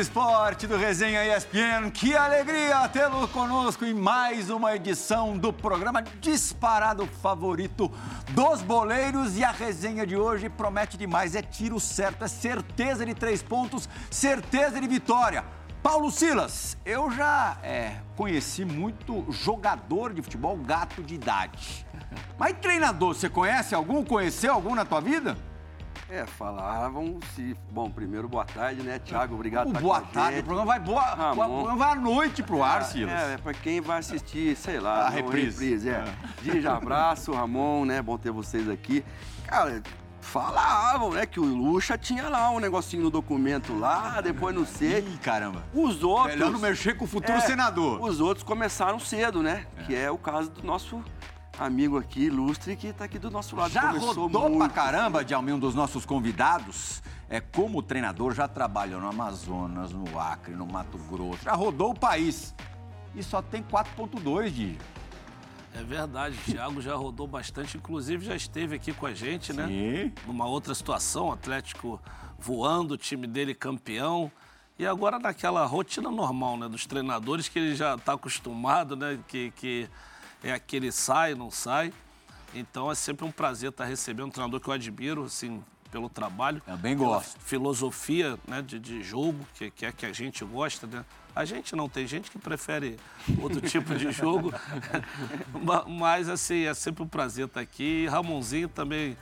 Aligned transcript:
Esporte 0.00 0.66
do 0.66 0.78
Resenha 0.78 1.36
ESPN. 1.36 1.90
Que 1.92 2.16
alegria 2.16 2.88
tê-lo 2.88 3.28
conosco 3.28 3.84
em 3.84 3.92
mais 3.92 4.48
uma 4.48 4.74
edição 4.74 5.36
do 5.36 5.52
programa 5.52 6.02
disparado 6.02 7.06
favorito 7.06 7.92
dos 8.30 8.62
boleiros. 8.62 9.36
E 9.36 9.44
a 9.44 9.50
resenha 9.50 10.06
de 10.06 10.16
hoje 10.16 10.48
promete 10.48 10.96
demais. 10.96 11.34
É 11.34 11.42
tiro 11.42 11.78
certo, 11.78 12.24
é 12.24 12.28
certeza 12.28 13.04
de 13.04 13.12
três 13.12 13.42
pontos, 13.42 13.90
certeza 14.10 14.80
de 14.80 14.88
vitória. 14.88 15.44
Paulo 15.82 16.10
Silas, 16.10 16.78
eu 16.82 17.10
já 17.10 17.58
é, 17.62 17.96
conheci 18.16 18.64
muito 18.64 19.26
jogador 19.30 20.14
de 20.14 20.22
futebol 20.22 20.56
gato 20.56 21.02
de 21.02 21.14
idade. 21.14 21.86
Mas 22.38 22.56
treinador, 22.58 23.14
você 23.14 23.28
conhece 23.28 23.74
algum? 23.74 24.02
Conheceu 24.02 24.54
algum 24.54 24.74
na 24.74 24.86
tua 24.86 25.02
vida? 25.02 25.36
É, 26.10 26.26
falavam 26.26 27.20
se. 27.34 27.56
Bom, 27.70 27.88
primeiro, 27.88 28.28
boa 28.28 28.44
tarde, 28.44 28.82
né, 28.82 28.98
Tiago? 28.98 29.34
Obrigado 29.36 29.70
por 29.72 29.80
Boa 29.80 30.00
tarde, 30.00 30.36
gente. 30.36 30.42
o 30.42 30.46
programa 30.46 30.66
vai 30.72 30.80
boa, 30.80 31.02
Ramon. 31.02 31.32
o 31.44 31.54
programa 31.62 31.76
vai 31.76 31.92
à 31.92 31.94
noite 32.00 32.42
pro 32.42 32.64
ar, 32.64 32.82
Silas. 32.82 33.12
É, 33.14 33.34
é 33.34 33.38
pra 33.38 33.54
quem 33.54 33.80
vai 33.80 33.98
assistir, 34.00 34.56
sei 34.56 34.80
lá, 34.80 35.06
A 35.06 35.10
no 35.10 35.16
reprise. 35.16 35.88
é. 35.88 36.04
Desde 36.42 36.66
abraço, 36.66 37.30
Ramon, 37.32 37.84
né? 37.84 38.02
Bom 38.02 38.18
ter 38.18 38.32
vocês 38.32 38.68
aqui. 38.68 39.04
Cara, 39.46 39.80
falavam, 40.20 41.10
né, 41.12 41.26
que 41.26 41.38
o 41.38 41.44
Lucha 41.44 41.96
tinha 41.96 42.28
lá 42.28 42.50
um 42.50 42.58
negocinho 42.58 43.04
no 43.04 43.10
documento 43.10 43.72
lá, 43.78 44.20
depois 44.20 44.52
não 44.54 44.66
sei. 44.66 44.98
Ih, 45.00 45.18
caramba. 45.22 45.62
Os 45.72 46.02
outros. 46.02 46.34
Melhor 46.34 46.50
não 46.50 46.58
mexer 46.58 46.96
com 46.96 47.04
o 47.04 47.08
futuro 47.08 47.38
É, 47.38 47.40
senador. 47.40 48.02
Os 48.02 48.20
outros 48.20 48.42
começaram 48.42 48.98
cedo, 48.98 49.44
né? 49.44 49.64
Que 49.86 49.94
é 49.94 50.10
o 50.10 50.18
caso 50.18 50.50
do 50.50 50.64
nosso 50.66 51.02
amigo 51.60 51.98
aqui, 51.98 52.24
ilustre, 52.24 52.74
que 52.74 52.92
tá 52.92 53.04
aqui 53.04 53.18
do 53.18 53.30
nosso 53.30 53.54
lado. 53.54 53.70
Já 53.70 53.88
Começou 53.88 54.14
rodou 54.14 54.48
muito 54.48 54.58
pra 54.58 54.68
caramba, 54.70 55.24
de 55.24 55.34
um 55.34 55.58
dos 55.58 55.74
nossos 55.74 56.06
convidados. 56.06 57.02
É, 57.28 57.40
como 57.40 57.82
treinador, 57.82 58.34
já 58.34 58.48
trabalhou 58.48 59.00
no 59.00 59.08
Amazonas, 59.08 59.92
no 59.92 60.18
Acre, 60.18 60.54
no 60.54 60.66
Mato 60.66 60.98
Grosso. 60.98 61.44
Já 61.44 61.52
rodou 61.52 61.90
o 61.90 61.94
país. 61.94 62.54
E 63.14 63.22
só 63.22 63.42
tem 63.42 63.62
4.2 63.62 64.50
de... 64.50 64.78
É 65.72 65.84
verdade, 65.84 66.36
o 66.36 66.50
Thiago 66.50 66.82
já 66.82 66.96
rodou 66.96 67.28
bastante, 67.28 67.76
inclusive 67.76 68.24
já 68.24 68.34
esteve 68.34 68.74
aqui 68.74 68.92
com 68.92 69.06
a 69.06 69.14
gente, 69.14 69.52
né? 69.52 69.68
Sim. 69.68 70.12
Numa 70.26 70.46
outra 70.46 70.74
situação, 70.74 71.28
o 71.28 71.32
Atlético 71.32 72.00
voando, 72.36 72.94
o 72.94 72.96
time 72.98 73.28
dele 73.28 73.54
campeão. 73.54 74.32
E 74.76 74.84
agora 74.84 75.20
naquela 75.20 75.64
rotina 75.66 76.10
normal, 76.10 76.56
né? 76.56 76.68
Dos 76.68 76.86
treinadores 76.86 77.48
que 77.48 77.58
ele 77.60 77.76
já 77.76 77.94
está 77.94 78.14
acostumado, 78.14 78.96
né? 78.96 79.20
Que, 79.28 79.52
que 79.52 79.88
é 80.42 80.52
aquele 80.52 80.90
sai, 80.92 81.34
não 81.34 81.50
sai. 81.50 81.92
Então 82.54 82.90
é 82.90 82.94
sempre 82.94 83.24
um 83.24 83.30
prazer 83.30 83.70
estar 83.70 83.84
recebendo 83.84 84.26
um 84.26 84.30
treinador 84.30 84.60
que 84.60 84.68
eu 84.68 84.72
admiro, 84.74 85.24
assim, 85.24 85.62
pelo 85.90 86.08
trabalho. 86.08 86.60
Também 86.66 86.96
pela 86.96 87.16
gosto. 87.16 87.38
Filosofia 87.40 88.38
né, 88.46 88.60
de, 88.62 88.78
de 88.78 89.02
jogo, 89.02 89.46
que, 89.54 89.70
que 89.70 89.86
é 89.86 89.92
que 89.92 90.04
a 90.06 90.12
gente 90.12 90.44
gosta, 90.44 90.86
né? 90.86 91.04
A 91.34 91.44
gente 91.44 91.76
não, 91.76 91.88
tem 91.88 92.08
gente 92.08 92.28
que 92.28 92.38
prefere 92.38 92.98
outro 93.40 93.60
tipo 93.60 93.94
de 93.94 94.10
jogo. 94.10 94.52
Ma- 95.62 95.84
Mas, 95.86 96.28
assim, 96.28 96.64
é 96.64 96.74
sempre 96.74 97.04
um 97.04 97.06
prazer 97.08 97.46
estar 97.46 97.60
aqui. 97.60 98.06
Ramonzinho 98.08 98.68
também 98.68 99.16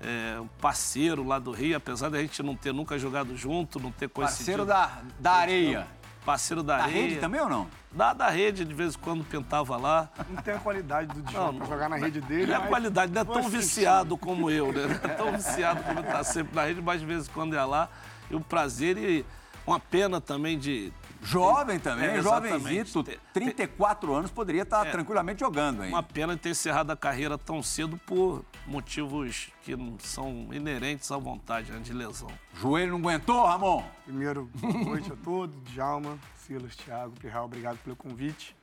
é 0.00 0.40
um 0.40 0.46
parceiro 0.58 1.22
lá 1.22 1.38
do 1.38 1.50
Rio, 1.52 1.76
apesar 1.76 2.08
da 2.08 2.18
gente 2.18 2.42
não 2.42 2.56
ter 2.56 2.72
nunca 2.72 2.98
jogado 2.98 3.36
junto, 3.36 3.78
não 3.78 3.92
ter 3.92 4.08
Parceiro 4.08 4.64
coincidido. 4.64 4.66
da, 4.66 5.02
da 5.18 5.32
areia. 5.32 5.86
Parceiro 6.30 6.62
da, 6.62 6.76
Da 6.76 6.84
areia. 6.84 7.02
rede 7.02 7.16
também 7.16 7.40
ou 7.40 7.48
não? 7.48 7.66
Da, 7.90 8.12
da 8.12 8.28
rede, 8.30 8.64
de 8.64 8.72
vez 8.72 8.94
em 8.94 8.98
quando 8.98 9.24
pintava 9.24 9.76
lá. 9.76 10.08
Não 10.30 10.40
tem 10.40 10.54
a 10.54 10.58
qualidade 10.60 11.12
do 11.12 11.22
pra 11.24 11.66
jogar 11.66 11.88
na 11.88 11.96
rede 11.96 12.20
dele. 12.20 12.46
Não 12.46 12.54
é 12.54 12.58
mas 12.60 12.68
qualidade, 12.68 13.12
não 13.12 13.22
é 13.22 13.24
tão 13.24 13.48
viciado 13.48 14.16
como 14.16 14.48
eu, 14.48 14.72
né? 14.72 14.86
Não 14.86 15.10
é 15.10 15.14
tão 15.14 15.32
viciado 15.32 15.82
como 15.82 16.00
tá 16.04 16.22
sempre 16.22 16.54
na 16.54 16.64
rede, 16.66 16.80
mas 16.80 17.00
de 17.00 17.06
vez 17.06 17.26
em 17.26 17.30
quando 17.32 17.56
é 17.56 17.64
lá. 17.64 17.88
E 18.30 18.36
o 18.36 18.40
prazer 18.40 18.96
e 18.96 19.26
uma 19.66 19.80
pena 19.80 20.20
também 20.20 20.56
de. 20.56 20.92
Jovem 21.22 21.78
também, 21.78 22.06
É, 22.06 22.22
jovenzito, 22.22 23.00
exatamente. 23.00 23.20
34 23.32 24.14
anos, 24.14 24.30
poderia 24.30 24.62
estar 24.62 24.86
É. 24.86 24.90
tranquilamente 24.90 25.40
jogando, 25.40 25.84
hein? 25.84 25.90
Uma 25.90 26.02
pena 26.02 26.36
ter 26.36 26.50
encerrado 26.50 26.90
a 26.90 26.96
carreira 26.96 27.36
tão 27.36 27.62
cedo 27.62 27.98
por 28.06 28.44
motivos 28.66 29.50
que 29.62 29.76
não 29.76 29.98
são 29.98 30.48
inerentes 30.52 31.10
à 31.12 31.18
vontade, 31.18 31.70
né, 31.72 31.78
de 31.80 31.92
lesão. 31.92 32.30
Joelho 32.54 32.92
não 32.92 32.98
aguentou, 32.98 33.44
Ramon? 33.44 33.84
Primeiro, 34.04 34.50
boa 34.54 34.72
noite 34.72 35.12
a 35.12 35.16
todos. 35.16 35.54
Djalma, 35.64 36.18
Silas, 36.38 36.74
Thiago, 36.76 37.12
Pirral, 37.20 37.44
obrigado 37.44 37.78
pelo 37.78 37.94
convite. 37.96 38.56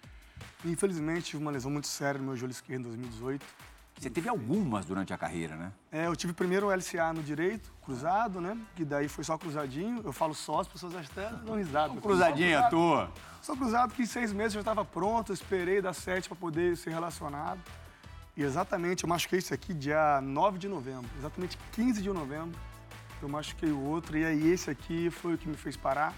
Infelizmente, 0.66 1.26
tive 1.26 1.42
uma 1.44 1.52
lesão 1.52 1.70
muito 1.72 1.88
séria 1.88 2.20
no 2.20 2.26
meu 2.28 2.36
joelho 2.36 2.52
esquerdo 2.52 2.80
em 2.82 2.84
2018. 2.84 3.46
Você 3.98 4.12
teve 4.12 4.30
algumas 4.30 4.86
durante 4.86 5.12
a 5.12 5.18
carreira, 5.18 5.56
né? 5.56 5.72
É, 5.92 6.06
eu 6.06 6.16
tive 6.16 6.32
primeiro 6.32 6.68
o 6.68 6.72
LCA 6.72 7.12
no 7.14 7.24
direito, 7.24 7.74
cruzado, 7.84 8.40
né? 8.40 8.56
Que 8.76 8.86
daí 8.86 9.08
foi 9.08 9.24
só 9.24 9.38
cruzadinho. 9.40 10.02
Eu 10.06 10.14
falo 10.14 10.36
só, 10.36 10.60
as 10.60 10.68
pessoas 10.68 10.96
até 10.96 11.30
dão 11.30 11.56
risada. 11.56 11.94
Um 11.94 12.00
Cruzadinha 12.00 12.62
Só 12.62 12.70
tua. 12.70 13.12
Só 13.42 13.56
cruzado 13.56 13.96
que 13.96 14.04
em 14.04 14.06
seis 14.06 14.32
meses 14.32 14.54
eu 14.54 14.60
já 14.60 14.72
estava 14.72 14.86
pronto, 14.86 15.32
eu 15.32 15.34
esperei 15.34 15.82
dar 15.82 15.94
sete 15.94 16.30
para 16.30 16.38
poder 16.38 16.78
ser 16.78 16.92
relacionado. 16.92 17.60
E 18.36 18.44
exatamente, 18.44 19.04
eu 19.04 19.10
machuquei 19.10 19.40
isso 19.40 19.52
aqui 19.52 19.74
dia 19.74 20.22
9 20.22 20.60
de 20.60 20.68
novembro, 20.68 21.10
exatamente 21.18 21.58
15 21.72 22.00
de 22.00 22.10
novembro. 22.10 22.60
Eu 23.20 23.28
machuquei 23.28 23.72
o 23.72 23.82
outro 23.82 24.16
e 24.16 24.24
aí 24.24 24.52
esse 24.52 24.70
aqui 24.70 25.10
foi 25.10 25.34
o 25.34 25.38
que 25.40 25.48
me 25.48 25.58
fez 25.58 25.76
parar. 25.76 26.14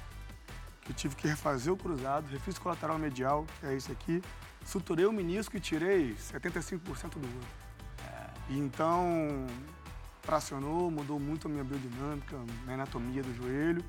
Que 0.81 0.91
eu 0.91 0.95
tive 0.95 1.15
que 1.15 1.29
refazer 1.29 1.71
o 1.71 1.77
cruzado, 1.77 2.27
refiz 2.27 2.57
o 2.57 2.61
colateral 2.61 2.97
medial, 2.99 3.45
que 3.61 3.67
é 3.67 3.73
esse 3.73 3.89
aqui. 3.89 4.21
Suturei 4.65 5.05
o 5.05 5.13
menisco 5.13 5.55
e 5.55 5.61
tirei 5.61 6.13
75% 6.13 7.11
do 7.11 7.19
osso. 7.19 7.68
Então, 8.49 9.45
tracionou, 10.21 10.89
mudou 10.89 11.19
muito 11.19 11.47
a 11.47 11.49
minha 11.49 11.63
biodinâmica, 11.63 12.37
minha 12.63 12.75
anatomia 12.75 13.21
do 13.21 13.33
joelho. 13.35 13.83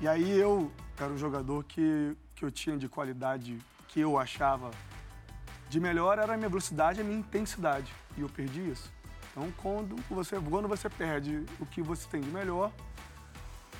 E 0.00 0.06
aí 0.06 0.38
eu 0.38 0.70
era 0.98 1.12
um 1.12 1.18
jogador 1.18 1.64
que, 1.64 2.16
que 2.34 2.44
eu 2.44 2.50
tinha 2.50 2.76
de 2.76 2.88
qualidade 2.88 3.58
que 3.88 4.00
eu 4.00 4.18
achava 4.18 4.70
de 5.68 5.78
melhor 5.80 6.18
era 6.18 6.34
a 6.34 6.36
minha 6.36 6.48
velocidade 6.48 6.98
e 6.98 7.02
a 7.02 7.04
minha 7.04 7.18
intensidade. 7.18 7.92
E 8.16 8.20
eu 8.22 8.28
perdi 8.28 8.70
isso. 8.70 8.90
Então, 9.30 9.52
quando 9.56 9.96
você, 10.08 10.40
quando 10.40 10.66
você 10.66 10.88
perde 10.88 11.44
o 11.60 11.66
que 11.66 11.82
você 11.82 12.08
tem 12.08 12.20
de 12.20 12.30
melhor, 12.30 12.72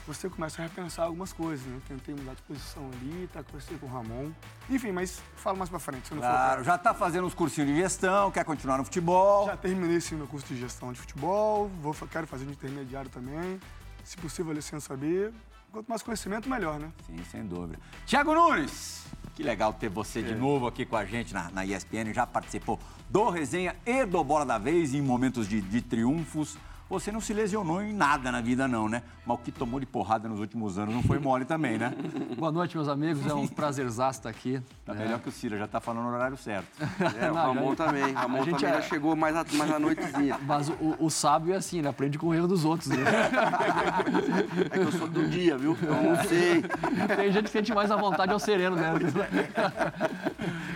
você 0.09 0.29
começa 0.31 0.63
a 0.63 0.65
repensar 0.65 1.05
algumas 1.05 1.35
coisas, 1.35 1.67
né? 1.67 1.79
Tentei 1.87 2.15
mudar 2.15 2.35
de 2.35 2.41
posição 2.43 2.83
ali, 2.95 3.29
tá, 3.31 3.43
conversei 3.43 3.77
com 3.77 3.85
o 3.87 3.91
Ramon. 3.91 4.31
Enfim, 4.71 4.91
mas 4.91 5.21
falo 5.37 5.59
mais 5.59 5.69
pra 5.69 5.79
frente, 5.79 6.09
se 6.09 6.15
não 6.15 6.23
for 6.23 6.29
Claro, 6.29 6.65
já 6.65 6.79
tá 6.79 6.95
fazendo 6.95 7.27
uns 7.27 7.35
cursinhos 7.35 7.69
de 7.71 7.77
gestão, 7.77 8.31
quer 8.31 8.43
continuar 8.45 8.79
no 8.79 8.85
futebol. 8.85 9.45
já 9.47 9.57
terminei 9.57 10.01
sim 10.01 10.15
meu 10.15 10.27
curso 10.27 10.47
de 10.47 10.59
gestão 10.59 10.93
de 10.95 10.99
futebol, 10.99 11.71
vou, 11.83 11.95
quero 12.11 12.27
fazer 12.27 12.47
de 12.47 12.53
intermediário 12.53 13.11
também. 13.11 13.61
Se 14.03 14.17
possível, 14.17 14.51
a 14.51 14.55
licença 14.55 14.97
B. 14.97 15.31
Quanto 15.71 15.87
mais 15.87 16.03
conhecimento, 16.03 16.49
melhor, 16.49 16.81
né? 16.81 16.91
Sim, 17.07 17.19
sem 17.31 17.45
dúvida. 17.47 17.79
Tiago 18.07 18.33
Nunes, 18.35 19.05
que 19.35 19.43
legal 19.43 19.75
ter 19.75 19.91
você 19.91 20.21
É. 20.21 20.23
de 20.23 20.35
novo 20.35 20.67
aqui 20.67 20.87
com 20.87 20.97
a 20.97 21.05
gente 21.05 21.35
na, 21.35 21.51
na 21.51 21.67
ESPN. 21.67 22.15
Já 22.15 22.27
participou 22.27 22.81
do 23.11 23.29
resenha 23.29 23.77
e 23.85 24.07
do 24.07 24.25
Bola 24.25 24.47
da 24.47 24.57
Vez 24.57 24.95
em 24.95 25.03
momentos 25.03 25.47
de, 25.47 25.61
de 25.61 25.83
triunfos. 25.83 26.57
Você 26.89 27.13
não 27.13 27.21
se 27.21 27.35
lesionou 27.35 27.83
em 27.83 27.93
nada 27.93 28.33
na 28.33 28.41
vida, 28.41 28.67
não, 28.67 28.89
né? 28.89 29.03
Mas 29.29 29.39
o 29.39 29.43
que 29.43 29.53
tomou 29.53 29.79
de 29.79 29.85
porrada 29.85 30.27
nos 30.27 30.41
últimos 30.41 30.79
anos 30.79 30.95
não 30.95 31.03
foi 31.03 31.19
mole 31.19 31.45
também, 31.45 31.77
né? 31.77 31.93
Boa 32.39 32.51
noite, 32.51 32.75
meus 32.75 32.89
amigos. 32.89 33.27
É 33.27 33.35
um 33.35 33.47
prazerzaço 33.47 34.21
estar 34.21 34.31
aqui. 34.31 34.59
Tá 34.87 34.95
né? 34.95 35.05
melhor 35.05 35.21
que 35.21 35.29
o 35.29 35.33
Ciro, 35.33 35.59
já 35.59 35.67
tá 35.67 35.81
falando 35.81 36.05
no 36.07 36.15
horário 36.15 36.37
certo. 36.39 36.67
É, 37.21 37.31
o 37.31 37.35
Não, 37.35 37.55
Ramon 37.55 37.71
já- 37.71 37.77
também. 37.85 38.05
O 38.05 38.15
Ramon 38.15 38.39
a 38.41 38.45
gente 38.45 38.55
também 38.55 38.71
é- 38.71 38.75
já 38.81 38.89
chegou 38.89 39.15
mais, 39.15 39.37
a, 39.37 39.45
mais 39.53 39.71
à 39.71 39.79
noitezinha. 39.79 40.39
Mas 40.49 40.71
o, 40.71 40.97
o 40.99 41.11
sábio 41.11 41.53
é 41.53 41.59
assim, 41.59 41.79
ele 41.79 41.89
aprende 41.89 42.17
com 42.19 42.29
o 42.29 42.35
erro 42.35 42.49
dos 42.49 42.65
outros. 42.65 42.89
Né? 42.89 42.97
É 44.65 44.69
que 44.71 44.79
eu 44.79 44.93
sou 44.93 45.07
do 45.07 45.29
dia, 45.29 45.59
viu? 45.59 45.77
Eu 45.83 45.95
não 45.95 46.25
sei. 46.25 46.63
Tem 47.15 47.31
gente 47.31 47.45
que 47.45 47.51
sente 47.51 47.75
mais 47.75 47.91
à 47.91 47.97
vontade 47.97 48.33
ao 48.33 48.39
sereno, 48.39 48.77
né? 48.77 48.93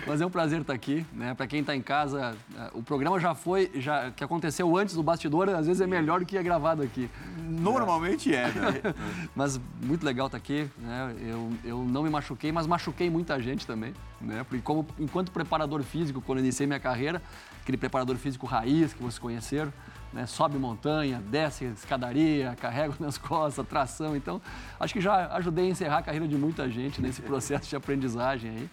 Mas 0.07 0.21
é 0.21 0.27
um 0.27 0.31
prazer 0.31 0.61
estar 0.61 0.75
aqui, 0.75 1.07
né? 1.13 1.33
Para 1.35 1.47
quem 1.47 1.61
está 1.61 1.75
em 1.75 1.81
casa, 1.81 2.35
eh, 2.55 2.71
o 2.75 2.83
programa 2.83 3.19
já 3.19 3.35
foi, 3.35 3.71
já 3.77 4.11
que 4.11 4.23
aconteceu 4.23 4.77
antes 4.77 4.95
do 4.95 5.03
bastidor, 5.03 5.49
às 5.49 5.67
vezes 5.67 5.81
é 5.81 5.87
melhor 5.87 6.21
do 6.21 6.27
que 6.27 6.37
é 6.37 6.43
gravado 6.43 6.83
aqui. 6.83 7.09
Normalmente 7.39 8.35
é, 8.35 8.42
Mas 9.35 9.61
muito 9.83 10.05
legal 10.05 10.27
estar 10.27 10.39
aqui, 10.39 10.69
né? 10.79 11.15
Eu, 11.21 11.53
eu 11.65 11.85
não 11.85 12.03
me 12.03 12.11
machuquei, 12.11 12.53
mas 12.53 12.67
machuquei 12.67 13.09
muita 13.11 13.41
gente 13.41 13.67
também, 13.67 13.95
né? 14.21 14.45
Porque 14.45 14.63
como, 14.63 14.87
enquanto 14.99 15.31
preparador 15.31 15.83
físico, 15.83 16.21
quando 16.21 16.39
eu 16.39 16.45
iniciei 16.45 16.67
minha 16.67 16.81
carreira, 16.81 17.23
aquele 17.61 17.77
preparador 17.77 18.17
físico 18.17 18.47
raiz 18.47 18.93
que 18.93 19.03
vocês 19.03 19.19
conheceram, 19.19 19.73
né? 20.13 20.27
Sobe 20.27 20.59
montanha, 20.59 21.23
desce 21.31 21.65
escadaria, 21.65 22.57
carrega 22.61 22.95
nas 23.01 23.19
costas, 23.19 23.67
tração. 23.67 24.17
Então, 24.17 24.41
acho 24.79 24.93
que 24.93 25.01
já 25.01 25.35
ajudei 25.37 25.67
a 25.67 25.71
encerrar 25.71 25.99
a 25.99 26.03
carreira 26.03 26.29
de 26.29 26.37
muita 26.37 26.69
gente 26.71 27.01
nesse 27.01 27.23
processo 27.23 27.69
de 27.69 27.77
aprendizagem 27.77 28.51
aí. 28.51 28.71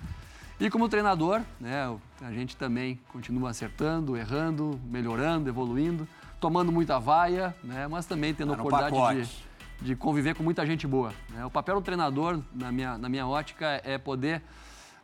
E 0.60 0.70
como 0.70 0.90
treinador, 0.90 1.42
né, 1.58 1.96
a 2.22 2.32
gente 2.34 2.58
também 2.58 3.00
continua 3.14 3.50
acertando, 3.50 4.18
errando, 4.18 4.78
melhorando, 4.84 5.48
evoluindo, 5.48 6.06
tomando 6.38 6.70
muita 6.70 7.00
vaia, 7.00 7.56
né, 7.64 7.88
mas 7.88 8.06
também 8.06 8.34
tendo 8.34 8.52
Tá 8.52 8.58
no 8.58 8.64
oportunidade 8.64 8.94
de, 8.94 9.02
pacote. 9.02 9.49
De 9.82 9.96
conviver 9.96 10.36
com 10.36 10.44
muita 10.44 10.66
gente 10.66 10.86
boa. 10.86 11.14
né? 11.30 11.46
O 11.46 11.50
papel 11.50 11.76
do 11.76 11.82
treinador, 11.82 12.42
na 12.54 12.72
minha, 12.72 12.98
na 12.98 13.10
minha 13.10 13.28
ótica, 13.28 13.82
é 13.84 13.98
poder 13.98 14.42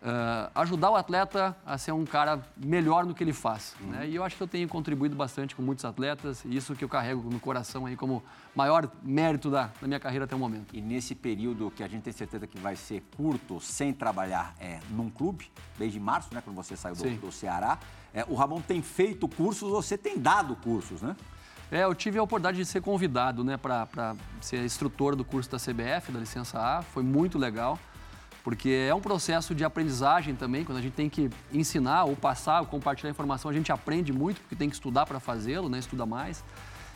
uh, 0.02 0.52
ajudar 0.56 0.92
o 0.92 0.96
atleta 0.96 1.56
a 1.66 1.78
ser 1.78 1.92
um 1.92 2.06
cara 2.06 2.42
melhor 2.58 3.06
no 3.06 3.14
que 3.14 3.24
ele 3.24 3.34
faz. 3.34 3.76
Uhum. 3.80 3.88
Né? 3.88 4.10
E 4.10 4.16
eu 4.16 4.24
acho 4.24 4.36
que 4.36 4.44
eu 4.44 4.48
tenho 4.48 4.68
contribuído 4.68 5.16
bastante 5.16 5.56
com 5.56 5.62
muitos 5.62 5.84
atletas, 5.86 6.44
e 6.46 6.56
isso 6.56 6.76
que 6.76 6.84
eu 6.84 6.90
carrego 6.90 7.30
no 7.30 7.40
coração 7.40 7.86
aí 7.86 7.96
como 7.96 8.24
maior 8.56 8.90
mérito 9.02 9.50
da, 9.50 9.72
da 9.82 9.88
minha 9.88 10.00
carreira 10.00 10.26
até 10.26 10.36
o 10.36 10.40
momento. 10.40 10.76
E 10.76 10.82
nesse 10.82 11.16
período 11.16 11.72
que 11.72 11.84
a 11.84 11.88
gente 11.88 12.04
tem 12.04 12.14
certeza 12.14 12.46
que 12.46 12.60
vai 12.60 12.76
ser 12.76 13.04
curto, 13.16 13.60
sem 13.60 13.94
trabalhar 13.94 14.54
é, 14.60 14.80
num 14.92 15.10
clube, 15.10 15.50
desde 15.78 16.00
março, 16.00 16.34
né, 16.34 16.42
quando 16.44 16.56
você 16.56 16.76
saiu 16.76 16.96
do, 16.96 17.10
do 17.18 17.32
Ceará, 17.32 17.80
é, 18.14 18.24
o 18.28 18.36
Ramon 18.36 18.62
tem 18.62 18.82
feito 18.82 19.28
cursos, 19.28 19.70
você 19.70 19.98
tem 19.98 20.18
dado 20.18 20.56
cursos, 20.56 21.02
né? 21.02 21.16
É, 21.72 21.84
eu 21.84 21.96
tive 21.96 22.20
a 22.20 22.24
oportunidade 22.24 22.58
de 22.58 22.66
ser 22.66 22.82
convidado 22.82 23.44
né, 23.44 23.58
para 23.58 24.16
ser 24.40 24.64
instrutor 24.64 25.16
do 25.16 25.26
curso 25.26 25.50
da 25.50 25.58
CBF, 25.58 26.12
da 26.12 26.20
licença 26.20 26.60
A, 26.60 26.82
foi 26.82 27.04
muito 27.04 27.38
legal 27.38 27.80
porque 28.46 28.86
é 28.88 28.94
um 28.94 29.02
processo 29.02 29.56
de 29.56 29.66
aprendizagem 29.66 30.36
também, 30.36 30.64
quando 30.64 30.78
a 30.78 30.82
gente 30.82 30.94
tem 30.94 31.10
que 31.10 31.32
ensinar 31.52 32.04
ou 32.04 32.16
passar 32.16 32.60
ou 32.60 32.68
compartilhar 32.68 33.10
informação, 33.10 33.50
a 33.50 33.54
gente 33.56 33.72
aprende 33.72 34.14
muito, 34.14 34.40
porque 34.40 34.56
tem 34.56 34.70
que 34.70 34.76
estudar 34.76 35.08
para 35.08 35.20
fazê-lo, 35.20 35.68
né? 35.68 35.80
estuda 35.80 36.06
mais. 36.06 36.44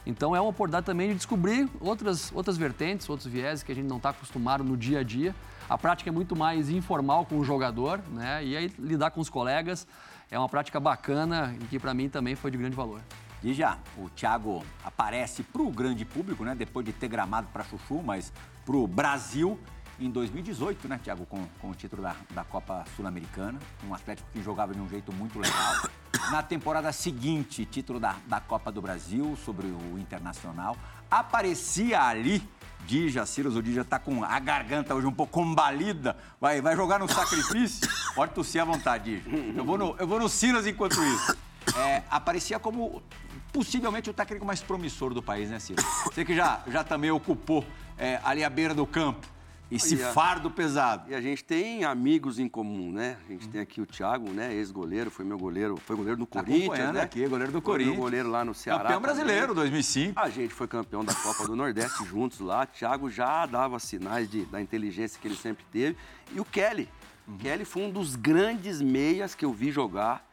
Então 0.05 0.35
é 0.35 0.39
uma 0.39 0.51
oportunidade 0.51 0.85
também 0.85 1.09
de 1.09 1.15
descobrir 1.15 1.67
outras, 1.81 2.31
outras 2.35 2.55
vertentes, 2.55 3.09
outros 3.09 3.27
vieses 3.27 3.63
que 3.63 3.71
a 3.71 3.75
gente 3.75 3.87
não 3.87 3.97
está 3.97 4.09
acostumado 4.11 4.63
no 4.63 4.77
dia 4.77 4.99
a 4.99 5.03
dia. 5.03 5.33
A 5.67 5.75
prática 5.75 6.11
é 6.11 6.13
muito 6.13 6.35
mais 6.35 6.69
informal 6.69 7.25
com 7.25 7.39
o 7.39 7.43
jogador, 7.43 7.99
né? 8.11 8.45
E 8.45 8.55
aí 8.55 8.71
lidar 8.77 9.09
com 9.09 9.19
os 9.19 9.29
colegas 9.29 9.87
é 10.29 10.37
uma 10.37 10.47
prática 10.47 10.79
bacana 10.79 11.55
e 11.59 11.65
que 11.65 11.79
para 11.79 11.95
mim 11.95 12.09
também 12.09 12.35
foi 12.35 12.51
de 12.51 12.59
grande 12.59 12.75
valor. 12.75 13.01
E 13.43 13.53
já, 13.53 13.77
o 13.97 14.09
Thiago 14.09 14.63
aparece 14.83 15.43
para 15.43 15.61
o 15.61 15.71
grande 15.71 16.03
público, 16.03 16.43
né? 16.43 16.53
Depois 16.55 16.85
de 16.85 16.91
ter 16.91 17.07
gramado 17.07 17.47
para 17.53 17.63
Chuchu, 17.63 18.01
mas 18.03 18.33
para 18.65 18.75
o 18.75 18.85
Brasil 18.85 19.59
em 19.99 20.09
2018, 20.09 20.87
né, 20.87 20.99
Thiago, 21.03 21.25
com, 21.25 21.45
com 21.59 21.71
o 21.71 21.75
título 21.75 22.01
da, 22.01 22.15
da 22.31 22.43
Copa 22.43 22.85
Sul-Americana. 22.95 23.59
Um 23.85 23.93
Atlético 23.93 24.29
que 24.31 24.41
jogava 24.41 24.73
de 24.73 24.79
um 24.79 24.87
jeito 24.87 25.11
muito 25.13 25.37
legal. 25.39 25.89
Na 26.31 26.41
temporada 26.41 26.91
seguinte, 26.91 27.65
título 27.65 27.99
da, 27.99 28.15
da 28.27 28.39
Copa 28.39 28.71
do 28.71 28.81
Brasil 28.81 29.37
sobre 29.43 29.67
o 29.67 29.97
Internacional. 29.97 30.77
Aparecia 31.09 32.03
ali 32.03 32.47
Dija, 32.85 33.25
Silas, 33.25 33.55
o 33.55 33.61
Dija 33.61 33.83
tá 33.83 33.99
com 33.99 34.23
a 34.23 34.39
garganta 34.39 34.95
hoje 34.95 35.05
um 35.05 35.11
pouco 35.11 35.33
combalida. 35.33 36.15
Vai, 36.39 36.61
vai 36.61 36.75
jogar 36.75 36.99
no 36.99 37.07
sacrifício? 37.07 37.87
Pode 38.15 38.33
tossir 38.33 38.61
à 38.61 38.65
vontade, 38.65 39.19
Dija. 39.19 39.37
Eu 39.55 39.65
vou 39.65 39.77
no, 39.77 39.95
eu 39.97 40.07
vou 40.07 40.19
no 40.19 40.29
Silas 40.29 40.65
enquanto 40.65 41.03
isso. 41.03 41.37
É, 41.77 42.03
aparecia 42.09 42.57
como 42.57 43.01
possivelmente 43.51 44.09
o 44.09 44.13
técnico 44.13 44.45
mais 44.45 44.61
promissor 44.61 45.13
do 45.13 45.21
país, 45.21 45.49
né, 45.49 45.59
Silas? 45.59 45.83
Você 46.05 46.23
que 46.23 46.35
já, 46.35 46.63
já 46.67 46.83
também 46.83 47.11
ocupou 47.11 47.65
é, 47.97 48.19
ali 48.23 48.43
à 48.43 48.49
beira 48.49 48.73
do 48.73 48.85
campo. 48.85 49.27
Esse 49.71 50.01
a, 50.01 50.11
fardo 50.13 50.49
pesado. 50.49 51.11
E 51.11 51.15
a 51.15 51.21
gente 51.21 51.43
tem 51.43 51.83
amigos 51.83 52.39
em 52.39 52.49
comum, 52.49 52.91
né? 52.91 53.17
A 53.27 53.31
gente 53.31 53.47
tem 53.49 53.61
aqui 53.61 53.79
o 53.79 53.85
Thiago, 53.85 54.31
né? 54.31 54.51
Ex-goleiro, 54.55 55.11
foi 55.11 55.23
meu 55.23 55.37
goleiro, 55.37 55.77
foi 55.77 55.95
goleiro 55.95 56.17
do 56.17 56.25
tá 56.25 56.43
Corinthians, 56.43 56.91
né? 56.91 57.01
aqui, 57.01 57.27
goleiro 57.27 57.51
do 57.51 57.61
Corinthians. 57.61 57.95
Foi 57.95 58.03
goleiro 58.03 58.29
lá 58.29 58.43
no 58.43 58.55
Ceará. 58.55 58.81
Campeão 58.81 59.01
brasileiro, 59.01 59.49
também. 59.49 59.69
2005. 59.69 60.19
A 60.19 60.29
gente 60.29 60.53
foi 60.55 60.67
campeão 60.67 61.05
da 61.05 61.13
Copa 61.13 61.45
do 61.45 61.55
Nordeste 61.55 62.03
juntos 62.03 62.39
lá. 62.39 62.65
Thiago 62.65 63.11
já 63.11 63.45
dava 63.45 63.77
sinais 63.77 64.27
de, 64.27 64.43
da 64.45 64.59
inteligência 64.59 65.19
que 65.21 65.27
ele 65.27 65.35
sempre 65.35 65.63
teve. 65.71 65.95
E 66.33 66.39
o 66.39 66.45
Kelly. 66.45 66.89
Uhum. 67.27 67.37
Kelly 67.37 67.63
foi 67.63 67.83
um 67.83 67.91
dos 67.91 68.15
grandes 68.15 68.81
meias 68.81 69.35
que 69.35 69.45
eu 69.45 69.53
vi 69.53 69.69
jogar. 69.69 70.27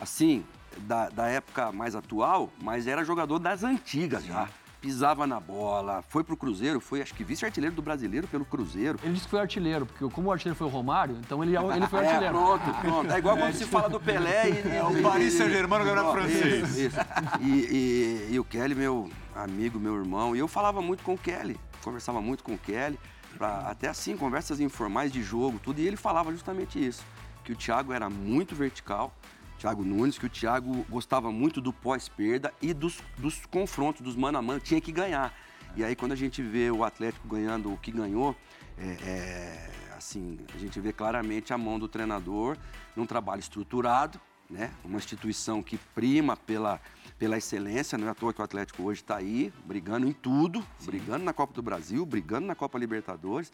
Assim, 0.00 0.44
da, 0.78 1.08
da 1.08 1.26
época 1.28 1.72
mais 1.72 1.94
atual, 1.94 2.50
mas 2.60 2.86
era 2.86 3.04
jogador 3.04 3.38
das 3.38 3.62
antigas 3.62 4.22
Sim. 4.22 4.28
já 4.28 4.48
pisava 4.80 5.26
na 5.26 5.38
bola, 5.38 6.02
foi 6.08 6.24
pro 6.24 6.36
Cruzeiro, 6.36 6.80
foi 6.80 7.02
acho 7.02 7.14
que 7.14 7.22
vice-artilheiro 7.22 7.74
do 7.76 7.82
brasileiro 7.82 8.26
pelo 8.26 8.44
Cruzeiro. 8.44 8.98
Ele 9.02 9.12
disse 9.12 9.26
que 9.26 9.30
foi 9.30 9.40
artilheiro, 9.40 9.84
porque 9.84 10.08
como 10.08 10.28
o 10.28 10.32
artilheiro 10.32 10.56
foi 10.56 10.66
o 10.66 10.70
Romário, 10.70 11.16
então 11.20 11.44
ele, 11.44 11.56
ele 11.56 11.86
foi 11.86 12.00
é, 12.04 12.08
artilheiro. 12.08 12.34
pronto, 12.34 12.80
pronto. 12.80 13.12
É 13.12 13.18
igual 13.18 13.36
quando 13.36 13.54
se 13.54 13.66
fala 13.66 13.88
do 13.88 14.00
Pelé 14.00 14.48
e. 14.48 14.70
É 14.70 14.82
o 14.82 15.02
Paris 15.02 15.34
Saint-Germain 15.34 15.80
no 15.80 15.84
Campeonato 15.84 16.12
Francês. 16.12 16.76
Isso, 16.76 16.80
isso. 16.80 16.96
E, 17.40 17.48
e, 17.48 18.28
e, 18.34 18.40
o 18.40 18.44
Kelly, 18.44 18.74
meu 18.74 19.10
amigo, 19.34 19.78
meu 19.78 19.96
irmão, 19.96 20.34
e 20.34 20.38
eu 20.38 20.48
falava 20.48 20.80
muito 20.80 21.02
com 21.02 21.14
o 21.14 21.18
Kelly, 21.18 21.58
conversava 21.82 22.20
muito 22.20 22.42
com 22.42 22.54
o 22.54 22.58
Kelly, 22.58 22.98
pra, 23.36 23.66
até 23.66 23.88
assim, 23.88 24.16
conversas 24.16 24.60
informais 24.60 25.12
de 25.12 25.22
jogo, 25.22 25.58
tudo, 25.58 25.80
e 25.80 25.86
ele 25.86 25.96
falava 25.96 26.30
justamente 26.32 26.84
isso, 26.84 27.04
que 27.44 27.52
o 27.52 27.56
Thiago 27.56 27.92
era 27.92 28.08
muito 28.08 28.54
vertical, 28.54 29.12
Thiago 29.60 29.84
Nunes, 29.84 30.16
que 30.16 30.24
o 30.24 30.30
Thiago 30.30 30.86
gostava 30.88 31.30
muito 31.30 31.60
do 31.60 31.70
pós-perda 31.70 32.52
e 32.62 32.72
dos, 32.72 33.02
dos 33.18 33.44
confrontos, 33.44 34.00
dos 34.00 34.16
mano 34.16 34.38
a 34.38 34.42
mano, 34.42 34.58
tinha 34.58 34.80
que 34.80 34.90
ganhar. 34.90 35.34
E 35.76 35.84
aí 35.84 35.94
quando 35.94 36.12
a 36.12 36.16
gente 36.16 36.40
vê 36.40 36.70
o 36.70 36.82
Atlético 36.82 37.28
ganhando 37.28 37.70
o 37.70 37.76
que 37.76 37.92
ganhou, 37.92 38.34
é, 38.78 38.86
é, 38.86 39.70
assim, 39.94 40.38
a 40.54 40.58
gente 40.58 40.80
vê 40.80 40.94
claramente 40.94 41.52
a 41.52 41.58
mão 41.58 41.78
do 41.78 41.86
treinador 41.86 42.56
num 42.96 43.04
trabalho 43.04 43.40
estruturado, 43.40 44.18
né? 44.48 44.72
Uma 44.82 44.96
instituição 44.96 45.62
que 45.62 45.76
prima 45.94 46.38
pela, 46.38 46.80
pela 47.18 47.36
excelência, 47.36 47.98
não 47.98 48.08
é 48.08 48.10
à 48.10 48.14
toa 48.14 48.32
que 48.32 48.40
o 48.40 48.44
Atlético 48.44 48.82
hoje 48.82 49.02
está 49.02 49.16
aí, 49.16 49.52
brigando 49.66 50.08
em 50.08 50.12
tudo, 50.12 50.64
Sim. 50.78 50.86
brigando 50.86 51.24
na 51.24 51.34
Copa 51.34 51.52
do 51.52 51.62
Brasil, 51.62 52.04
brigando 52.06 52.46
na 52.46 52.54
Copa 52.54 52.78
Libertadores. 52.78 53.52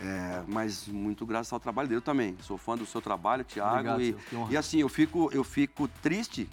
É, 0.00 0.44
mas 0.46 0.86
muito 0.86 1.26
graças 1.26 1.52
ao 1.52 1.58
trabalho 1.58 1.88
dele 1.88 2.00
também. 2.00 2.36
Sou 2.42 2.56
fã 2.56 2.76
do 2.76 2.86
seu 2.86 3.00
trabalho, 3.00 3.44
Thiago. 3.44 3.90
Obrigado, 3.90 4.02
e, 4.02 4.16
e 4.50 4.56
assim, 4.56 4.80
eu 4.80 4.88
fico, 4.88 5.28
eu 5.32 5.42
fico 5.42 5.88
triste. 6.02 6.48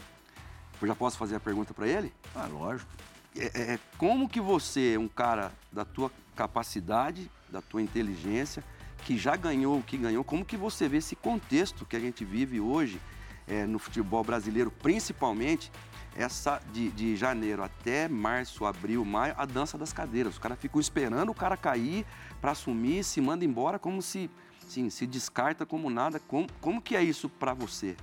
Eu 0.82 0.88
já 0.88 0.96
posso 0.96 1.18
fazer 1.18 1.36
a 1.36 1.40
pergunta 1.40 1.74
para 1.74 1.88
ele? 1.88 2.12
Ah, 2.36 2.48
lógico. 2.48 2.92
É, 3.38 3.74
é, 3.74 3.80
como 3.98 4.28
que 4.28 4.40
você, 4.40 4.98
um 4.98 5.08
cara 5.08 5.52
da 5.72 5.86
tua 5.86 6.12
capacidade, 6.36 7.30
da 7.50 7.62
tua 7.62 7.82
inteligência, 7.82 8.64
que 9.04 9.18
já 9.18 9.36
ganhou 9.36 9.78
o 9.78 9.84
que 9.84 9.98
ganhou, 9.98 10.24
como 10.24 10.44
que 10.44 10.58
você 10.58 10.88
vê 10.88 10.98
esse 10.98 11.16
contexto 11.16 11.86
que 11.86 11.96
a 11.96 12.00
gente 12.00 12.26
vive 12.26 12.60
hoje 12.60 13.00
é, 13.48 13.66
no 13.66 13.78
futebol 13.78 14.24
brasileiro, 14.24 14.72
principalmente 14.72 15.72
essa 16.16 16.62
de, 16.72 16.90
de 16.92 17.16
janeiro 17.16 17.64
até 17.64 18.08
março, 18.08 18.66
abril, 18.66 19.04
maio, 19.04 19.34
a 19.38 19.46
dança 19.46 19.78
das 19.78 19.92
cadeiras. 19.92 20.34
Os 20.34 20.40
caras 20.40 20.58
ficam 20.60 20.80
esperando 20.80 21.30
o 21.30 21.36
cara 21.36 21.58
cair 21.58 22.06
para 22.40 22.52
assumir, 22.52 23.04
se 23.04 23.20
manda 23.20 23.44
embora 23.44 23.78
como 23.78 24.02
se 24.02 24.30
sim, 24.68 24.90
se 24.90 25.06
descarta 25.06 25.66
como 25.66 25.90
nada. 25.90 26.20
Como, 26.20 26.48
como 26.62 26.82
que 26.82 26.96
é 26.96 27.04
isso 27.04 27.30
para 27.30 27.54
você? 27.54 27.96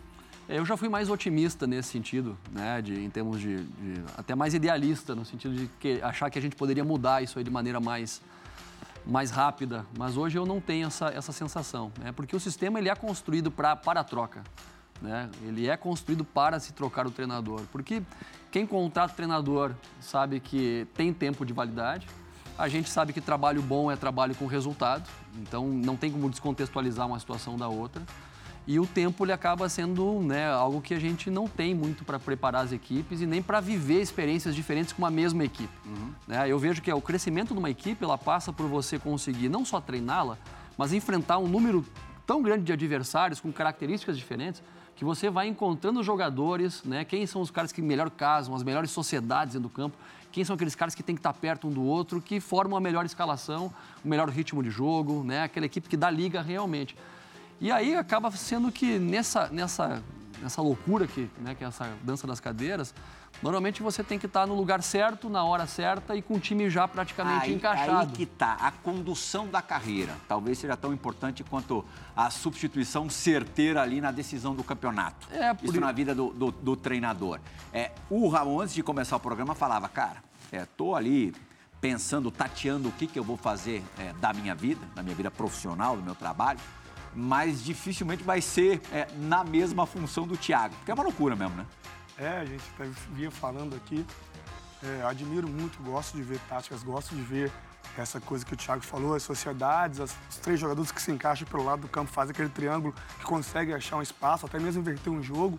É, 0.48 0.58
eu 0.58 0.66
já 0.66 0.76
fui 0.76 0.88
mais 0.88 1.08
otimista 1.08 1.66
nesse 1.66 1.90
sentido, 1.90 2.36
né, 2.50 2.82
de, 2.82 3.00
em 3.00 3.08
termos 3.08 3.40
de, 3.40 3.64
de, 3.64 4.02
até 4.16 4.34
mais 4.34 4.54
idealista 4.54 5.14
no 5.14 5.24
sentido 5.24 5.54
de 5.54 5.66
que, 5.78 6.02
achar 6.02 6.30
que 6.30 6.38
a 6.38 6.42
gente 6.42 6.56
poderia 6.56 6.84
mudar 6.84 7.22
isso 7.22 7.38
aí 7.38 7.44
de 7.44 7.50
maneira 7.50 7.80
mais 7.80 8.20
mais 9.04 9.32
rápida, 9.32 9.84
mas 9.98 10.16
hoje 10.16 10.38
eu 10.38 10.46
não 10.46 10.60
tenho 10.60 10.86
essa, 10.86 11.08
essa 11.08 11.32
sensação, 11.32 11.90
né, 11.98 12.12
porque 12.12 12.36
o 12.36 12.40
sistema 12.40 12.78
ele 12.78 12.88
é 12.88 12.94
construído 12.94 13.50
pra, 13.50 13.74
para 13.74 14.00
a 14.00 14.04
troca. 14.04 14.44
Né? 15.02 15.28
Ele 15.42 15.68
é 15.68 15.76
construído 15.76 16.24
para 16.24 16.60
se 16.60 16.72
trocar 16.72 17.06
o 17.06 17.10
treinador, 17.10 17.62
porque 17.72 18.02
quem 18.52 18.64
contrata 18.64 19.12
o 19.12 19.16
treinador 19.16 19.72
sabe 20.00 20.38
que 20.38 20.86
tem 20.94 21.12
tempo 21.12 21.44
de 21.44 21.52
validade. 21.52 22.06
A 22.56 22.68
gente 22.68 22.88
sabe 22.88 23.12
que 23.12 23.20
trabalho 23.20 23.60
bom 23.60 23.90
é 23.90 23.96
trabalho 23.96 24.34
com 24.34 24.46
resultado, 24.46 25.08
então 25.36 25.66
não 25.66 25.96
tem 25.96 26.12
como 26.12 26.30
descontextualizar 26.30 27.06
uma 27.06 27.18
situação 27.18 27.56
da 27.56 27.66
outra. 27.66 28.02
E 28.64 28.78
o 28.78 28.86
tempo 28.86 29.24
ele 29.24 29.32
acaba 29.32 29.68
sendo 29.68 30.20
né, 30.20 30.48
algo 30.48 30.80
que 30.80 30.94
a 30.94 31.00
gente 31.00 31.28
não 31.28 31.48
tem 31.48 31.74
muito 31.74 32.04
para 32.04 32.20
preparar 32.20 32.64
as 32.64 32.70
equipes 32.70 33.20
e 33.20 33.26
nem 33.26 33.42
para 33.42 33.58
viver 33.58 34.00
experiências 34.00 34.54
diferentes 34.54 34.92
com 34.92 35.02
uma 35.02 35.10
mesma 35.10 35.42
equipe. 35.42 35.72
Uhum. 35.84 36.12
Né? 36.28 36.48
Eu 36.48 36.60
vejo 36.60 36.80
que 36.80 36.88
é, 36.88 36.94
o 36.94 37.00
crescimento 37.00 37.54
de 37.54 37.58
uma 37.58 37.70
equipe 37.70 38.04
ela 38.04 38.16
passa 38.16 38.52
por 38.52 38.68
você 38.68 39.00
conseguir 39.00 39.48
não 39.48 39.64
só 39.64 39.80
treiná-la, 39.80 40.38
mas 40.78 40.92
enfrentar 40.92 41.38
um 41.38 41.48
número 41.48 41.84
tão 42.24 42.40
grande 42.40 42.62
de 42.62 42.72
adversários 42.72 43.40
com 43.40 43.50
características 43.50 44.16
diferentes 44.16 44.62
que 44.96 45.04
você 45.04 45.30
vai 45.30 45.48
encontrando 45.48 46.02
jogadores, 46.02 46.82
né? 46.84 47.04
Quem 47.04 47.26
são 47.26 47.40
os 47.40 47.50
caras 47.50 47.72
que 47.72 47.82
melhor 47.82 48.10
casam, 48.10 48.54
as 48.54 48.62
melhores 48.62 48.90
sociedades 48.90 49.54
dentro 49.54 49.68
do 49.68 49.74
campo, 49.74 49.96
quem 50.30 50.44
são 50.44 50.54
aqueles 50.54 50.74
caras 50.74 50.94
que 50.94 51.02
tem 51.02 51.14
que 51.14 51.20
estar 51.20 51.32
perto 51.32 51.68
um 51.68 51.70
do 51.70 51.82
outro, 51.82 52.20
que 52.20 52.40
formam 52.40 52.76
a 52.76 52.80
melhor 52.80 53.04
escalação, 53.04 53.72
o 54.04 54.08
melhor 54.08 54.28
ritmo 54.28 54.62
de 54.62 54.70
jogo, 54.70 55.22
né? 55.22 55.42
Aquela 55.42 55.66
equipe 55.66 55.88
que 55.88 55.96
dá 55.96 56.10
liga 56.10 56.40
realmente. 56.40 56.96
E 57.60 57.70
aí 57.70 57.94
acaba 57.94 58.30
sendo 58.30 58.72
que 58.72 58.98
nessa, 58.98 59.48
nessa, 59.48 60.02
nessa 60.40 60.60
loucura 60.60 61.06
que, 61.06 61.30
né, 61.38 61.54
que 61.54 61.62
é 61.62 61.68
essa 61.68 61.88
dança 62.02 62.26
das 62.26 62.40
cadeiras, 62.40 62.94
Normalmente 63.42 63.82
você 63.82 64.04
tem 64.04 64.18
que 64.18 64.26
estar 64.26 64.46
no 64.46 64.54
lugar 64.54 64.82
certo, 64.82 65.28
na 65.28 65.44
hora 65.44 65.66
certa 65.66 66.14
e 66.14 66.22
com 66.22 66.34
o 66.34 66.40
time 66.40 66.70
já 66.70 66.86
praticamente 66.86 67.46
aí, 67.46 67.54
encaixado. 67.54 67.98
Aí 67.98 68.06
que 68.06 68.26
tá, 68.26 68.56
a 68.60 68.70
condução 68.70 69.48
da 69.48 69.60
carreira. 69.60 70.14
Talvez 70.28 70.58
seja 70.58 70.76
tão 70.76 70.92
importante 70.92 71.42
quanto 71.42 71.84
a 72.16 72.30
substituição 72.30 73.10
certeira 73.10 73.82
ali 73.82 74.00
na 74.00 74.10
decisão 74.10 74.54
do 74.54 74.62
campeonato. 74.62 75.26
É, 75.32 75.52
por... 75.54 75.64
Isso 75.64 75.80
na 75.80 75.90
vida 75.90 76.14
do, 76.14 76.32
do, 76.32 76.52
do 76.52 76.76
treinador. 76.76 77.40
É, 77.72 77.90
o 78.08 78.28
Raul, 78.28 78.60
antes 78.60 78.74
de 78.74 78.82
começar 78.82 79.16
o 79.16 79.20
programa, 79.20 79.54
falava, 79.54 79.88
cara, 79.88 80.22
é, 80.52 80.64
tô 80.76 80.94
ali 80.94 81.34
pensando, 81.80 82.30
tateando 82.30 82.90
o 82.90 82.92
que, 82.92 83.08
que 83.08 83.18
eu 83.18 83.24
vou 83.24 83.36
fazer 83.36 83.82
é, 83.98 84.12
da 84.14 84.32
minha 84.32 84.54
vida, 84.54 84.86
da 84.94 85.02
minha 85.02 85.16
vida 85.16 85.32
profissional, 85.32 85.96
do 85.96 86.02
meu 86.02 86.14
trabalho, 86.14 86.60
mas 87.14 87.62
dificilmente 87.62 88.22
vai 88.22 88.40
ser 88.40 88.80
é, 88.92 89.08
na 89.18 89.42
mesma 89.42 89.84
função 89.84 90.26
do 90.26 90.36
Thiago, 90.36 90.74
porque 90.76 90.90
é 90.90 90.94
uma 90.94 91.02
loucura 91.02 91.34
mesmo, 91.34 91.56
né? 91.56 91.66
É, 92.18 92.38
a 92.38 92.44
gente 92.44 92.62
tá, 92.76 92.84
vinha 93.10 93.30
falando 93.30 93.74
aqui. 93.76 94.04
É, 94.82 95.02
admiro 95.06 95.48
muito, 95.48 95.80
gosto 95.82 96.16
de 96.16 96.22
ver 96.22 96.40
táticas, 96.48 96.82
gosto 96.82 97.14
de 97.14 97.22
ver 97.22 97.50
essa 97.96 98.20
coisa 98.20 98.44
que 98.44 98.54
o 98.54 98.56
Thiago 98.56 98.82
falou, 98.82 99.14
as 99.14 99.22
sociedades, 99.22 100.00
as- 100.00 100.16
os 100.30 100.36
três 100.38 100.58
jogadores 100.58 100.90
que 100.90 101.00
se 101.00 101.10
encaixam 101.12 101.46
pelo 101.46 101.62
lado 101.64 101.82
do 101.82 101.88
campo 101.88 102.10
fazem 102.10 102.32
aquele 102.32 102.48
triângulo 102.48 102.94
que 103.18 103.24
consegue 103.24 103.72
achar 103.72 103.96
um 103.96 104.02
espaço, 104.02 104.46
até 104.46 104.58
mesmo 104.58 104.80
inverter 104.80 105.12
um 105.12 105.22
jogo. 105.22 105.58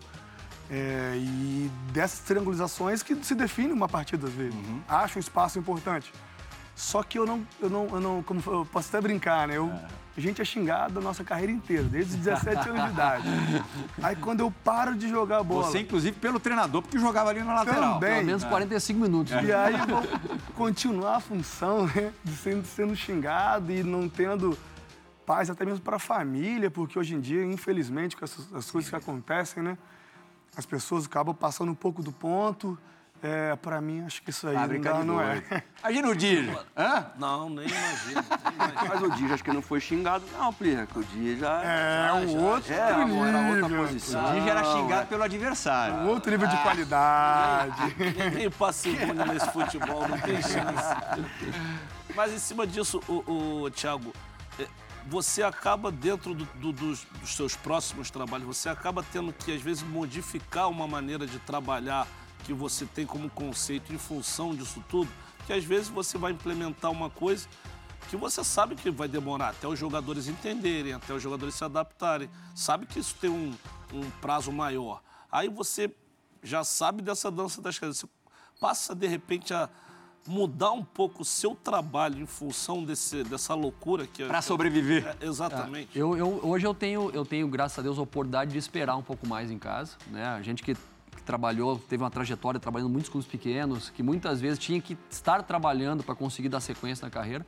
É, 0.70 1.12
e 1.16 1.70
dessas 1.92 2.20
triangulizações 2.20 3.02
que 3.02 3.14
se 3.22 3.34
define 3.34 3.72
uma 3.72 3.86
partida 3.88 4.26
às 4.26 4.32
vezes. 4.32 4.58
Acho 4.88 5.18
um 5.18 5.20
espaço 5.20 5.58
importante. 5.58 6.12
Só 6.74 7.02
que 7.02 7.18
eu 7.18 7.26
não, 7.26 7.46
eu 7.60 7.68
não, 7.70 7.86
eu 7.88 8.00
não 8.00 8.22
como 8.22 8.42
eu 8.46 8.66
posso 8.66 8.88
até 8.88 9.00
brincar, 9.00 9.46
né? 9.46 9.56
Eu, 9.58 9.70
A 10.16 10.20
gente 10.20 10.40
é 10.40 10.44
xingado 10.44 11.00
a 11.00 11.02
nossa 11.02 11.24
carreira 11.24 11.50
inteira, 11.50 11.82
desde 11.82 12.14
os 12.14 12.20
17 12.20 12.68
anos 12.68 12.84
de 12.84 12.90
idade. 12.90 13.24
Aí 14.00 14.14
quando 14.14 14.40
eu 14.40 14.50
paro 14.62 14.94
de 14.94 15.08
jogar 15.08 15.42
bola, 15.42 15.66
Você, 15.66 15.80
inclusive, 15.80 16.16
pelo 16.16 16.38
treinador, 16.38 16.82
porque 16.82 16.98
jogava 16.98 17.30
ali 17.30 17.42
na 17.42 17.54
lateral. 17.54 17.94
Também. 17.94 18.14
Pelo 18.14 18.26
menos 18.26 18.44
45 18.44 19.00
minutos. 19.00 19.32
E 19.32 19.52
aí 19.52 19.74
eu 19.74 19.86
vou 19.86 20.02
continuar 20.54 21.16
a 21.16 21.20
função, 21.20 21.86
né? 21.86 22.12
De 22.22 22.32
sendo, 22.32 22.64
sendo 22.64 22.94
xingado 22.94 23.72
e 23.72 23.82
não 23.82 24.08
tendo 24.08 24.56
paz 25.26 25.50
até 25.50 25.64
mesmo 25.64 25.80
para 25.80 25.96
a 25.96 25.98
família, 25.98 26.70
porque 26.70 26.96
hoje 26.96 27.14
em 27.14 27.20
dia, 27.20 27.44
infelizmente, 27.44 28.16
com 28.16 28.24
essas 28.24 28.52
as 28.54 28.70
coisas 28.70 28.88
que 28.88 28.96
acontecem, 28.96 29.62
né? 29.62 29.76
As 30.56 30.64
pessoas 30.64 31.06
acabam 31.06 31.34
passando 31.34 31.72
um 31.72 31.74
pouco 31.74 32.02
do 32.02 32.12
ponto. 32.12 32.78
É, 33.26 33.56
para 33.56 33.80
mim, 33.80 34.04
acho 34.04 34.20
que 34.22 34.28
isso 34.28 34.46
aí 34.46 34.54
Ah, 34.54 34.66
não, 34.66 34.80
dá, 34.82 35.02
não 35.02 35.18
é. 35.18 35.42
Imagina 35.82 36.08
o 36.10 36.14
Dir. 36.14 36.58
Hã? 36.76 37.06
Não, 37.18 37.48
nem 37.48 37.66
imagino. 37.66 38.22
nem 38.44 38.54
imagino. 38.54 38.84
Mas 38.88 39.02
o 39.02 39.10
Dia 39.12 39.32
acho 39.34 39.42
que 39.42 39.50
não 39.50 39.62
foi 39.62 39.80
xingado, 39.80 40.26
não, 40.36 40.52
Plirra, 40.52 40.84
que 40.86 40.98
o 40.98 41.02
Dia 41.04 41.34
já. 41.38 41.62
É 41.62 42.12
um 42.12 42.36
outro 42.44 42.70
É, 42.70 42.76
era 42.76 42.98
outra 42.98 43.62
nível. 43.68 43.86
posição. 43.86 44.28
O 44.36 44.40
Dir 44.42 44.46
era 44.50 44.62
xingado 44.62 45.06
pelo 45.06 45.22
adversário. 45.22 45.94
Um 45.96 46.08
outro 46.08 46.30
nível 46.30 46.46
de 46.48 46.56
qualidade. 46.58 47.96
Ninguém 48.30 48.50
passa 48.50 48.90
nesse 48.90 49.50
futebol, 49.52 50.06
não 50.06 50.18
tem 50.18 50.42
chance. 50.42 51.24
Mas 52.14 52.30
em 52.30 52.38
cima 52.38 52.66
disso, 52.66 53.00
o, 53.08 53.62
o 53.64 53.70
Thiago, 53.70 54.12
é, 54.60 54.66
você 55.06 55.42
acaba 55.42 55.90
dentro 55.90 56.34
do- 56.34 56.44
do- 56.56 56.72
dos, 56.72 57.06
dos 57.22 57.34
seus 57.34 57.56
próximos 57.56 58.10
trabalhos, 58.10 58.46
você 58.46 58.68
acaba 58.68 59.02
tendo 59.02 59.32
que, 59.32 59.50
às 59.54 59.62
vezes, 59.62 59.82
modificar 59.82 60.68
uma 60.68 60.86
maneira 60.86 61.26
de 61.26 61.38
trabalhar 61.38 62.06
que 62.44 62.52
você 62.52 62.84
tem 62.86 63.04
como 63.06 63.28
conceito 63.30 63.92
em 63.92 63.98
função 63.98 64.54
disso 64.54 64.82
tudo, 64.88 65.10
que 65.46 65.52
às 65.52 65.64
vezes 65.64 65.88
você 65.88 66.16
vai 66.18 66.32
implementar 66.32 66.90
uma 66.90 67.10
coisa 67.10 67.48
que 68.08 68.16
você 68.16 68.44
sabe 68.44 68.74
que 68.76 68.90
vai 68.90 69.08
demorar 69.08 69.48
até 69.50 69.66
os 69.66 69.78
jogadores 69.78 70.28
entenderem, 70.28 70.92
até 70.92 71.12
os 71.14 71.22
jogadores 71.22 71.54
se 71.54 71.64
adaptarem. 71.64 72.28
Sabe 72.54 72.86
que 72.86 72.98
isso 72.98 73.14
tem 73.18 73.30
um, 73.30 73.54
um 73.92 74.10
prazo 74.20 74.52
maior. 74.52 75.02
Aí 75.32 75.48
você 75.48 75.90
já 76.42 76.62
sabe 76.62 77.00
dessa 77.02 77.30
dança 77.30 77.62
das 77.62 77.78
cadeiras. 77.78 77.98
Você 77.98 78.08
passa, 78.60 78.94
de 78.94 79.06
repente, 79.06 79.54
a 79.54 79.68
mudar 80.26 80.72
um 80.72 80.84
pouco 80.84 81.22
o 81.22 81.24
seu 81.24 81.54
trabalho 81.54 82.18
em 82.20 82.26
função 82.26 82.84
desse, 82.84 83.24
dessa 83.24 83.54
loucura 83.54 84.06
que... 84.06 84.24
Pra 84.26 84.40
sobreviver. 84.42 85.16
É, 85.20 85.26
exatamente. 85.26 85.98
Eu, 85.98 86.16
eu- 86.16 86.40
hoje 86.46 86.66
eu 86.66 86.74
tenho, 86.74 87.10
eu 87.10 87.24
tenho, 87.24 87.48
graças 87.48 87.78
a 87.78 87.82
Deus, 87.82 87.98
a 87.98 88.02
oportunidade 88.02 88.52
de 88.52 88.58
esperar 88.58 88.96
um 88.96 89.02
pouco 89.02 89.26
mais 89.26 89.50
em 89.50 89.58
casa. 89.58 89.96
Né? 90.08 90.26
A 90.26 90.40
gente 90.42 90.62
que 90.62 90.76
trabalhou, 91.24 91.78
teve 91.78 92.02
uma 92.02 92.10
trajetória 92.10 92.60
trabalhando 92.60 92.90
muitos 92.90 93.10
clubes 93.10 93.28
pequenos, 93.28 93.90
que 93.90 94.02
muitas 94.02 94.40
vezes 94.40 94.58
tinha 94.58 94.80
que 94.80 94.96
estar 95.10 95.42
trabalhando 95.42 96.02
para 96.02 96.14
conseguir 96.14 96.48
dar 96.48 96.60
sequência 96.60 97.04
na 97.04 97.10
carreira. 97.10 97.44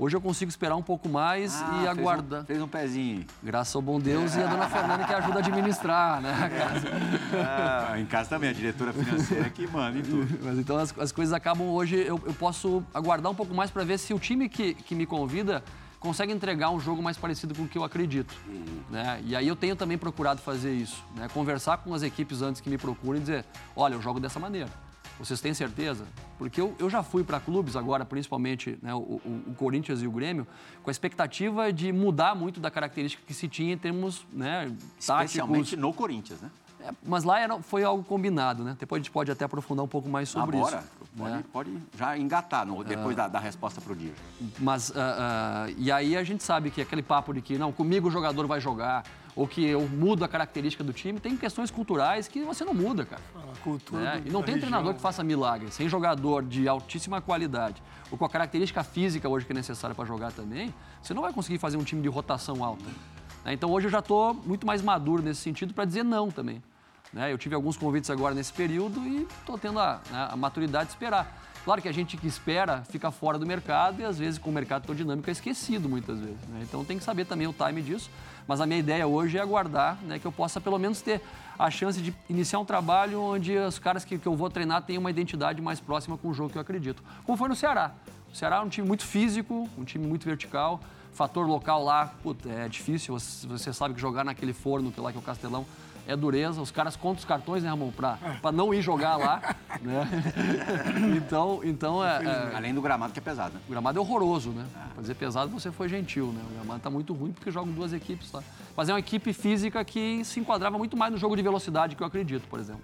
Hoje 0.00 0.14
eu 0.16 0.20
consigo 0.20 0.48
esperar 0.48 0.76
um 0.76 0.82
pouco 0.82 1.08
mais 1.08 1.60
Ah, 1.60 1.70
e 1.72 1.76
fez 1.78 1.88
aguardar. 1.88 2.42
Um, 2.42 2.46
fez 2.46 2.62
um 2.62 2.68
pezinho. 2.68 3.26
Graças 3.42 3.74
ao 3.74 3.82
bom 3.82 3.98
Deus 3.98 4.36
e 4.36 4.40
a 4.40 4.46
dona 4.46 4.68
Fernanda 4.68 5.02
que 5.02 5.12
ajuda 5.12 5.34
a 5.34 5.38
administrar, 5.40 6.20
né? 6.22 6.32
a 6.32 6.48
casa. 6.48 6.88
Ah, 7.34 7.98
em 7.98 8.06
casa 8.06 8.30
também, 8.30 8.48
a 8.48 8.52
diretora 8.52 8.92
financeira 8.92 9.50
que 9.50 9.66
manda 9.66 9.98
em 9.98 10.02
tudo. 10.02 10.38
Mas 10.40 10.56
então 10.56 10.78
as, 10.78 10.96
as 10.96 11.10
coisas 11.10 11.34
acabam 11.34 11.66
hoje, 11.70 11.96
eu, 11.96 12.20
eu 12.24 12.34
posso 12.34 12.80
aguardar 12.94 13.32
um 13.32 13.34
pouco 13.34 13.52
mais 13.52 13.72
para 13.72 13.82
ver 13.82 13.98
se 13.98 14.14
o 14.14 14.20
time 14.20 14.48
que, 14.48 14.74
que 14.74 14.94
me 14.94 15.04
convida 15.04 15.64
consegue 16.00 16.32
entregar 16.32 16.70
um 16.70 16.78
jogo 16.80 17.02
mais 17.02 17.16
parecido 17.16 17.54
com 17.54 17.62
o 17.62 17.68
que 17.68 17.76
eu 17.76 17.84
acredito. 17.84 18.34
Né? 18.90 19.20
E 19.24 19.34
aí 19.36 19.46
eu 19.48 19.56
tenho 19.56 19.74
também 19.76 19.98
procurado 19.98 20.40
fazer 20.40 20.72
isso, 20.74 21.02
né? 21.16 21.28
conversar 21.32 21.78
com 21.78 21.92
as 21.94 22.02
equipes 22.02 22.42
antes 22.42 22.60
que 22.60 22.70
me 22.70 22.78
procurem 22.78 23.20
e 23.20 23.24
dizer, 23.24 23.44
olha, 23.76 23.94
eu 23.94 24.02
jogo 24.02 24.20
dessa 24.20 24.38
maneira. 24.38 24.70
Vocês 25.18 25.40
têm 25.40 25.52
certeza? 25.52 26.06
Porque 26.38 26.60
eu, 26.60 26.76
eu 26.78 26.88
já 26.88 27.02
fui 27.02 27.24
para 27.24 27.40
clubes 27.40 27.74
agora, 27.74 28.04
principalmente 28.04 28.78
né, 28.80 28.94
o, 28.94 28.98
o- 28.98 29.42
o 29.48 29.54
Corinthians 29.56 30.00
e 30.00 30.06
o 30.06 30.12
Grêmio, 30.12 30.46
com 30.80 30.90
a 30.90 30.92
expectativa 30.92 31.72
de 31.72 31.90
mudar 31.92 32.36
muito 32.36 32.60
da 32.60 32.70
característica 32.70 33.20
que 33.26 33.34
se 33.34 33.48
tinha 33.48 33.72
em 33.74 33.78
termos 33.78 34.24
né, 34.32 34.72
Especialmente 34.96 35.60
táticos. 35.70 35.78
no 35.82 35.92
Corinthians, 35.92 36.40
né? 36.40 36.50
É, 36.88 36.92
mas 37.06 37.24
lá 37.24 37.38
era, 37.38 37.58
foi 37.60 37.84
algo 37.84 38.02
combinado, 38.02 38.64
né? 38.64 38.76
Depois 38.78 39.00
a 39.00 39.02
gente 39.02 39.10
pode 39.10 39.30
até 39.30 39.44
aprofundar 39.44 39.84
um 39.84 39.88
pouco 39.88 40.08
mais 40.08 40.28
sobre 40.28 40.56
Agora, 40.56 40.78
isso. 40.78 40.86
pode, 41.16 41.30
né? 41.30 41.44
pode 41.52 41.78
já 41.96 42.16
engatar 42.16 42.64
no- 42.66 42.82
depois 42.82 43.14
da, 43.16 43.28
da 43.28 43.38
resposta 43.38 43.80
pro 43.80 43.94
Dir. 43.94 44.14
Mas, 44.58 44.92
ah, 44.96 45.66
ah, 45.66 45.70
e 45.76 45.90
aí 45.92 46.16
a 46.16 46.24
gente 46.24 46.42
sabe 46.42 46.70
que 46.70 46.80
aquele 46.80 47.02
papo 47.02 47.32
de 47.34 47.40
que, 47.42 47.58
não, 47.58 47.70
comigo 47.72 48.08
o 48.08 48.10
jogador 48.10 48.46
vai 48.46 48.60
jogar, 48.60 49.04
ou 49.36 49.46
que 49.46 49.64
eu 49.64 49.86
mudo 49.88 50.24
a 50.24 50.28
característica 50.28 50.82
do 50.82 50.92
time, 50.92 51.20
tem 51.20 51.36
questões 51.36 51.70
culturais 51.70 52.26
que 52.26 52.42
você 52.42 52.64
não 52.64 52.74
muda, 52.74 53.04
cara. 53.04 53.22
A 53.36 53.56
cultura 53.62 54.02
né? 54.02 54.22
E 54.26 54.30
não 54.30 54.42
tem 54.42 54.54
região. 54.54 54.70
treinador 54.70 54.94
que 54.94 55.00
faça 55.00 55.22
milagre. 55.22 55.70
Sem 55.70 55.88
jogador 55.88 56.42
de 56.42 56.66
altíssima 56.66 57.20
qualidade, 57.20 57.82
ou 58.10 58.16
com 58.18 58.24
a 58.24 58.28
característica 58.28 58.82
física 58.82 59.28
hoje 59.28 59.44
que 59.46 59.52
é 59.52 59.54
necessária 59.54 59.94
para 59.94 60.04
jogar 60.04 60.32
também, 60.32 60.74
você 61.02 61.12
não 61.14 61.22
vai 61.22 61.32
conseguir 61.32 61.58
fazer 61.58 61.76
um 61.76 61.84
time 61.84 62.02
de 62.02 62.08
rotação 62.08 62.64
alta. 62.64 62.84
né? 63.44 63.52
Então 63.52 63.70
hoje 63.70 63.86
eu 63.86 63.90
já 63.90 64.00
estou 64.00 64.34
muito 64.34 64.66
mais 64.66 64.82
maduro 64.82 65.22
nesse 65.22 65.40
sentido 65.40 65.72
para 65.72 65.84
dizer 65.84 66.02
não 66.02 66.30
também. 66.30 66.60
Né? 67.12 67.32
Eu 67.32 67.38
tive 67.38 67.54
alguns 67.54 67.76
convites 67.76 68.10
agora 68.10 68.34
nesse 68.34 68.52
período 68.52 69.00
e 69.06 69.22
estou 69.40 69.58
tendo 69.58 69.78
a, 69.78 70.00
né, 70.10 70.28
a 70.30 70.36
maturidade 70.36 70.86
de 70.86 70.92
esperar. 70.92 71.44
Claro 71.64 71.82
que 71.82 71.88
a 71.88 71.92
gente 71.92 72.16
que 72.16 72.26
espera 72.26 72.82
fica 72.88 73.10
fora 73.10 73.38
do 73.38 73.44
mercado 73.44 74.00
e 74.00 74.04
às 74.04 74.18
vezes 74.18 74.38
com 74.38 74.48
o 74.48 74.52
mercado 74.52 74.86
tão 74.86 74.94
dinâmico 74.94 75.28
é 75.28 75.32
esquecido 75.32 75.88
muitas 75.88 76.18
vezes. 76.18 76.40
né? 76.48 76.60
Então 76.62 76.84
tem 76.84 76.96
que 76.96 77.04
saber 77.04 77.26
também 77.26 77.46
o 77.46 77.52
time 77.52 77.82
disso. 77.82 78.10
Mas 78.46 78.62
a 78.62 78.66
minha 78.66 78.78
ideia 78.78 79.06
hoje 79.06 79.36
é 79.36 79.40
aguardar 79.42 79.98
né, 80.04 80.18
que 80.18 80.26
eu 80.26 80.32
possa 80.32 80.58
pelo 80.58 80.78
menos 80.78 81.02
ter 81.02 81.20
a 81.58 81.70
chance 81.70 82.00
de 82.00 82.14
iniciar 82.30 82.58
um 82.58 82.64
trabalho 82.64 83.20
onde 83.20 83.54
os 83.58 83.78
caras 83.78 84.04
que, 84.04 84.16
que 84.18 84.26
eu 84.26 84.34
vou 84.34 84.48
treinar 84.48 84.82
tenham 84.82 85.00
uma 85.00 85.10
identidade 85.10 85.60
mais 85.60 85.78
próxima 85.78 86.16
com 86.16 86.28
o 86.28 86.32
jogo 86.32 86.48
que 86.48 86.56
eu 86.56 86.62
acredito. 86.62 87.02
Como 87.26 87.36
foi 87.36 87.48
no 87.48 87.54
Ceará. 87.54 87.92
O 88.32 88.34
Ceará 88.34 88.56
é 88.56 88.60
um 88.60 88.68
time 88.68 88.88
muito 88.88 89.04
físico, 89.04 89.68
um 89.76 89.84
time 89.84 90.06
muito 90.06 90.24
vertical. 90.24 90.80
Fator 91.12 91.46
local 91.46 91.84
lá, 91.84 92.06
puta, 92.22 92.48
é 92.48 92.68
difícil. 92.68 93.18
Você, 93.18 93.46
você 93.46 93.72
sabe 93.74 93.92
que 93.92 94.00
jogar 94.00 94.24
naquele 94.24 94.54
forno 94.54 94.90
que 94.90 95.00
lá 95.00 95.10
que 95.10 95.18
é 95.18 95.20
o 95.20 95.22
Castelão 95.22 95.66
é 96.08 96.16
dureza. 96.16 96.60
Os 96.60 96.70
caras 96.70 96.96
contam 96.96 97.18
os 97.18 97.24
cartões, 97.24 97.62
né, 97.62 97.68
Ramon? 97.68 97.92
Pra, 97.92 98.18
pra 98.40 98.50
não 98.50 98.72
ir 98.74 98.80
jogar 98.82 99.16
lá. 99.16 99.54
né? 99.80 100.08
Então, 101.16 101.60
então 101.62 102.04
é, 102.04 102.24
é- 102.24 102.56
Além 102.56 102.74
do 102.74 102.80
gramado 102.80 103.12
que 103.12 103.18
é 103.18 103.22
pesado, 103.22 103.54
né? 103.54 103.60
o 103.66 103.70
gramado 103.70 103.98
é 103.98 104.00
horroroso, 104.00 104.50
né? 104.50 104.64
Pra 104.94 105.00
dizer 105.02 105.14
pesado, 105.14 105.50
você 105.50 105.70
foi 105.70 105.88
gentil, 105.88 106.32
né? 106.32 106.40
O 106.50 106.54
gramado 106.54 106.80
tá 106.80 106.88
muito 106.90 107.12
ruim 107.12 107.32
porque 107.32 107.50
jogam 107.50 107.72
duas 107.72 107.92
equipes, 107.92 108.30
tá? 108.30 108.42
Mas 108.76 108.88
é 108.88 108.92
uma 108.92 108.98
equipe 108.98 109.32
física 109.32 109.84
que 109.84 110.24
se 110.24 110.40
enquadrava 110.40 110.78
muito 110.78 110.96
mais 110.96 111.12
no 111.12 111.18
jogo 111.18 111.36
de 111.36 111.42
velocidade 111.42 111.94
que 111.94 112.02
eu 112.02 112.06
acredito, 112.06 112.48
por 112.48 112.58
exemplo. 112.58 112.80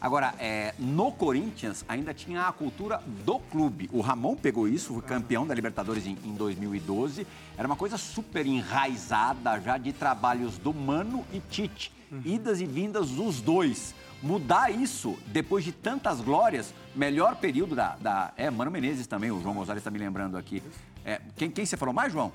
Agora, 0.00 0.34
é, 0.38 0.74
no 0.78 1.12
Corinthians 1.12 1.84
ainda 1.86 2.14
tinha 2.14 2.48
a 2.48 2.52
cultura 2.52 3.02
do 3.24 3.38
clube. 3.38 3.90
O 3.92 4.00
Ramon 4.00 4.34
pegou 4.34 4.66
isso, 4.66 4.94
foi 4.94 5.02
campeão 5.02 5.46
da 5.46 5.54
Libertadores 5.54 6.06
em, 6.06 6.16
em 6.24 6.34
2012. 6.34 7.26
Era 7.56 7.66
uma 7.66 7.76
coisa 7.76 7.98
super 7.98 8.46
enraizada 8.46 9.60
já 9.60 9.76
de 9.76 9.92
trabalhos 9.92 10.56
do 10.56 10.72
Mano 10.72 11.24
e 11.32 11.40
Tite. 11.40 11.92
Idas 12.24 12.60
e 12.60 12.66
vindas 12.66 13.10
dos 13.10 13.42
dois. 13.42 13.94
Mudar 14.22 14.70
isso 14.70 15.18
depois 15.26 15.64
de 15.64 15.72
tantas 15.72 16.20
glórias, 16.20 16.74
melhor 16.94 17.36
período 17.36 17.74
da. 17.74 17.96
da 17.96 18.32
é, 18.36 18.50
Mano 18.50 18.70
Menezes 18.70 19.06
também, 19.06 19.30
o 19.30 19.40
João 19.40 19.54
Gonzalez 19.54 19.80
está 19.80 19.90
me 19.90 19.98
lembrando 19.98 20.36
aqui. 20.36 20.62
É, 21.04 21.20
quem, 21.36 21.50
quem 21.50 21.64
você 21.64 21.76
falou 21.76 21.94
mais, 21.94 22.12
João? 22.12 22.32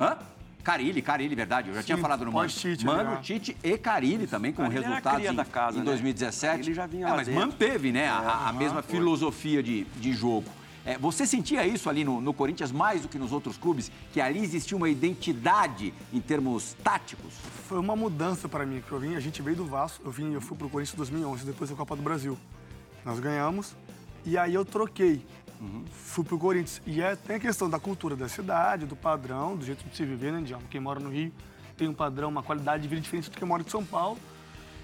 Hã? 0.00 0.18
Carilli, 0.68 1.00
Carilli, 1.00 1.34
verdade. 1.34 1.68
Eu 1.70 1.74
já 1.74 1.82
tinha 1.82 1.96
Sim, 1.96 2.02
falado 2.02 2.26
no 2.26 2.32
Mano. 2.32 2.50
Mano, 2.84 3.10
né? 3.12 3.18
Tite 3.22 3.56
e 3.62 3.78
Carilli 3.78 4.26
também, 4.26 4.52
com 4.52 4.64
Carilli 4.64 4.84
resultados 4.84 5.26
em, 5.26 5.34
da 5.34 5.44
casa, 5.46 5.76
em 5.76 5.80
né? 5.80 5.84
2017. 5.86 6.60
Ele 6.60 6.74
já 6.74 6.86
vinha 6.86 7.06
É, 7.06 7.10
lá 7.10 7.16
mas 7.16 7.26
dentro. 7.26 7.40
manteve, 7.40 7.90
né, 7.90 8.06
a, 8.06 8.48
a 8.48 8.52
mesma 8.52 8.82
filosofia 8.82 9.62
de, 9.62 9.84
de 9.84 10.12
jogo. 10.12 10.46
É, 10.84 10.98
você 10.98 11.26
sentia 11.26 11.66
isso 11.66 11.88
ali 11.88 12.04
no, 12.04 12.20
no 12.20 12.34
Corinthians 12.34 12.70
mais 12.70 13.00
do 13.00 13.08
que 13.08 13.18
nos 13.18 13.32
outros 13.32 13.56
clubes? 13.56 13.90
Que 14.12 14.20
ali 14.20 14.40
existia 14.40 14.76
uma 14.76 14.90
identidade 14.90 15.94
em 16.12 16.20
termos 16.20 16.76
táticos? 16.84 17.32
Foi 17.66 17.78
uma 17.78 17.96
mudança 17.96 18.46
para 18.46 18.66
mim, 18.66 18.82
que 18.86 18.92
eu 18.92 19.00
vim, 19.00 19.14
a 19.16 19.20
gente 19.20 19.40
veio 19.40 19.56
do 19.56 19.64
Vasco, 19.64 20.02
eu 20.04 20.10
vim, 20.10 20.34
eu 20.34 20.40
fui 20.42 20.56
pro 20.56 20.68
Corinthians 20.68 20.92
em 20.94 20.98
2011, 20.98 21.46
depois 21.46 21.70
da 21.70 21.76
Copa 21.76 21.96
do 21.96 22.02
Brasil. 22.02 22.36
Nós 23.06 23.18
ganhamos 23.20 23.74
e 24.24 24.36
aí 24.36 24.52
eu 24.52 24.66
troquei. 24.66 25.24
Fui 25.90 26.24
pro 26.24 26.38
Corinthians. 26.38 26.80
E 26.86 27.02
é, 27.02 27.16
tem 27.16 27.36
a 27.36 27.40
questão 27.40 27.68
da 27.68 27.78
cultura 27.78 28.14
da 28.14 28.28
cidade, 28.28 28.86
do 28.86 28.94
padrão, 28.94 29.56
do 29.56 29.64
jeito 29.64 29.84
de 29.88 29.96
se 29.96 30.04
viver, 30.04 30.32
né, 30.32 30.40
Djalma? 30.42 30.66
Quem 30.70 30.80
mora 30.80 31.00
no 31.00 31.10
Rio 31.10 31.32
tem 31.76 31.88
um 31.88 31.94
padrão, 31.94 32.28
uma 32.28 32.42
qualidade 32.42 32.82
de 32.82 32.88
vida 32.88 33.00
diferente 33.00 33.30
do 33.30 33.36
que 33.36 33.44
mora 33.44 33.62
em 33.62 33.68
São 33.68 33.84
Paulo. 33.84 34.18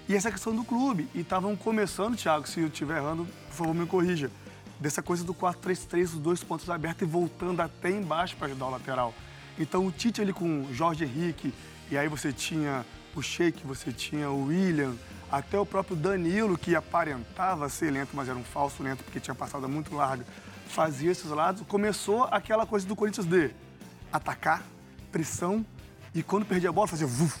E 0.07 0.15
essa 0.15 0.31
questão 0.31 0.55
do 0.55 0.63
clube. 0.63 1.07
E 1.13 1.21
estavam 1.21 1.55
começando, 1.55 2.15
Thiago, 2.15 2.47
se 2.47 2.59
eu 2.59 2.67
estiver 2.67 2.97
errando, 2.97 3.25
por 3.47 3.55
favor, 3.55 3.73
me 3.73 3.85
corrija. 3.85 4.31
Dessa 4.79 5.01
coisa 5.01 5.23
do 5.23 5.33
4-3-3, 5.33 6.03
os 6.03 6.19
dois 6.19 6.43
pontos 6.43 6.69
abertos 6.69 7.01
e 7.01 7.05
voltando 7.05 7.61
até 7.61 7.89
embaixo 7.89 8.35
para 8.35 8.47
ajudar 8.47 8.67
o 8.67 8.71
lateral. 8.71 9.13
Então 9.57 9.85
o 9.87 9.91
Tite 9.91 10.21
ali 10.21 10.33
com 10.33 10.63
o 10.63 10.73
Jorge 10.73 11.05
Henrique, 11.05 11.53
e 11.89 11.97
aí 11.97 12.09
você 12.09 12.33
tinha 12.33 12.85
o 13.15 13.21
Sheik, 13.21 13.65
você 13.65 13.93
tinha 13.93 14.29
o 14.29 14.47
William, 14.47 14.93
até 15.31 15.57
o 15.57 15.65
próprio 15.65 15.95
Danilo, 15.95 16.57
que 16.57 16.75
aparentava 16.75 17.69
ser 17.69 17.89
lento, 17.91 18.09
mas 18.13 18.27
era 18.27 18.37
um 18.37 18.43
falso 18.43 18.83
lento, 18.83 19.03
porque 19.03 19.19
tinha 19.19 19.33
passada 19.33 19.65
muito 19.67 19.95
larga 19.95 20.25
fazia 20.67 21.11
esses 21.11 21.29
lados, 21.29 21.63
começou 21.67 22.23
aquela 22.25 22.65
coisa 22.65 22.87
do 22.87 22.95
Corinthians 22.95 23.25
de 23.25 23.51
atacar, 24.11 24.63
pressão, 25.11 25.65
e 26.13 26.23
quando 26.23 26.45
perdia 26.45 26.69
a 26.69 26.71
bola, 26.71 26.87
fazia 26.87 27.07
vuf, 27.07 27.37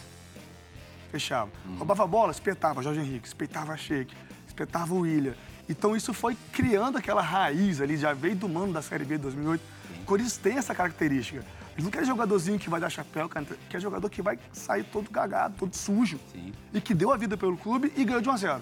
fechava. 1.11 1.51
Roubava 1.77 2.03
a 2.03 2.07
bola, 2.07 2.31
espetava 2.31 2.81
Jorge 2.81 2.99
Henrique, 2.99 3.27
espetava 3.27 3.75
Sheik, 3.77 4.13
espetava 4.47 4.93
o 4.93 4.99
William. 4.99 5.33
Então 5.67 5.95
isso 5.95 6.13
foi 6.13 6.37
criando 6.51 6.97
aquela 6.97 7.21
raiz 7.21 7.81
ali, 7.81 7.97
já 7.97 8.13
veio 8.13 8.35
do 8.35 8.47
mano 8.47 8.73
da 8.73 8.81
Série 8.81 9.05
B 9.05 9.15
de 9.15 9.23
2008. 9.23 9.61
O 10.01 10.05
Corinthians 10.05 10.37
tem 10.37 10.57
essa 10.57 10.75
característica. 10.75 11.43
Eles 11.73 11.83
não 11.83 11.91
querem 11.91 12.07
jogadorzinho 12.07 12.57
que 12.57 12.69
vai 12.69 12.79
dar 12.79 12.89
chapéu, 12.89 13.29
quer 13.69 13.81
jogador 13.81 14.09
que 14.09 14.21
vai 14.21 14.39
sair 14.53 14.83
todo 14.85 15.09
cagado, 15.09 15.55
todo 15.57 15.75
sujo. 15.75 16.19
Sim. 16.31 16.53
E 16.73 16.79
que 16.79 16.93
deu 16.93 17.11
a 17.11 17.17
vida 17.17 17.35
pelo 17.35 17.57
clube 17.57 17.91
e 17.97 18.05
ganhou 18.05 18.21
de 18.21 18.29
1 18.29 18.31
a 18.31 18.37
0. 18.37 18.61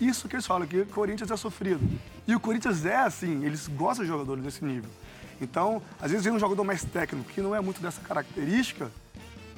Isso 0.00 0.28
que 0.28 0.36
eles 0.36 0.46
falam, 0.46 0.66
que 0.66 0.80
o 0.80 0.86
Corinthians 0.86 1.30
é 1.30 1.36
sofrido. 1.36 1.80
E 2.26 2.34
o 2.34 2.40
Corinthians 2.40 2.84
é 2.84 2.96
assim, 2.96 3.44
eles 3.44 3.68
gostam 3.68 4.04
de 4.04 4.10
jogadores 4.10 4.42
desse 4.42 4.64
nível. 4.64 4.90
Então, 5.40 5.82
às 6.00 6.10
vezes 6.10 6.24
vem 6.24 6.32
um 6.32 6.38
jogador 6.38 6.64
mais 6.64 6.84
técnico 6.84 7.30
que 7.30 7.40
não 7.40 7.54
é 7.54 7.60
muito 7.60 7.80
dessa 7.80 8.00
característica, 8.00 8.90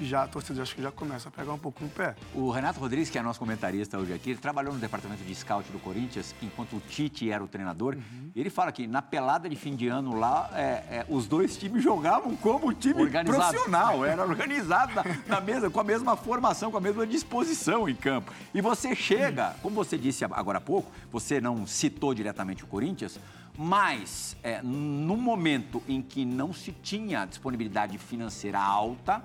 já 0.00 0.24
a 0.24 0.28
torcida 0.28 0.62
acho 0.62 0.74
que 0.74 0.82
já 0.82 0.90
começa 0.90 1.28
a 1.28 1.32
pegar 1.32 1.52
um 1.52 1.58
pouco 1.58 1.82
no 1.82 1.90
pé. 1.90 2.14
O 2.34 2.50
Renato 2.50 2.80
Rodrigues, 2.80 3.10
que 3.10 3.18
é 3.18 3.22
nosso 3.22 3.38
comentarista 3.38 3.98
hoje 3.98 4.12
aqui, 4.12 4.30
ele 4.30 4.38
trabalhou 4.38 4.72
no 4.72 4.78
departamento 4.78 5.22
de 5.24 5.34
scout 5.34 5.70
do 5.70 5.78
Corinthians, 5.78 6.34
enquanto 6.42 6.76
o 6.76 6.80
Tite 6.80 7.30
era 7.30 7.42
o 7.42 7.48
treinador. 7.48 7.94
Uhum. 7.94 8.30
Ele 8.34 8.50
fala 8.50 8.72
que 8.72 8.86
na 8.86 9.02
pelada 9.02 9.48
de 9.48 9.56
fim 9.56 9.74
de 9.74 9.88
ano 9.88 10.18
lá, 10.18 10.50
é, 10.54 10.60
é, 10.60 11.06
os 11.08 11.26
dois 11.26 11.56
times 11.56 11.82
jogavam 11.82 12.36
como 12.36 12.72
time 12.72 13.02
Organizado. 13.02 13.38
profissional. 13.38 14.04
Era 14.04 14.22
organizado 14.22 14.92
na, 14.94 15.04
na 15.26 15.40
mesa, 15.40 15.70
com 15.70 15.80
a 15.80 15.84
mesma 15.84 16.16
formação, 16.16 16.70
com 16.70 16.76
a 16.76 16.80
mesma 16.80 17.06
disposição 17.06 17.88
em 17.88 17.94
campo. 17.94 18.32
E 18.54 18.60
você 18.60 18.94
chega, 18.94 19.56
como 19.62 19.76
você 19.76 19.96
disse 19.96 20.24
agora 20.24 20.58
há 20.58 20.60
pouco, 20.60 20.90
você 21.10 21.40
não 21.40 21.66
citou 21.66 22.14
diretamente 22.14 22.64
o 22.64 22.66
Corinthians, 22.66 23.18
mas 23.56 24.36
é, 24.42 24.60
no 24.62 25.16
momento 25.16 25.82
em 25.88 26.02
que 26.02 26.24
não 26.24 26.52
se 26.52 26.72
tinha 26.72 27.24
disponibilidade 27.24 27.96
financeira 27.98 28.60
alta, 28.60 29.24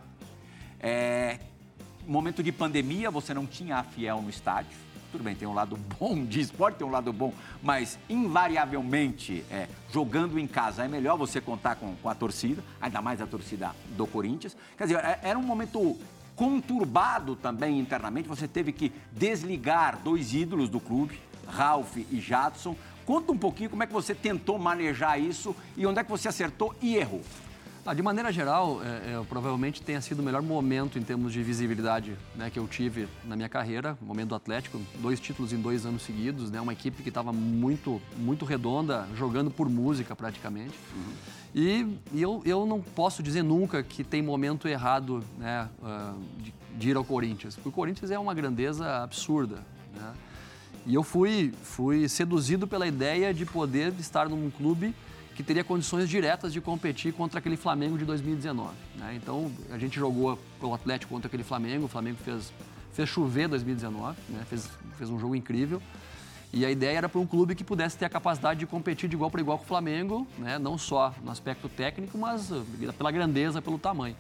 é, 0.82 1.40
momento 2.08 2.42
de 2.42 2.52
pandemia, 2.52 3.12
você 3.12 3.34
não 3.34 3.46
tinha 3.46 3.78
a 3.78 3.84
Fiel 3.84 4.22
no 4.22 4.30
estádio. 4.30 4.78
Tudo 5.12 5.24
bem, 5.26 5.36
tem 5.36 5.48
um 5.48 5.54
lado 5.54 5.78
bom 6.00 6.24
de 6.24 6.40
esporte, 6.40 6.78
tem 6.78 6.88
um 6.88 6.92
lado 6.92 7.12
bom, 7.12 7.34
mas 7.62 8.00
invariavelmente, 8.10 9.44
é, 9.52 9.68
jogando 9.92 10.40
em 10.40 10.48
casa, 10.48 10.86
é 10.86 10.88
melhor 10.88 11.18
você 11.18 11.42
contar 11.42 11.76
com, 11.76 11.96
com 11.98 12.10
a 12.10 12.16
torcida, 12.16 12.64
ainda 12.80 13.02
mais 13.02 13.22
a 13.22 13.28
torcida 13.28 13.76
do 13.98 14.08
Corinthians. 14.08 14.56
Quer 14.78 14.86
dizer, 14.86 15.00
é- 15.04 15.20
era 15.22 15.38
um 15.38 15.44
momento 15.44 15.98
conturbado 16.34 17.36
também 17.36 17.78
internamente, 17.78 18.28
você 18.28 18.48
teve 18.48 18.72
que 18.72 18.92
desligar 19.12 20.00
dois 20.02 20.34
ídolos 20.34 20.70
do 20.70 20.80
clube, 20.80 21.20
Ralph 21.46 21.98
e 21.98 22.20
Jadson. 22.20 22.76
Conta 23.06 23.34
um 23.34 23.38
pouquinho 23.38 23.70
como 23.70 23.84
é 23.84 23.88
que 23.88 23.94
você 23.94 24.16
tentou 24.16 24.58
manejar 24.58 25.20
isso 25.20 25.54
e 25.76 25.86
onde 25.86 26.00
é 26.00 26.04
que 26.04 26.10
você 26.10 26.30
acertou 26.30 26.74
e 26.82 26.96
errou. 26.96 27.22
Ah, 27.84 27.96
de 27.96 28.04
maneira 28.04 28.32
geral, 28.32 28.80
é, 28.84 29.14
é, 29.14 29.26
provavelmente 29.28 29.82
tenha 29.82 30.00
sido 30.02 30.20
o 30.20 30.24
melhor 30.24 30.44
momento 30.44 31.00
em 31.00 31.02
termos 31.02 31.34
de 31.34 31.42
visibilidade 31.42 32.16
né, 32.36 32.48
que 32.48 32.60
eu 32.60 32.68
tive 32.68 33.08
na 33.26 33.36
minha 33.36 33.50
carreira, 33.50 33.98
momento 34.00 34.30
do 34.30 34.36
Atlético, 34.36 34.80
dois 35.00 35.20
títulos 35.20 35.52
em 35.52 35.60
dois 35.60 35.84
anos 35.84 36.04
seguidos, 36.04 36.52
né, 36.52 36.62
uma 36.62 36.74
equipe 36.74 37.02
que 37.02 37.10
estava 37.10 37.34
muito, 37.34 38.00
muito 38.18 38.46
redonda, 38.46 39.08
jogando 39.16 39.50
por 39.50 39.68
música 39.68 40.16
praticamente. 40.16 40.78
E, 41.56 41.88
e 42.14 42.22
eu, 42.22 42.44
eu 42.46 42.68
não 42.68 42.80
posso 42.80 43.24
dizer 43.24 43.42
nunca 43.42 43.82
que 43.82 44.04
tem 44.04 44.22
momento 44.22 44.68
errado 44.68 45.24
né, 45.40 45.68
ah, 45.84 46.14
de, 46.38 46.54
de 46.78 46.90
ir 46.92 46.96
ao 46.96 47.04
Corinthians, 47.04 47.56
porque 47.56 47.70
o 47.70 47.72
Corinthians 47.72 48.12
é 48.12 48.20
uma 48.20 48.36
grandeza 48.36 49.02
absurda. 49.02 49.56
Né? 49.96 50.14
E 50.86 50.94
eu 50.94 51.02
fui, 51.02 51.52
fui 51.64 52.08
seduzido 52.08 52.68
pela 52.68 52.86
ideia 52.86 53.34
de 53.34 53.44
poder 53.44 53.92
estar 53.98 54.30
num 54.30 54.52
clube 54.52 54.94
que 55.36 55.44
teria 55.44 55.64
condições 55.64 56.10
diretas 56.10 56.52
de 56.52 56.60
competir 56.60 57.14
contra 57.14 57.40
aquele 57.40 57.58
Flamengo 57.58 57.98
de 57.98 58.06
2019. 58.06 58.74
né? 58.96 59.14
Então, 59.16 59.52
a 59.72 59.78
gente 59.78 59.98
jogou 59.98 60.38
o 60.62 60.74
Atlético 60.74 61.14
contra 61.14 61.28
aquele 61.28 61.44
Flamengo, 61.44 61.86
o 61.86 61.88
Flamengo 61.88 62.18
fez, 62.24 62.52
fez 62.94 63.08
chover 63.08 63.48
2019, 63.48 64.18
né? 64.30 64.44
fez, 64.50 64.70
fez 64.98 65.10
um 65.10 65.20
jogo 65.20 65.36
incrível. 65.36 65.82
E 66.54 66.66
a 66.66 66.72
ideia 66.72 66.98
era 66.98 67.10
para 67.10 67.20
um 67.20 67.26
clube 67.26 67.56
que 67.56 67.64
pudesse 67.64 67.98
ter 67.98 68.06
a 68.06 68.10
capacidade 68.10 68.60
de 68.60 68.66
competir 68.66 69.08
de 69.08 69.16
igual 69.16 69.32
para 69.32 69.40
igual 69.40 69.58
com 69.58 69.64
o 69.64 69.68
Flamengo, 69.68 70.28
né? 70.38 70.60
não 70.60 70.78
só 70.78 71.16
no 71.24 71.32
aspecto 71.32 71.70
técnico, 71.70 72.18
mas 72.18 72.52
uh, 72.52 72.66
pela 72.98 73.10
grandeza, 73.10 73.62
pelo 73.62 73.80
tamanho. 73.80 74.18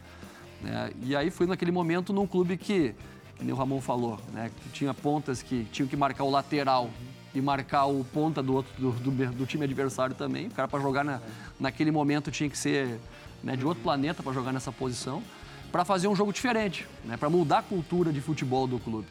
né? 0.61 0.91
E 1.03 1.13
aí 1.13 1.29
fui 1.29 1.45
naquele 1.45 1.71
momento 1.71 2.13
num 2.13 2.25
clube 2.25 2.55
que, 2.55 2.95
que 3.37 3.43
nem 3.43 3.51
o 3.51 3.55
Ramon 3.57 3.81
falou, 3.81 4.17
né? 4.31 4.49
que 4.55 4.69
tinha 4.69 4.93
pontas 4.93 5.43
que 5.43 5.65
tinham 5.73 5.89
que 5.89 5.97
marcar 5.97 6.23
o 6.23 6.29
lateral 6.29 6.89
e 7.33 7.41
marcar 7.41 7.85
o 7.85 8.03
ponta 8.03 8.41
do 8.41 8.53
outro 8.53 8.71
do, 8.77 8.91
do, 8.91 9.31
do 9.31 9.45
time 9.45 9.63
adversário 9.63 10.15
também. 10.15 10.47
O 10.47 10.51
cara 10.51 10.67
para 10.67 10.79
jogar 10.79 11.03
na, 11.03 11.19
naquele 11.59 11.91
momento 11.91 12.31
tinha 12.31 12.49
que 12.49 12.57
ser 12.57 12.99
né, 13.43 13.55
de 13.55 13.65
outro 13.65 13.81
planeta 13.83 14.21
para 14.21 14.33
jogar 14.33 14.51
nessa 14.51 14.71
posição, 14.71 15.23
para 15.71 15.85
fazer 15.85 16.07
um 16.07 16.15
jogo 16.15 16.33
diferente, 16.33 16.87
né, 17.05 17.17
para 17.17 17.29
mudar 17.29 17.59
a 17.59 17.63
cultura 17.63 18.11
de 18.11 18.21
futebol 18.21 18.67
do 18.67 18.79
clube. 18.79 19.07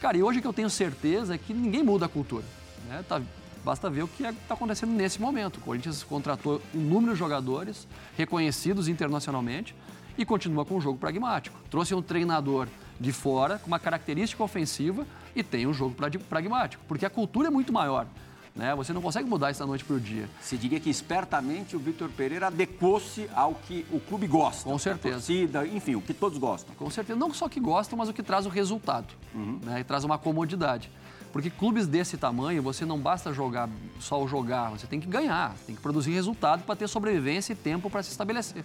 Cara, 0.00 0.16
e 0.16 0.22
hoje 0.22 0.40
que 0.40 0.46
eu 0.46 0.52
tenho 0.52 0.70
certeza 0.70 1.34
é 1.34 1.38
que 1.38 1.52
ninguém 1.52 1.82
muda 1.82 2.06
a 2.06 2.08
cultura. 2.08 2.44
Né? 2.88 3.04
Tá- 3.08 3.22
basta 3.64 3.88
ver 3.88 4.02
o 4.02 4.08
que 4.08 4.22
está 4.22 4.54
acontecendo 4.54 4.92
nesse 4.92 5.20
momento. 5.20 5.56
O 5.56 5.60
Corinthians 5.60 6.02
contratou 6.02 6.60
número 6.72 7.14
de 7.14 7.18
jogadores 7.18 7.88
reconhecidos 8.16 8.88
internacionalmente 8.88 9.74
e 10.18 10.24
continua 10.24 10.64
com 10.64 10.76
um 10.76 10.80
jogo 10.80 10.98
pragmático. 10.98 11.58
Trouxe 11.70 11.94
um 11.94 12.02
treinador 12.02 12.68
de 13.00 13.12
fora 13.12 13.58
com 13.58 13.66
uma 13.66 13.78
característica 13.78 14.42
ofensiva 14.42 15.06
e 15.34 15.42
tem 15.42 15.66
um 15.66 15.72
jogo 15.72 15.94
prag- 15.94 16.18
pragmático, 16.18 16.82
porque 16.86 17.04
a 17.04 17.10
cultura 17.10 17.48
é 17.48 17.50
muito 17.50 17.72
maior. 17.72 18.06
Né? 18.54 18.72
Você 18.76 18.92
não 18.92 19.02
consegue 19.02 19.28
mudar 19.28 19.50
isso 19.50 19.58
da 19.58 19.66
noite 19.66 19.84
para 19.84 19.96
o 19.96 20.00
dia. 20.00 20.28
Se 20.40 20.56
diria 20.56 20.78
que 20.78 20.88
espertamente 20.88 21.74
o 21.74 21.78
Vitor 21.80 22.08
Pereira 22.08 22.46
adequou-se 22.46 23.28
ao 23.34 23.54
que 23.54 23.84
o 23.90 23.98
clube 23.98 24.28
gosta. 24.28 24.70
Com 24.70 24.78
certeza. 24.78 25.16
A 25.16 25.18
torcida, 25.18 25.66
enfim, 25.66 25.96
o 25.96 26.00
que 26.00 26.14
todos 26.14 26.38
gostam. 26.38 26.72
Com 26.76 26.88
certeza, 26.88 27.18
não 27.18 27.34
só 27.34 27.48
que 27.48 27.58
gostam, 27.58 27.98
mas 27.98 28.08
o 28.08 28.12
que 28.12 28.22
traz 28.22 28.46
o 28.46 28.48
resultado, 28.48 29.12
né? 29.34 29.80
E 29.80 29.84
traz 29.84 30.04
uma 30.04 30.18
comodidade. 30.18 30.88
Porque 31.32 31.50
clubes 31.50 31.88
desse 31.88 32.16
tamanho, 32.16 32.62
você 32.62 32.84
não 32.86 32.96
basta 32.96 33.32
jogar 33.34 33.68
só 33.98 34.22
o 34.22 34.28
jogar, 34.28 34.70
você 34.70 34.86
tem 34.86 35.00
que 35.00 35.08
ganhar, 35.08 35.52
tem 35.66 35.74
que 35.74 35.82
produzir 35.82 36.12
resultado 36.12 36.62
para 36.62 36.76
ter 36.76 36.86
sobrevivência 36.88 37.54
e 37.54 37.56
tempo 37.56 37.90
para 37.90 38.04
se 38.04 38.10
estabelecer. 38.12 38.64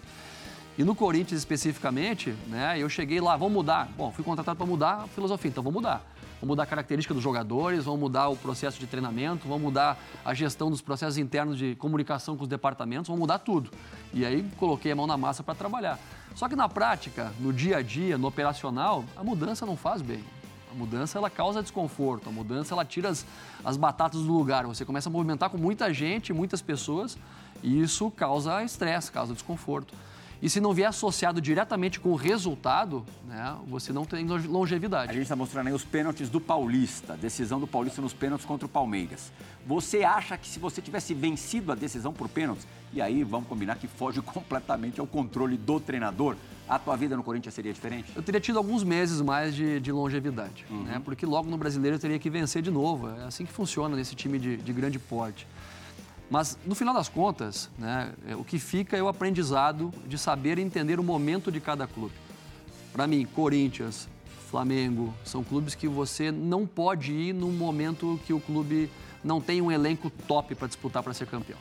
E 0.77 0.83
no 0.83 0.93
Corinthians 0.93 1.39
especificamente, 1.39 2.35
né, 2.45 2.77
eu 2.77 2.87
cheguei 2.87 3.19
lá, 3.19 3.35
vamos 3.35 3.53
mudar. 3.53 3.89
Bom, 3.97 4.11
fui 4.11 4.23
contratado 4.23 4.55
para 4.55 4.67
mudar 4.67 5.01
a 5.05 5.07
filosofia, 5.07 5.49
então 5.49 5.63
vamos 5.63 5.81
mudar. 5.81 6.05
Vamos 6.39 6.53
mudar 6.53 6.63
a 6.63 6.65
característica 6.65 7.13
dos 7.13 7.21
jogadores, 7.21 7.83
vamos 7.83 7.99
mudar 7.99 8.29
o 8.29 8.35
processo 8.35 8.79
de 8.79 8.87
treinamento, 8.87 9.45
vamos 9.45 9.61
mudar 9.61 9.99
a 10.23 10.33
gestão 10.33 10.71
dos 10.71 10.81
processos 10.81 11.17
internos 11.17 11.57
de 11.57 11.75
comunicação 11.75 12.37
com 12.37 12.43
os 12.43 12.49
departamentos, 12.49 13.09
vamos 13.09 13.19
mudar 13.19 13.39
tudo. 13.39 13.69
E 14.13 14.25
aí 14.25 14.49
coloquei 14.57 14.93
a 14.93 14.95
mão 14.95 15.05
na 15.05 15.17
massa 15.17 15.43
para 15.43 15.53
trabalhar. 15.53 15.99
Só 16.35 16.47
que 16.47 16.55
na 16.55 16.69
prática, 16.69 17.33
no 17.41 17.51
dia 17.51 17.77
a 17.77 17.81
dia, 17.81 18.17
no 18.17 18.25
operacional, 18.27 19.03
a 19.17 19.23
mudança 19.23 19.65
não 19.65 19.75
faz 19.75 20.01
bem. 20.01 20.23
A 20.71 20.75
mudança 20.75 21.17
ela 21.17 21.29
causa 21.29 21.61
desconforto, 21.61 22.29
a 22.29 22.31
mudança 22.31 22.73
ela 22.73 22.85
tira 22.85 23.09
as, 23.09 23.25
as 23.65 23.75
batatas 23.75 24.21
do 24.21 24.31
lugar. 24.31 24.65
Você 24.65 24.85
começa 24.85 25.09
a 25.09 25.11
movimentar 25.11 25.49
com 25.49 25.57
muita 25.57 25.93
gente, 25.93 26.31
muitas 26.31 26.61
pessoas, 26.61 27.17
e 27.61 27.81
isso 27.81 28.09
causa 28.11 28.63
estresse, 28.63 29.11
causa 29.11 29.33
desconforto. 29.33 29.93
E 30.41 30.49
se 30.49 30.61
não 30.61 30.73
vier 30.73 30.87
associado 30.87 31.41
diretamente 31.41 31.99
com 31.99 32.09
o 32.11 32.15
resultado, 32.15 33.05
né, 33.27 33.57
você 33.67 33.91
não 33.91 34.05
tem 34.05 34.25
longe- 34.25 34.47
A 34.47 34.49
longevidade. 34.49 35.11
gente 35.13 35.23
está 35.23 35.35
mostrando 35.35 35.67
aí 35.67 35.73
os 35.73 35.83
pênaltis 35.83 36.29
do 36.29 36.39
Paulista, 36.39 37.17
decisão 37.17 37.59
do 37.59 37.67
Paulista 37.67 38.01
nos 38.01 38.13
pênaltis 38.13 38.45
contra 38.45 38.65
o 38.65 38.69
Palmeiras. 38.69 39.33
Você 39.67 40.03
acha 40.03 40.37
que 40.37 40.47
se 40.47 40.57
você 40.57 40.81
tivesse 40.81 41.13
vencido 41.13 41.71
a 41.73 41.75
decisão 41.75 42.13
por 42.13 42.29
pênaltis, 42.29 42.65
e 42.93 43.01
aí 43.01 43.21
vamos 43.23 43.49
combinar 43.49 43.75
que 43.75 43.87
foge 43.87 44.21
completamente 44.23 44.99
ao 45.01 45.05
controle 45.05 45.57
do 45.57 45.77
treinador, 45.79 46.37
a 46.69 46.79
tua 46.79 46.95
vida 46.95 47.17
no 47.17 47.23
Corinthians 47.23 47.53
seria 47.53 47.73
diferente? 47.73 48.09
Eu 48.15 48.23
teria 48.23 48.39
tido 48.39 48.57
alguns 48.57 48.81
meses 48.83 49.19
mais 49.21 49.53
de, 49.53 49.79
de 49.81 49.91
longevidade, 49.91 50.65
né? 50.69 51.01
porque 51.03 51.25
logo 51.25 51.49
no 51.49 51.57
brasileiro 51.57 51.97
eu 51.97 51.99
teria 51.99 52.17
que 52.17 52.29
vencer 52.29 52.61
de 52.61 52.71
novo. 52.71 53.09
É 53.09 53.23
assim 53.25 53.45
que 53.45 53.51
funciona 53.51 53.93
nesse 53.95 54.15
time 54.15 54.39
de, 54.39 54.55
de 54.55 54.71
grande 54.71 54.97
porte. 54.99 55.45
Mas 56.29 56.57
no 56.65 56.75
final 56.75 56.93
das 56.93 57.09
contas, 57.09 57.69
né, 57.77 58.13
é, 58.27 58.35
o 58.35 58.43
que 58.43 58.59
fica 58.59 58.95
é 58.95 59.01
o 59.01 59.07
aprendizado 59.07 59.91
de 60.05 60.17
saber 60.17 60.59
entender 60.59 60.99
o 60.99 61.03
momento 61.03 61.51
de 61.51 61.59
cada 61.59 61.87
clube. 61.87 62.13
Para 62.93 63.07
mim, 63.07 63.25
Corinthians, 63.25 64.07
Flamengo, 64.49 65.13
são 65.23 65.43
clubes 65.43 65.75
que 65.75 65.87
você 65.87 66.31
não 66.31 66.67
pode 66.67 67.13
ir 67.13 67.33
num 67.33 67.51
momento 67.51 68.19
que 68.25 68.33
o 68.33 68.39
clube 68.39 68.89
não 69.23 69.41
tem 69.41 69.61
um 69.61 69.71
elenco 69.71 70.09
top 70.09 70.55
para 70.55 70.67
disputar 70.67 71.03
para 71.03 71.13
ser 71.13 71.27
campeão. 71.27 71.57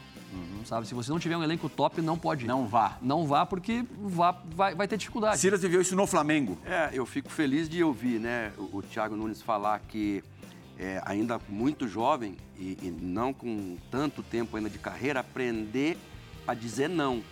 Sabe? 0.65 0.87
Se 0.87 0.95
você 0.95 1.11
não 1.11 1.19
tiver 1.19 1.35
um 1.35 1.43
elenco 1.43 1.67
top, 1.69 2.03
não 2.03 2.19
pode 2.19 2.45
ir. 2.45 2.49
Não 2.49 2.67
vá. 2.67 2.99
Não 3.01 3.27
vá 3.27 3.47
porque 3.47 3.85
vá, 4.03 4.37
vai, 4.55 4.75
vai 4.75 4.87
ter 4.87 4.99
dificuldade. 4.99 5.39
Silas 5.39 5.63
viveu 5.63 5.81
isso 5.81 5.97
no 5.97 6.07
Flamengo. 6.07 6.59
É, 6.67 6.91
eu 6.93 7.07
fico 7.07 7.31
feliz 7.31 7.69
de 7.69 7.83
ouvir 7.83 8.21
né, 8.21 8.53
o, 8.59 8.79
o 8.79 8.83
Thiago 8.83 9.17
Nunes 9.17 9.41
falar 9.41 9.81
que 9.89 10.23
é, 10.79 11.03
ainda 11.05 11.41
muito 11.49 11.89
jovem 11.89 12.37
e, 12.57 12.79
e 12.83 12.91
não 13.01 13.33
com 13.33 13.77
tanto 13.91 14.23
tempo 14.23 14.57
ainda 14.57 14.71
de 14.71 14.79
carreira, 14.79 15.21
aprender 15.21 15.99
a 16.47 16.55
dizer 16.55 16.89
não. 16.89 17.23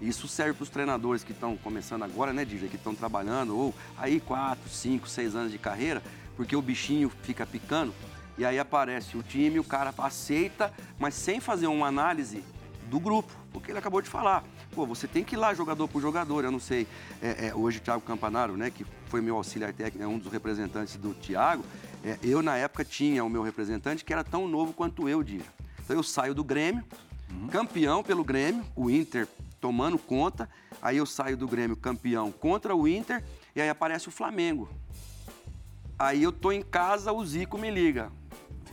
Isso 0.00 0.28
serve 0.28 0.54
para 0.54 0.62
os 0.62 0.70
treinadores 0.70 1.24
que 1.24 1.32
estão 1.32 1.56
começando 1.56 2.04
agora, 2.04 2.32
né, 2.32 2.44
DJ, 2.44 2.68
que 2.68 2.76
estão 2.76 2.94
trabalhando, 2.94 3.56
ou 3.56 3.74
aí 3.96 4.20
quatro, 4.20 4.68
cinco, 4.68 5.08
seis 5.08 5.34
anos 5.34 5.50
de 5.50 5.58
carreira, 5.58 6.02
porque 6.36 6.54
o 6.54 6.62
bichinho 6.62 7.10
fica 7.22 7.44
picando 7.46 7.92
e 8.36 8.44
aí 8.44 8.58
aparece 8.58 9.16
o 9.16 9.22
time, 9.22 9.58
o 9.58 9.64
cara 9.64 9.92
aceita, 9.98 10.72
mas 10.98 11.14
sem 11.14 11.40
fazer 11.40 11.66
uma 11.66 11.88
análise 11.88 12.44
do 12.88 13.00
grupo, 13.00 13.32
porque 13.52 13.72
ele 13.72 13.78
acabou 13.78 14.00
de 14.00 14.08
falar. 14.08 14.44
Pô, 14.78 14.86
você 14.86 15.08
tem 15.08 15.24
que 15.24 15.34
ir 15.34 15.38
lá 15.38 15.52
jogador 15.54 15.88
por 15.88 16.00
jogador, 16.00 16.44
eu 16.44 16.52
não 16.52 16.60
sei. 16.60 16.86
É, 17.20 17.48
é, 17.48 17.52
hoje 17.52 17.78
o 17.78 17.80
Thiago 17.80 18.00
Campanaro, 18.00 18.56
né, 18.56 18.70
que 18.70 18.86
foi 19.06 19.20
meu 19.20 19.34
auxiliar 19.34 19.72
técnico, 19.72 20.04
é 20.04 20.06
um 20.06 20.20
dos 20.20 20.32
representantes 20.32 20.94
do 20.94 21.12
Thiago, 21.14 21.64
é, 22.04 22.16
eu 22.22 22.42
na 22.42 22.56
época 22.56 22.84
tinha 22.84 23.24
o 23.24 23.28
meu 23.28 23.42
representante 23.42 24.04
que 24.04 24.12
era 24.12 24.22
tão 24.22 24.46
novo 24.46 24.72
quanto 24.72 25.08
eu, 25.08 25.20
Dira. 25.20 25.44
Então 25.82 25.96
eu 25.96 26.02
saio 26.04 26.32
do 26.32 26.44
Grêmio, 26.44 26.84
campeão 27.50 28.04
pelo 28.04 28.22
Grêmio, 28.22 28.64
o 28.76 28.88
Inter 28.88 29.26
tomando 29.60 29.98
conta, 29.98 30.48
aí 30.80 30.98
eu 30.98 31.06
saio 31.06 31.36
do 31.36 31.48
Grêmio 31.48 31.76
campeão 31.76 32.30
contra 32.30 32.72
o 32.76 32.86
Inter, 32.86 33.24
e 33.56 33.60
aí 33.60 33.68
aparece 33.68 34.06
o 34.06 34.12
Flamengo. 34.12 34.68
Aí 35.98 36.22
eu 36.22 36.30
tô 36.30 36.52
em 36.52 36.62
casa, 36.62 37.12
o 37.12 37.26
Zico 37.26 37.58
me 37.58 37.68
liga. 37.68 38.12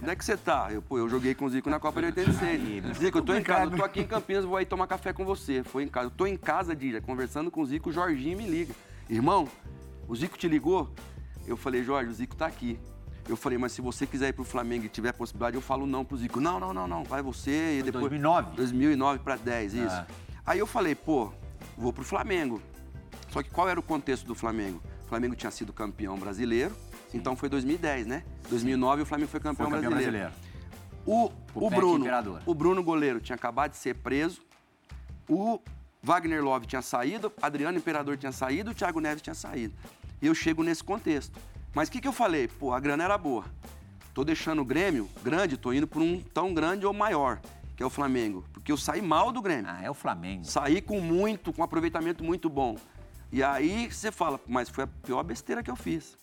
Onde 0.06 0.12
é 0.12 0.16
que 0.16 0.24
você 0.24 0.38
tá? 0.38 0.68
Eu, 0.72 0.84
pô, 0.84 1.00
eu 1.00 1.10
joguei 1.10 1.34
com 1.34 1.46
o 1.46 1.50
Zico 1.50 1.68
na 1.68 1.80
Copa 1.80 2.00
de 2.00 2.06
86. 2.06 2.96
Zico, 2.96 3.18
eu 3.18 3.24
tô 3.24 3.34
em 3.34 3.42
casa, 3.42 3.72
eu 3.72 3.78
tô 3.78 3.84
aqui 3.84 4.02
em 4.02 4.06
Campinas, 4.06 4.46
vou 4.46 4.56
aí 4.56 4.64
tomar 4.64 4.86
café 4.86 5.12
com 5.12 5.26
você. 5.26 5.64
Foi 5.64 5.82
em 5.82 5.88
casa. 5.88 6.06
Eu 6.06 6.12
tô 6.12 6.28
em 6.28 6.38
casa, 6.38 6.76
Dija, 6.76 7.02
conversando 7.02 7.50
com 7.50 7.62
o 7.62 7.66
Zico, 7.66 7.90
o 7.90 7.92
Jorginho 7.92 8.38
me 8.38 8.46
liga. 8.46 8.76
Irmão, 9.10 9.48
o 10.08 10.16
Zico 10.16 10.38
te 10.38 10.48
ligou? 10.48 10.94
Eu 11.48 11.58
falei, 11.58 11.84
Jorge, 11.84 12.12
o 12.12 12.14
Zico 12.14 12.36
tá 12.36 12.46
aqui. 12.46 12.80
Eu 13.28 13.36
falei, 13.36 13.58
mas 13.58 13.72
se 13.72 13.82
você 13.82 14.06
quiser 14.06 14.28
ir 14.28 14.34
pro 14.34 14.44
Flamengo 14.44 14.86
e 14.86 14.90
tiver 14.90 15.12
possibilidade, 15.12 15.56
eu 15.56 15.62
falo 15.62 15.88
não 15.88 16.06
pro 16.06 16.16
Zico. 16.18 16.40
Não, 16.40 16.60
não, 16.60 16.72
não, 16.72 16.88
não, 16.88 17.04
vai 17.04 17.24
você 17.24 17.80
e 17.80 17.82
depois... 17.82 18.02
2009? 18.02 18.56
2009 18.58 19.20
para 19.24 19.38
10, 19.38 19.74
isso. 19.74 19.88
Ah. 19.88 20.06
Aí 20.46 20.60
eu 20.60 20.68
falei, 20.68 20.94
pô, 20.94 21.32
vou 21.76 21.92
pro 21.92 22.04
Flamengo. 22.04 22.62
Só 23.32 23.42
que 23.42 23.50
qual 23.50 23.68
era 23.68 23.80
o 23.80 23.84
contexto 23.84 24.28
do 24.28 24.36
Flamengo? 24.36 24.80
O 25.04 25.08
Flamengo 25.08 25.36
tinha 25.36 25.50
sido 25.50 25.74
campeão 25.74 26.16
brasileiro, 26.16 26.76
então 27.16 27.36
foi 27.36 27.50
2010, 27.50 28.06
né? 28.08 28.24
2009 28.50 29.02
o 29.04 29.06
Flamengo 29.06 29.30
foi 29.30 29.40
campeão, 29.40 29.70
Foi 29.70 29.76
campeão 29.76 29.92
brasileiro. 29.92 30.30
brasileiro. 30.30 30.56
O, 31.06 31.32
O 31.54 31.70
Bruno, 31.70 32.00
Imperador. 32.00 32.42
o 32.46 32.54
Bruno 32.54 32.84
goleiro 32.84 33.20
tinha 33.20 33.36
acabado 33.36 33.72
de 33.72 33.78
ser 33.78 33.96
preso. 33.96 34.42
O 35.30 35.60
Wagner 36.04 36.44
Love 36.44 36.66
tinha 36.66 36.82
saído, 36.82 37.32
Adriano 37.42 37.78
Imperador 37.78 38.18
tinha 38.18 38.32
saído, 38.32 38.72
o 38.72 38.74
Thiago 38.74 39.00
Neves 39.00 39.22
tinha 39.22 39.34
saído. 39.36 39.74
E 40.22 40.28
eu 40.28 40.36
chego 40.36 40.64
nesse 40.64 40.84
contexto. 40.84 41.40
Mas 41.74 41.90
o 41.90 41.92
que, 41.92 42.02
que 42.02 42.08
eu 42.08 42.14
falei? 42.14 42.48
Pô, 42.48 42.74
a 42.74 42.80
grana 42.80 43.04
era 43.04 43.18
boa. 43.18 43.46
Tô 44.14 44.24
deixando 44.24 44.62
o 44.62 44.66
Grêmio 44.66 45.10
grande, 45.24 45.58
tô 45.58 45.74
indo 45.74 45.86
para 45.88 46.00
um 46.02 46.22
tão 46.22 46.54
grande 46.54 46.86
ou 46.86 46.94
maior, 46.94 47.40
que 47.76 47.84
é 47.84 47.86
o 47.86 47.90
Flamengo. 47.90 48.46
Porque 48.54 48.72
eu 48.72 48.78
saí 48.78 49.02
mal 49.02 49.32
do 49.32 49.42
Grêmio. 49.42 49.70
Ah, 49.70 49.82
é 49.84 49.90
o 49.90 49.94
Flamengo. 49.94 50.46
Saí 50.46 50.82
com 50.82 51.00
muito, 51.02 51.52
com 51.52 51.62
um 51.62 51.66
aproveitamento 51.66 52.24
muito 52.24 52.50
bom. 52.50 52.78
E 53.32 53.44
aí 53.44 53.92
você 53.92 54.12
fala, 54.12 54.40
mas 54.48 54.70
foi 54.70 54.86
a 54.86 54.88
pior 54.88 55.22
besteira 55.24 55.62
que 55.62 55.70
eu 55.70 55.76
fiz. 55.76 56.16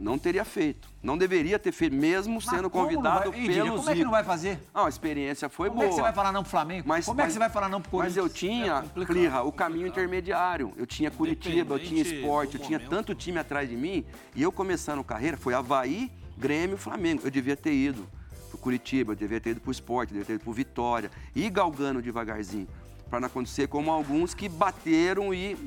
Não 0.00 0.18
teria 0.18 0.46
feito. 0.46 0.88
Não 1.02 1.18
deveria 1.18 1.58
ter 1.58 1.72
feito, 1.72 1.94
mesmo 1.94 2.36
Mas 2.36 2.44
sendo 2.46 2.70
como 2.70 2.84
convidado 2.84 3.30
vai- 3.30 3.40
pelo 3.46 3.76
Como 3.76 3.90
é 3.90 3.94
que 3.94 4.02
não 4.02 4.10
vai 4.10 4.24
fazer? 4.24 4.58
Não, 4.74 4.86
a 4.86 4.88
experiência 4.88 5.46
foi 5.50 5.68
Como 5.68 5.80
boa. 5.80 5.86
é 5.86 5.88
que 5.90 5.94
você 5.96 6.00
vai 6.00 6.12
falar 6.14 6.32
não 6.32 6.40
pro 6.42 6.50
Flamengo? 6.50 6.88
Mas- 6.88 7.04
Como 7.04 7.20
é 7.20 7.24
que 7.24 7.26
mas- 7.26 7.32
você 7.34 7.38
vai 7.38 7.50
falar 7.50 7.68
não 7.68 7.82
pro 7.82 7.98
Mas 7.98 8.14
Corinthians? 8.14 8.16
eu 8.16 8.28
tinha, 8.34 8.72
É 8.78 9.04
Plirra, 9.04 9.40
o 9.40 9.44
complicado. 9.44 9.52
caminho 9.52 9.86
intermediário. 9.86 10.72
Eu 10.78 10.86
tinha 10.86 11.10
Curitiba, 11.10 11.74
eu 11.74 11.78
tinha 11.78 12.00
esporte, 12.00 12.56
eu 12.56 12.62
tinha 12.62 12.78
momento. 12.78 12.90
tanto 12.90 13.14
time 13.14 13.38
atrás 13.38 13.68
de 13.68 13.76
mim. 13.76 14.02
E 14.34 14.42
eu 14.42 14.50
começando 14.50 15.04
carreira, 15.04 15.36
foi 15.36 15.52
Havaí, 15.52 16.10
Grêmio, 16.38 16.78
Flamengo. 16.78 17.20
Eu 17.22 17.30
devia 17.30 17.54
ter 17.54 17.74
ido 17.74 18.08
pro 18.48 18.56
Curitiba, 18.56 19.12
eu 19.12 19.16
devia 19.16 19.38
ter 19.38 19.50
ido 19.50 19.60
pro 19.60 19.70
esporte, 19.70 20.12
eu 20.12 20.14
devia 20.14 20.24
ter 20.26 20.32
ido 20.36 20.44
pro 20.44 20.52
Vitória. 20.54 21.10
E 21.36 21.50
galgando 21.50 22.00
devagarzinho. 22.00 22.66
Para 23.10 23.20
não 23.20 23.26
acontecer 23.26 23.68
como 23.68 23.90
alguns 23.90 24.32
que 24.32 24.48
bateram 24.48 25.34
e, 25.34 25.58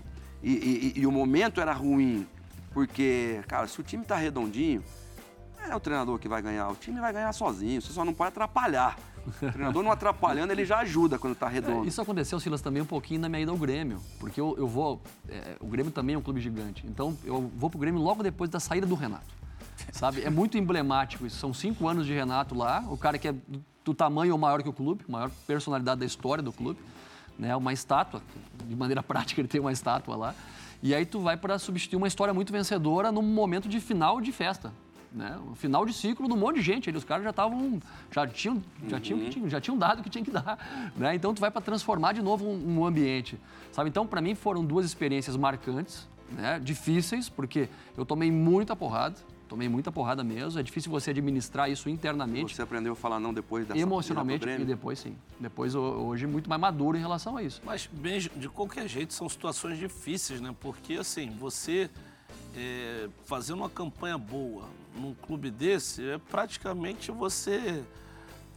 e, 0.41 0.52
e- 0.52 0.93
e 1.02 1.06
o 1.06 1.12
momento 1.12 1.62
era 1.62 1.72
ruim. 1.72 2.26
Porque, 2.74 3.42
cara, 3.48 3.68
se 3.68 3.80
o 3.80 3.84
time 3.84 4.04
tá 4.04 4.16
redondinho, 4.16 4.84
é 5.70 5.76
o 5.76 5.80
treinador 5.80 6.20
que 6.20 6.28
vai 6.28 6.42
ganhar. 6.42 6.70
O 6.70 6.76
time 6.76 7.00
vai 7.00 7.14
ganhar 7.14 7.32
sozinho. 7.32 7.82
Você 7.82 7.94
só 7.94 8.04
não 8.04 8.14
pode 8.14 8.30
atrapalhar. 8.30 8.98
O 9.26 9.52
treinador 9.52 9.84
não 9.84 9.92
atrapalhando, 9.92 10.52
ele 10.52 10.66
já 10.66 10.80
ajuda 10.80 11.18
quando 11.18 11.36
tá 11.36 11.48
redondo. 11.48 11.86
É, 11.86 11.88
Isso 11.88 12.02
aconteceu, 12.02 12.40
Silas, 12.40 12.62
também 12.62 12.82
um 12.82 12.86
pouquinho 12.86 13.22
na 13.22 13.30
minha 13.30 13.44
ida 13.44 13.52
ao 13.52 13.58
Grêmio. 13.58 14.02
Porque 14.20 14.40
eu, 14.42 14.56
eu 14.58 14.68
vou. 14.68 15.02
é, 15.30 15.56
o 15.62 15.68
Grêmio 15.68 15.92
também 15.92 16.16
é 16.16 16.18
um 16.18 16.22
clube 16.22 16.42
gigante. 16.42 16.86
Então 16.86 17.18
eu 17.24 17.50
vou 17.56 17.70
pro 17.70 17.80
Grêmio 17.80 18.02
logo 18.02 18.22
depois 18.22 18.50
da 18.50 18.60
saída 18.60 18.86
do 18.86 18.96
Renato. 18.96 19.34
Sabe? 19.92 20.24
É 20.24 20.30
muito 20.30 20.58
emblemático 20.58 21.26
isso. 21.26 21.38
São 21.38 21.54
cinco 21.54 21.88
anos 21.88 22.06
de 22.06 22.14
Renato 22.14 22.56
lá. 22.56 22.84
O 22.90 22.98
cara 22.98 23.18
que 23.18 23.30
é 23.30 23.32
do, 23.32 23.64
do 23.86 23.94
tamanho 23.94 24.34
ou 24.34 24.38
maior 24.38 24.62
que 24.62 24.70
o 24.70 24.74
clube, 24.74 25.06
maior 25.08 25.32
personalidade 25.48 26.00
da 26.02 26.06
história 26.06 26.44
do 26.44 26.52
clube. 26.52 26.80
Né? 27.40 27.56
Uma 27.56 27.72
estátua. 27.72 28.22
De 28.66 28.76
maneira 28.76 29.02
prática, 29.04 29.40
ele 29.40 29.48
tem 29.48 29.62
uma 29.62 29.72
estátua 29.72 30.16
lá. 30.16 30.36
E 30.84 30.93
aí 30.93 31.06
tu 31.06 31.22
vai 31.22 31.38
para 31.38 31.58
substituir 31.58 31.96
uma 31.96 32.08
história 32.10 32.34
muito 32.34 32.52
vencedora 32.52 33.10
num 33.10 33.22
momento 33.22 33.69
de 33.69 33.80
final 33.80 34.19
de 34.19 34.34
festa. 34.34 34.74
Né? 35.13 35.39
Um 35.50 35.56
final 35.56 35.86
de 35.86 35.93
ciclo 35.93 36.28
de 36.28 36.34
um 36.34 36.38
monte 36.38 36.58
de 36.58 36.62
gente. 36.62 36.89
Ele, 36.89 36.98
os 36.98 37.06
caras 37.06 37.24
já 37.24 37.30
estavam. 37.30 37.80
Já 38.12 38.28
tinham, 38.28 38.62
já, 38.89 39.00
tinham, 39.00 39.19
que 39.19 39.30
tinham- 39.30 39.50
já 39.50 39.62
tinham 39.62 39.78
dado 39.78 40.00
o 40.02 40.04
que 40.04 40.10
tinha 40.10 40.26
que 40.26 40.30
dar. 40.32 40.91
Né? 40.98 41.15
Então 41.15 41.34
tu 41.34 41.39
vai 41.39 41.50
para 41.50 41.62
transformar 41.62 42.12
de 42.12 42.22
novo 42.22 42.46
um, 42.46 42.80
um 42.80 42.86
ambiente. 42.86 43.39
Sabe? 43.72 43.89
Então, 43.89 44.06
para 44.06 44.19
mim, 44.22 44.36
foram 44.36 44.63
duas 44.65 44.86
experiências 44.86 45.38
marcantes, 45.38 46.06
né? 46.32 46.60
difíceis, 46.62 47.30
porque 47.30 47.69
eu 47.98 48.06
tomei 48.06 48.30
muita 48.30 48.76
porrada. 48.76 49.15
Tomei 49.54 49.70
muita 49.70 49.92
porrada 49.92 50.24
mesmo. 50.24 50.60
É 50.60 50.63
difícil 50.63 50.89
você 50.92 51.12
administrar 51.12 51.70
isso 51.70 51.88
internamente, 51.88 52.56
Você 52.56 52.63
aprendeu 52.63 52.94
a 52.94 52.96
falar 52.96 53.20
não 53.20 53.32
depois 53.32 53.68
dessa 53.68 53.80
emocionalmente, 53.80 54.50
e 54.50 54.66
depois 54.66 54.98
sim. 54.98 55.16
Depois, 55.39 55.76
ho- 55.76 55.80
hoje, 55.80 56.26
muito 56.26 56.50
mais 56.50 56.60
maduro 56.60 56.98
em 56.98 57.00
relação 57.00 57.38
a 57.38 57.44
isso. 57.44 57.62
Mas, 57.63 57.88
bem, 57.94 58.18
de 58.20 58.50
qualquer 58.50 58.88
jeito, 58.88 59.13
são 59.13 59.30
situações 59.30 59.78
difíceis, 59.78 60.42
né? 60.42 60.56
Porque, 60.60 60.96
assim, 60.96 61.30
você 61.39 61.88
é, 62.58 63.08
fazendo 63.26 63.58
uma 63.60 63.70
campanha 63.70 64.18
boa 64.18 64.63
num 65.00 65.13
clube 65.13 65.52
desse, 65.52 66.04
é 66.04 66.18
praticamente 66.18 67.12
você 67.12 67.84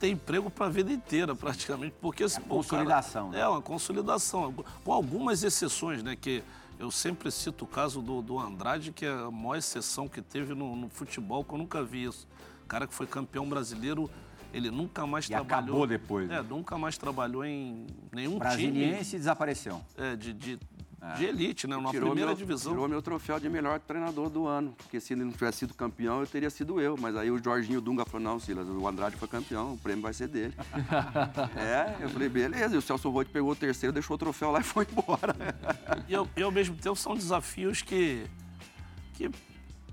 ter 0.00 0.09
emprego 0.09 0.48
para 0.50 0.64
a 0.64 0.70
vida 0.70 0.90
inteira, 0.90 1.35
praticamente. 1.35 1.94
Porque, 2.00 2.24
assim, 2.24 2.40
pô, 2.40 2.61
o 2.61 2.64
cara- 2.64 2.82
consolidação, 2.85 3.30
né? 3.32 3.40
É, 3.40 3.46
uma 3.46 3.61
consolidação. 3.61 4.50
Com 4.82 4.92
algumas 4.94 5.42
exceções, 5.44 6.02
né? 6.02 6.16
Que 6.16 6.42
eu 6.78 6.90
sempre 6.90 7.30
cito 7.30 7.64
o 7.64 7.68
caso 7.68 8.00
do, 8.00 8.20
do 8.22 8.38
Andrade, 8.38 8.92
que 8.92 9.06
é 9.06 9.10
a 9.10 9.30
maior 9.30 9.56
exceção 9.56 10.08
que 10.08 10.20
teve 10.20 10.54
no, 10.54 10.76
no 10.76 10.88
futebol, 10.88 11.44
que 11.44 11.52
eu 11.54 11.58
nunca 11.58 11.82
vi 11.82 12.04
isso. 12.04 12.26
O 12.64 12.66
cara 12.66 12.86
que 12.86 12.94
foi 12.94 13.06
campeão 13.06 13.48
brasileiro, 13.48 14.10
ele 14.52 14.70
nunca 14.70 15.06
mais 15.06 15.24
E 15.26 15.28
trabalhou... 15.28 15.68
acabou 15.68 15.86
depois, 15.86 16.28
né? 16.28 16.38
É, 16.38 16.42
nunca 16.42 16.76
mais 16.76 16.98
trabalhou 16.98 17.44
em 17.44 17.86
nenhum 18.12 18.32
time 18.32 18.38
Brasiliense 18.40 19.16
desapareceu. 19.16 19.80
é, 19.96 20.16
de, 20.16 20.32
de, 20.32 20.58
de 21.14 21.24
elite, 21.24 21.66
né? 21.66 21.76
Tirou 21.90 22.10
primeira 22.10 22.30
meu, 22.30 22.36
divisão. 22.36 22.72
Tirou 22.72 22.88
meu 22.88 23.02
troféu 23.02 23.38
de 23.38 23.48
melhor 23.48 23.78
treinador 23.80 24.28
do 24.28 24.46
ano. 24.46 24.74
Porque 24.76 25.00
se 25.00 25.12
ele 25.12 25.24
não 25.24 25.32
tivesse 25.32 25.58
sido 25.58 25.74
campeão, 25.74 26.20
eu 26.20 26.26
teria 26.26 26.50
sido 26.50 26.80
eu. 26.80 26.96
Mas 26.98 27.16
aí 27.16 27.30
o 27.30 27.42
Jorginho 27.42 27.80
Dunga 27.80 28.04
falou, 28.04 28.20
não, 28.20 28.40
Silas, 28.40 28.68
o 28.68 28.86
Andrade 28.86 29.16
foi 29.16 29.28
campeão, 29.28 29.74
o 29.74 29.78
prêmio 29.78 30.02
vai 30.02 30.12
ser 30.12 30.28
dele. 30.28 30.54
é, 31.56 31.96
eu 32.00 32.08
falei, 32.08 32.28
beleza. 32.28 32.74
E 32.74 32.78
o 32.78 32.82
Celso 32.82 33.10
Roth 33.10 33.28
pegou 33.28 33.52
o 33.52 33.56
terceiro, 33.56 33.92
deixou 33.92 34.16
o 34.16 34.18
troféu 34.18 34.50
lá 34.50 34.60
e 34.60 34.64
foi 34.64 34.86
embora. 34.90 35.34
E, 36.08 36.14
ao, 36.14 36.28
e 36.36 36.42
ao 36.42 36.50
mesmo 36.50 36.76
tempo 36.76 36.96
são 36.96 37.14
desafios 37.14 37.82
que. 37.82 38.26
que 39.14 39.30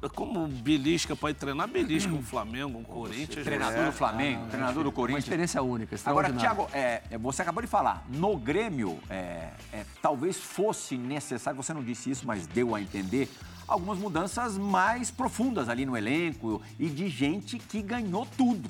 como 0.09 0.47
belisca 0.47 1.15
pode 1.15 1.37
treinar, 1.37 1.67
belisca 1.67 2.11
um 2.13 2.21
Flamengo, 2.21 2.77
um 2.77 2.83
Corinthians. 2.83 3.43
Treinador 3.43 3.79
você- 3.79 3.85
do 3.85 3.91
Flamengo, 3.91 4.47
treinador 4.47 4.83
do 4.83 4.89
Uma 4.89 4.95
Corinthians. 4.95 5.23
experiência 5.25 5.61
única, 5.61 5.95
Agora. 6.05 6.31
Thiago, 6.33 6.67
é, 6.73 7.01
é, 7.09 7.17
você 7.17 7.41
acabou 7.41 7.61
de 7.61 7.67
falar, 7.69 8.05
no 8.09 8.35
Grêmio, 8.37 8.99
é, 9.09 9.49
é, 9.71 9.85
talvez 10.01 10.37
fosse 10.37 10.97
necessário, 10.97 11.61
você 11.61 11.73
não 11.73 11.83
disse 11.83 12.09
isso, 12.09 12.25
mas 12.27 12.45
deu 12.47 12.75
a 12.75 12.81
entender, 12.81 13.29
algumas 13.67 13.97
mudanças 13.97 14.57
mais 14.57 15.09
profundas 15.09 15.69
ali 15.69 15.85
no 15.85 15.95
elenco 15.95 16.61
e 16.79 16.89
de 16.89 17.07
gente 17.07 17.57
que 17.57 17.81
ganhou 17.81 18.25
tudo. 18.37 18.69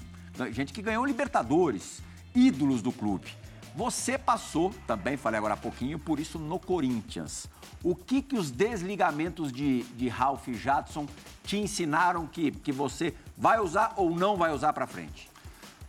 Gente 0.52 0.74
que 0.74 0.82
ganhou 0.82 1.06
Libertadores, 1.06 2.02
ídolos 2.36 2.82
do 2.82 2.92
clube. 2.92 3.28
Você 3.76 4.18
passou, 4.18 4.72
também 4.86 5.18
falei 5.18 5.38
agora 5.40 5.56
há 5.56 5.58
pouquinho, 5.58 5.98
por 5.98 6.20
isso 6.20 6.38
no 6.38 6.60
Corinthians. 6.60 7.48
O 7.84 7.96
que, 7.96 8.22
que 8.22 8.36
os 8.38 8.52
desligamentos 8.52 9.52
de, 9.52 9.84
de 9.84 10.08
Ralph 10.08 10.48
Jadson 10.50 11.08
te 11.44 11.58
ensinaram 11.58 12.28
que, 12.28 12.52
que 12.52 12.72
você 12.72 13.14
vai 13.36 13.60
usar 13.60 13.94
ou 13.98 14.12
não 14.16 14.38
vai 14.38 14.54
usar 14.54 14.74
para 14.74 14.86
frente? 14.86 15.30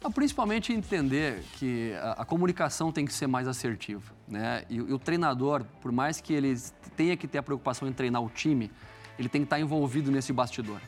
Ah, 0.03 0.11
Principalmente 0.11 0.73
entender 0.73 1.43
que 1.59 1.93
a, 2.17 2.25
comunicação 2.25 2.91
tem 2.91 3.05
que 3.07 3.13
ser 3.13 3.27
mais 3.27 3.47
assertiva. 3.47 4.13
Né? 4.27 4.65
E, 4.71 4.81
o- 4.81 4.89
e 4.89 4.93
o 4.93 4.99
treinador, 4.99 5.63
por 5.83 5.93
mais 5.93 6.21
que 6.21 6.33
ele 6.33 6.55
tenha 6.97 7.17
que 7.17 7.29
ter 7.29 7.39
a 7.39 7.43
preocupação 7.43 7.87
em 7.87 7.93
treinar 7.93 8.23
o 8.23 8.29
time, 8.31 8.71
ele 9.19 9.29
tem 9.29 9.43
que 9.43 9.47
estar 9.47 9.61
envolvido 9.61 10.11
nesse 10.11 10.33
bastidor. 10.33 10.81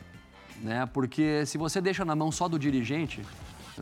Né? 0.61 0.85
Porque 0.87 1.45
se 1.45 1.57
você 1.57 1.79
deixa 1.79 2.03
na 2.03 2.15
mão 2.15 2.31
só 2.31 2.47
do 2.47 2.57
dirigente, 2.59 3.21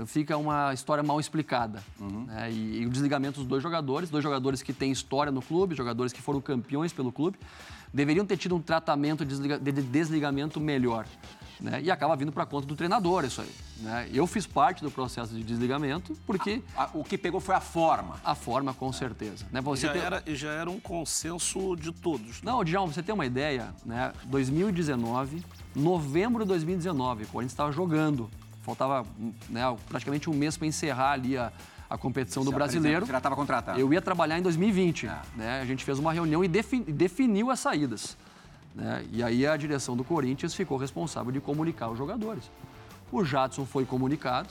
fica 0.05 0.35
uma 0.37 0.73
história 0.73 1.03
mal 1.03 1.19
explicada. 1.19 1.83
né? 1.99 2.51
E, 2.51 2.81
e 2.81 2.85
o 2.85 2.89
desligamento 2.89 3.39
dos 3.39 3.47
dois 3.47 3.61
jogadores, 3.63 4.09
dois 4.09 4.23
jogadores 4.23 4.61
que 4.61 4.73
têm 4.73 4.91
história 4.91 5.31
no 5.31 5.41
clube, 5.41 5.75
jogadores 5.75 6.11
que 6.11 6.21
foram 6.21 6.41
campeões 6.41 6.91
pelo 6.91 7.11
clube, 7.11 7.37
deveriam 7.93 8.25
ter 8.25 8.37
tido 8.37 8.55
um 8.55 8.61
tratamento 8.61 9.23
de 9.23 9.29
desliga- 9.29 9.59
de 9.59 9.71
desligamento 9.71 10.59
melhor. 10.59 11.05
né? 11.61 11.81
E 11.81 11.89
acaba 11.89 12.13
vindo 12.17 12.33
para 12.33 12.45
conta 12.45 12.67
do 12.67 12.75
treinador 12.75 13.23
isso 13.23 13.39
aí. 13.39 13.49
né? 13.79 14.09
Eu 14.13 14.27
fiz 14.27 14.45
parte 14.45 14.83
do 14.83 14.91
processo 14.91 15.33
de 15.33 15.41
desligamento 15.41 16.13
porque 16.27 16.61
A- 16.75 16.89
o 16.93 17.01
que 17.01 17.17
pegou 17.17 17.39
foi 17.39 17.55
a 17.55 17.61
forma. 17.61 18.17
a 18.25 18.35
forma, 18.35 18.73
com 18.73 18.91
certeza. 18.91 19.45
Né? 19.53 19.61
Você 19.61 19.87
Já 19.87 19.93
tem- 19.93 20.01
era, 20.01 20.23
e 20.27 20.35
já 20.35 20.51
era 20.51 20.69
um 20.69 20.81
consenso 20.81 21.73
de 21.77 21.93
todos. 21.93 22.41
né? 22.41 22.51
Não, 22.51 22.61
Djalma, 22.61 22.91
você 22.91 23.01
tem 23.01 23.15
uma 23.15 23.25
ideia, 23.25 23.73
né? 23.85 24.11
2019, 24.25 25.43
novembro 25.73 26.43
de 26.43 26.49
2019, 26.49 27.23
o 27.23 27.27
Corinthians 27.27 27.53
estava 27.53 27.71
jogando. 27.71 28.29
Faltava 28.65 29.05
né, 29.49 29.61
praticamente 29.87 30.29
um 30.29 30.33
mês 30.33 30.57
para 30.57 30.65
encerrar 30.67 31.11
ali 31.11 31.37
a, 31.37 31.51
a 31.89 31.97
competição 31.97 32.43
do 32.43 32.51
brasileiro. 32.51 33.05
Você 33.05 33.11
já 33.11 33.17
estava 33.19 33.35
contratado. 33.35 33.79
Eu 33.79 33.93
ia 33.93 34.01
trabalhar 34.01 34.39
em 34.39 34.41
2020. 34.41 35.05
Né? 35.35 35.61
A 35.61 35.65
gente 35.65 35.83
fez 35.85 35.99
uma 35.99 36.11
reunião 36.11 36.43
e 36.43 36.47
defin- 36.47 36.81
definiu 36.83 37.51
as 37.51 37.59
saídas. 37.59 38.17
né? 38.73 39.05
E 39.11 39.21
aí 39.23 39.45
a 39.45 39.55
direção 39.55 39.95
do 39.95 40.03
Corinthians 40.03 40.53
ficou 40.55 40.77
responsável 40.77 41.31
de 41.31 41.39
comunicar 41.39 41.89
os 41.89 41.97
jogadores. 41.97 42.49
O 43.11 43.23
Jadson 43.23 43.65
foi 43.65 43.85
comunicado 43.85 44.49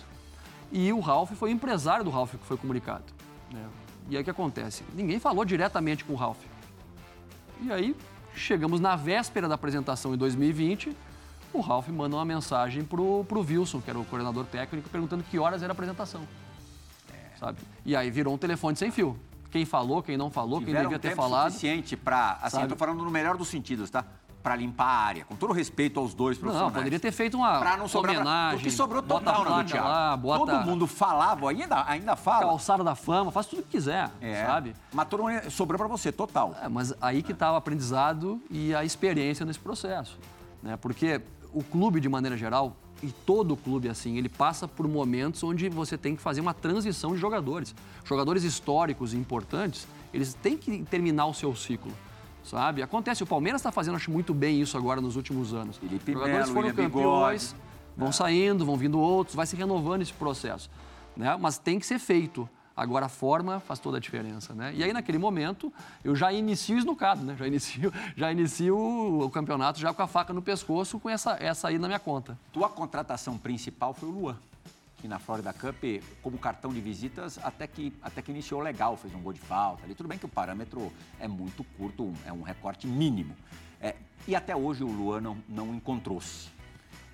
e 0.70 0.92
o 0.92 1.00
Ralf 1.00 1.32
foi 1.32 1.50
o 1.50 1.52
empresário 1.52 2.04
do 2.04 2.10
Ralf 2.10 2.30
que 2.36 2.46
foi 2.46 2.56
comunicado. 2.56 3.04
né? 3.52 3.64
E 4.08 4.16
aí 4.16 4.22
o 4.22 4.24
que 4.24 4.30
acontece? 4.30 4.84
Ninguém 4.94 5.18
falou 5.18 5.44
diretamente 5.44 6.04
com 6.04 6.12
o 6.12 6.16
Ralf. 6.16 6.38
E 7.62 7.72
aí 7.72 7.96
chegamos 8.34 8.80
na 8.80 8.94
véspera 8.96 9.48
da 9.48 9.54
apresentação 9.56 10.14
em 10.14 10.16
2020. 10.16 10.96
O 11.54 11.60
Ralf 11.60 11.88
manda 11.88 12.16
uma 12.16 12.24
mensagem 12.24 12.84
pro, 12.84 13.24
pro 13.28 13.40
Wilson, 13.40 13.80
que 13.80 13.88
era 13.88 13.98
o 13.98 14.04
coordenador 14.04 14.44
técnico, 14.44 14.88
perguntando 14.90 15.22
que 15.22 15.38
horas 15.38 15.62
era 15.62 15.72
a 15.72 15.74
apresentação. 15.74 16.22
Sabe? 17.38 17.58
E 17.84 17.94
aí 17.94 18.10
virou 18.10 18.34
um 18.34 18.38
telefone 18.38 18.76
sem 18.76 18.90
fio. 18.90 19.18
Quem 19.50 19.64
falou, 19.64 20.02
quem 20.02 20.16
não 20.16 20.30
falou, 20.30 20.58
quem 20.58 20.66
Tiveram 20.66 20.84
devia 20.86 20.98
ter 20.98 21.10
tempo 21.10 21.22
falado. 21.22 21.50
suficiente 21.50 21.96
para, 21.96 22.38
assim, 22.42 22.56
Sabe? 22.56 22.64
eu 22.64 22.68
tô 22.70 22.76
falando 22.76 23.04
no 23.04 23.10
melhor 23.10 23.36
dos 23.36 23.46
sentidos, 23.48 23.88
tá? 23.88 24.04
Para 24.42 24.56
limpar 24.56 24.84
a 24.84 24.98
área, 25.06 25.24
com 25.24 25.36
todo 25.36 25.52
respeito 25.52 25.98
aos 26.00 26.12
dois 26.12 26.36
profissionais. 26.36 26.72
Não, 26.72 26.78
poderia 26.80 26.98
ter 27.00 27.12
feito 27.12 27.36
uma 27.36 27.58
Pra 27.60 27.76
não 27.76 27.86
sobrar 27.88 28.16
homenagem. 28.16 28.58
O 28.58 28.62
que 28.62 28.70
sobrou 28.70 29.00
bota 29.00 29.24
total 29.26 29.34
a 29.34 29.44
na 29.44 29.44
do 29.44 29.54
placa 29.54 29.70
Thiago. 29.70 29.88
lá, 29.88 30.16
bota 30.16 30.52
Todo 30.52 30.66
mundo 30.66 30.86
falava, 30.88 31.48
ainda, 31.48 31.88
ainda 31.88 32.16
fala. 32.16 32.46
calçada 32.46 32.82
da 32.82 32.94
fama, 32.96 33.30
faz 33.30 33.46
tudo 33.46 33.62
que 33.62 33.70
quiser, 33.70 34.10
É, 34.20 34.44
sabe? 34.44 34.74
Mas 34.92 35.06
todo 35.08 35.22
mundo 35.22 35.50
sobrou 35.50 35.78
para 35.78 35.86
você, 35.88 36.10
total. 36.10 36.54
É, 36.60 36.68
mas 36.68 36.92
aí 37.00 37.22
que 37.22 37.32
está 37.32 37.52
o 37.52 37.56
aprendizado 37.56 38.42
e 38.50 38.74
a 38.74 38.84
experiência 38.84 39.46
nesse 39.46 39.60
processo. 39.60 40.18
Né? 40.62 40.76
Porque 40.76 41.22
o 41.54 41.62
clube, 41.62 42.00
de 42.00 42.08
maneira 42.08 42.36
geral, 42.36 42.76
e 43.02 43.10
todo 43.24 43.56
clube 43.56 43.88
assim, 43.88 44.18
ele 44.18 44.28
passa 44.28 44.66
por 44.66 44.88
momentos 44.88 45.42
onde 45.42 45.68
você 45.68 45.96
tem 45.96 46.16
que 46.16 46.22
fazer 46.22 46.40
uma 46.40 46.52
transição 46.52 47.14
de 47.14 47.20
jogadores. 47.20 47.74
Jogadores 48.04 48.42
históricos 48.44 49.14
e 49.14 49.16
importantes, 49.16 49.86
eles 50.12 50.34
têm 50.34 50.56
que 50.56 50.82
terminar 50.84 51.26
o 51.26 51.34
seu 51.34 51.54
ciclo. 51.54 51.92
Sabe? 52.42 52.82
Acontece, 52.82 53.22
o 53.22 53.26
Palmeiras 53.26 53.60
está 53.60 53.72
fazendo, 53.72 53.94
acho, 53.94 54.10
muito 54.10 54.34
bem 54.34 54.60
isso 54.60 54.76
agora 54.76 55.00
nos 55.00 55.16
últimos 55.16 55.54
anos. 55.54 55.78
Felipe 55.78 56.12
jogadores 56.12 56.48
Melo, 56.48 56.52
foram 56.52 56.68
William 56.68 56.84
campeões, 56.84 57.52
Bigode. 57.52 57.62
vão 57.96 58.12
saindo, 58.12 58.66
vão 58.66 58.76
vindo 58.76 58.98
outros, 59.00 59.34
vai 59.34 59.46
se 59.46 59.56
renovando 59.56 60.02
esse 60.02 60.12
processo. 60.12 60.70
Né? 61.16 61.36
Mas 61.40 61.56
tem 61.56 61.78
que 61.78 61.86
ser 61.86 61.98
feito. 61.98 62.48
Agora 62.76 63.06
a 63.06 63.08
forma 63.08 63.60
faz 63.60 63.78
toda 63.78 63.98
a 63.98 64.00
diferença, 64.00 64.52
né? 64.52 64.72
E 64.74 64.82
aí 64.82 64.92
naquele 64.92 65.18
momento 65.18 65.72
eu 66.02 66.16
já 66.16 66.32
inicio 66.32 66.76
esnucado, 66.76 67.22
né? 67.22 67.36
Já 67.38 67.46
inicio, 67.46 67.92
já 68.16 68.32
inicio 68.32 68.76
o 68.76 69.30
campeonato 69.30 69.78
já 69.78 69.94
com 69.94 70.02
a 70.02 70.06
faca 70.06 70.32
no 70.32 70.42
pescoço 70.42 70.98
com 70.98 71.08
essa 71.08 71.36
essa 71.40 71.68
aí 71.68 71.78
na 71.78 71.86
minha 71.86 72.00
conta. 72.00 72.36
Tua 72.52 72.68
contratação 72.68 73.38
principal 73.38 73.94
foi 73.94 74.08
o 74.08 74.12
Luan, 74.12 74.36
que 74.98 75.06
na 75.06 75.18
Florida 75.18 75.52
Cup, 75.52 75.84
como 76.22 76.36
cartão 76.38 76.72
de 76.72 76.80
visitas, 76.80 77.38
até 77.44 77.66
que, 77.66 77.92
até 78.02 78.22
que 78.22 78.32
iniciou 78.32 78.60
legal, 78.60 78.96
fez 78.96 79.14
um 79.14 79.20
gol 79.20 79.32
de 79.32 79.40
falta 79.40 79.84
ali. 79.84 79.94
Tudo 79.94 80.08
bem 80.08 80.18
que 80.18 80.26
o 80.26 80.28
parâmetro 80.28 80.92
é 81.20 81.28
muito 81.28 81.62
curto, 81.76 82.12
é 82.24 82.32
um 82.32 82.42
recorte 82.42 82.86
mínimo. 82.86 83.36
É, 83.80 83.94
e 84.26 84.34
até 84.34 84.56
hoje 84.56 84.82
o 84.82 84.88
Luan 84.88 85.20
não, 85.20 85.36
não 85.46 85.74
encontrou-se. 85.74 86.53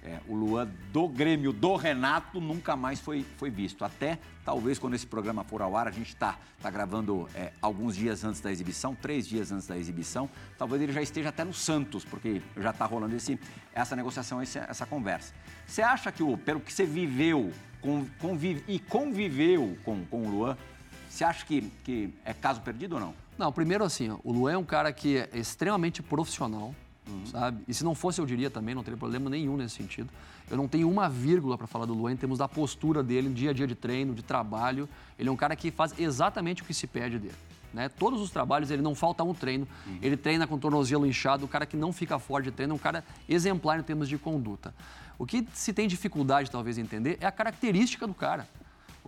É, 0.03 0.19
o 0.27 0.35
Luan 0.35 0.67
do 0.93 1.07
Grêmio 1.07 1.53
do 1.53 1.77
Renato 1.77 2.41
nunca 2.41 2.75
mais 2.75 2.99
foi, 3.01 3.23
foi 3.37 3.51
visto. 3.51 3.85
Até 3.85 4.19
talvez 4.45 4.79
quando 4.79 4.95
esse 4.95 5.07
programa 5.07 5.45
for 5.45 5.61
ao 5.61 5.77
ar, 5.77 5.87
a 5.87 5.91
gente 5.91 6.09
está 6.09 6.39
tá 6.63 6.71
gravando 6.71 7.29
é, 7.35 7.53
alguns 7.61 7.95
dias 7.97 8.25
antes 8.25 8.41
da 8.41 8.51
exibição, 8.51 8.95
três 8.95 9.29
dias 9.29 9.53
antes 9.53 9.67
da 9.67 9.77
exibição. 9.77 10.29
Talvez 10.57 10.81
ele 10.81 10.93
já 10.93 11.03
esteja 11.03 11.29
até 11.29 11.45
no 11.45 11.53
Santos, 11.53 12.03
porque 12.03 12.41
já 12.57 12.71
está 12.71 12.87
rolando 12.87 13.15
esse, 13.15 13.39
essa 13.75 13.95
negociação, 13.95 14.43
esse- 14.43 14.59
essa 14.59 14.87
conversa. 14.87 15.35
Você 15.67 15.83
acha 15.83 16.11
que, 16.11 16.23
o, 16.23 16.37
pelo 16.39 16.61
que 16.61 16.73
você 16.73 16.87
viveu 16.87 17.53
con- 17.83 18.07
convive- 18.19 18.65
e 18.67 18.79
conviveu 18.79 19.77
com, 19.85 20.03
com 20.07 20.23
o 20.27 20.31
Luan, 20.31 20.57
você 21.11 21.25
acha 21.25 21.45
que, 21.45 21.61
que 21.85 22.15
é 22.25 22.33
caso 22.33 22.63
perdido 22.63 22.95
ou 22.95 23.01
não? 23.01 23.15
Não, 23.37 23.53
primeiro 23.53 23.85
assim, 23.85 24.17
o 24.25 24.33
Luan 24.33 24.53
é 24.53 24.57
um 24.59 24.65
cara 24.65 24.93
que 24.93 25.19
é 25.19 25.29
extremamente 25.35 26.03
profissional, 26.03 26.75
sabe? 27.27 27.62
E 27.66 27.75
se 27.75 27.85
não 27.85 27.94
fosse 27.94 28.20
eu 28.20 28.27
diria 28.27 28.51
também, 28.51 28.75
não 28.75 28.83
teria 28.83 28.96
problema 28.96 29.31
nenhum 29.31 29.57
nesse 29.57 29.77
sentido. 29.77 30.09
Eu 30.51 30.57
não 30.57 30.66
tenho 30.66 30.90
uma 30.90 31.09
vírgula 31.09 31.57
para 31.57 31.66
falar 31.66 31.85
do 31.85 31.94
Luan 31.94 32.12
em 32.12 32.16
termos 32.16 32.38
da 32.38 32.49
postura 32.49 33.03
dele, 33.03 33.29
dia 33.29 33.51
a 33.51 33.53
dia 33.53 33.66
de 33.66 33.75
treino, 33.75 34.14
de 34.14 34.23
trabalho. 34.23 34.88
Ele 35.18 35.29
é 35.29 35.33
um 35.33 35.37
cara 35.37 35.55
que 35.55 35.70
faz 35.70 35.94
exatamente 35.99 36.62
o 36.62 36.64
que 36.64 36.75
se 36.75 36.87
pede 36.87 37.18
dele. 37.18 37.35
Né? 37.73 37.88
Todos 37.88 38.20
os 38.20 38.31
trabalhos, 38.31 38.70
ele 38.70 38.83
não 38.83 38.94
falta 38.94 39.23
um 39.23 39.33
treino. 39.33 39.66
Ele 40.03 40.16
treina 40.16 40.46
com 40.46 40.57
o 40.57 40.59
tornozelo 40.59 41.07
inchado, 41.07 41.44
o 41.44 41.49
cara 41.49 41.64
que 41.64 41.77
não 41.77 41.92
fica 41.92 42.18
fora 42.18 42.42
de 42.42 42.51
treino, 42.51 42.73
é 42.73 42.75
um 42.75 42.79
cara 42.79 43.05
exemplar 43.29 43.79
em 43.79 43.83
termos 43.83 44.09
de 44.09 44.18
conduta. 44.18 44.75
O 45.18 45.27
que 45.27 45.46
se 45.53 45.73
tem 45.73 45.87
dificuldade, 45.87 46.51
talvez, 46.51 46.79
em 46.79 46.83
entender 46.83 47.18
é 47.20 47.27
a 47.27 47.33
característica 47.33 48.07
do 48.07 48.14
cara. 48.14 48.49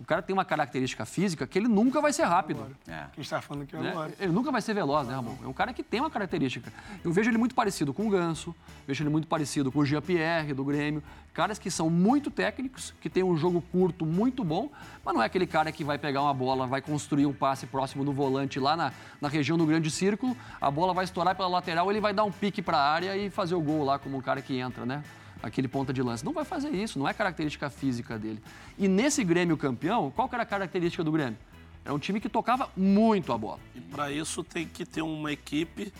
O 0.03 0.05
cara 0.05 0.21
tem 0.21 0.33
uma 0.33 0.43
característica 0.43 1.05
física 1.05 1.47
que 1.47 1.57
ele 1.57 1.69
nunca 1.69 2.01
vai 2.01 2.11
ser 2.11 2.23
rápido. 2.23 2.67
É. 2.85 3.05
Quem 3.13 3.21
está 3.21 3.41
falando 3.41 3.63
aqui 3.63 3.77
né? 3.77 3.89
agora. 3.89 4.13
Ele 4.19 4.33
nunca 4.33 4.51
vai 4.51 4.61
ser 4.61 4.73
veloz, 4.73 5.07
né, 5.07 5.15
Ramon? 5.15 5.37
É 5.41 5.47
um 5.47 5.53
cara 5.53 5.71
que 5.71 5.81
tem 5.81 6.01
uma 6.01 6.09
característica. 6.09 6.73
Eu 7.01 7.13
vejo 7.13 7.29
ele 7.29 7.37
muito 7.37 7.55
parecido 7.55 7.93
com 7.93 8.05
o 8.05 8.09
Ganso, 8.09 8.53
vejo 8.85 9.01
ele 9.01 9.09
muito 9.09 9.29
parecido 9.29 9.71
com 9.71 9.79
o 9.79 9.85
Jean-Pierre 9.85 10.53
do 10.53 10.65
Grêmio. 10.65 11.01
Caras 11.33 11.57
que 11.57 11.71
são 11.71 11.89
muito 11.89 12.29
técnicos, 12.29 12.93
que 12.99 13.09
têm 13.09 13.23
um 13.23 13.37
jogo 13.37 13.63
curto 13.71 14.05
muito 14.05 14.43
bom, 14.43 14.69
mas 15.05 15.15
não 15.15 15.23
é 15.23 15.25
aquele 15.25 15.47
cara 15.47 15.71
que 15.71 15.85
vai 15.85 15.97
pegar 15.97 16.21
uma 16.21 16.33
bola, 16.33 16.67
vai 16.67 16.81
construir 16.81 17.25
um 17.25 17.33
passe 17.33 17.65
próximo 17.65 18.03
do 18.03 18.11
volante 18.11 18.59
lá 18.59 18.75
na, 18.75 18.91
na 19.21 19.29
região 19.29 19.57
do 19.57 19.65
grande 19.65 19.89
círculo, 19.89 20.35
a 20.59 20.69
bola 20.69 20.93
vai 20.93 21.05
estourar 21.05 21.33
pela 21.33 21.47
lateral, 21.47 21.89
ele 21.89 22.01
vai 22.01 22.13
dar 22.13 22.25
um 22.25 22.31
pique 22.31 22.61
para 22.61 22.77
a 22.77 22.91
área 22.91 23.15
e 23.15 23.29
fazer 23.29 23.55
o 23.55 23.61
gol 23.61 23.85
lá 23.85 23.97
como 23.97 24.17
um 24.17 24.21
cara 24.21 24.41
que 24.41 24.59
entra, 24.59 24.85
né? 24.85 25.01
Aquele 25.43 25.67
ponta 25.67 25.91
de 25.93 26.01
lance. 26.01 26.23
Não 26.23 26.31
vai 26.33 26.45
fazer 26.45 26.69
isso, 26.69 26.97
não 26.97 27.07
é 27.07 27.13
característica 27.13 27.69
física 27.69 28.17
dele. 28.17 28.41
E 28.79 28.87
nesse 28.87 29.23
Grêmio 29.25 29.57
campeão, 29.57 30.09
qual 30.09 30.27
que 30.29 30.35
era 30.35 30.43
a 30.43 30.45
característica 30.47 31.03
do 31.03 31.11
Grêmio? 31.11 31.37
Era 31.83 31.93
um 31.93 31.99
time 31.99 32.19
que 32.21 32.29
tocava 32.29 32.69
muito 32.77 33.33
a 33.33 33.37
bola. 33.37 33.59
E 33.75 33.81
para 33.81 34.09
isso 34.09 34.41
tem 34.41 34.65
que 34.65 34.85
ter 34.85 35.01
uma 35.01 35.33
equipe 35.33 35.91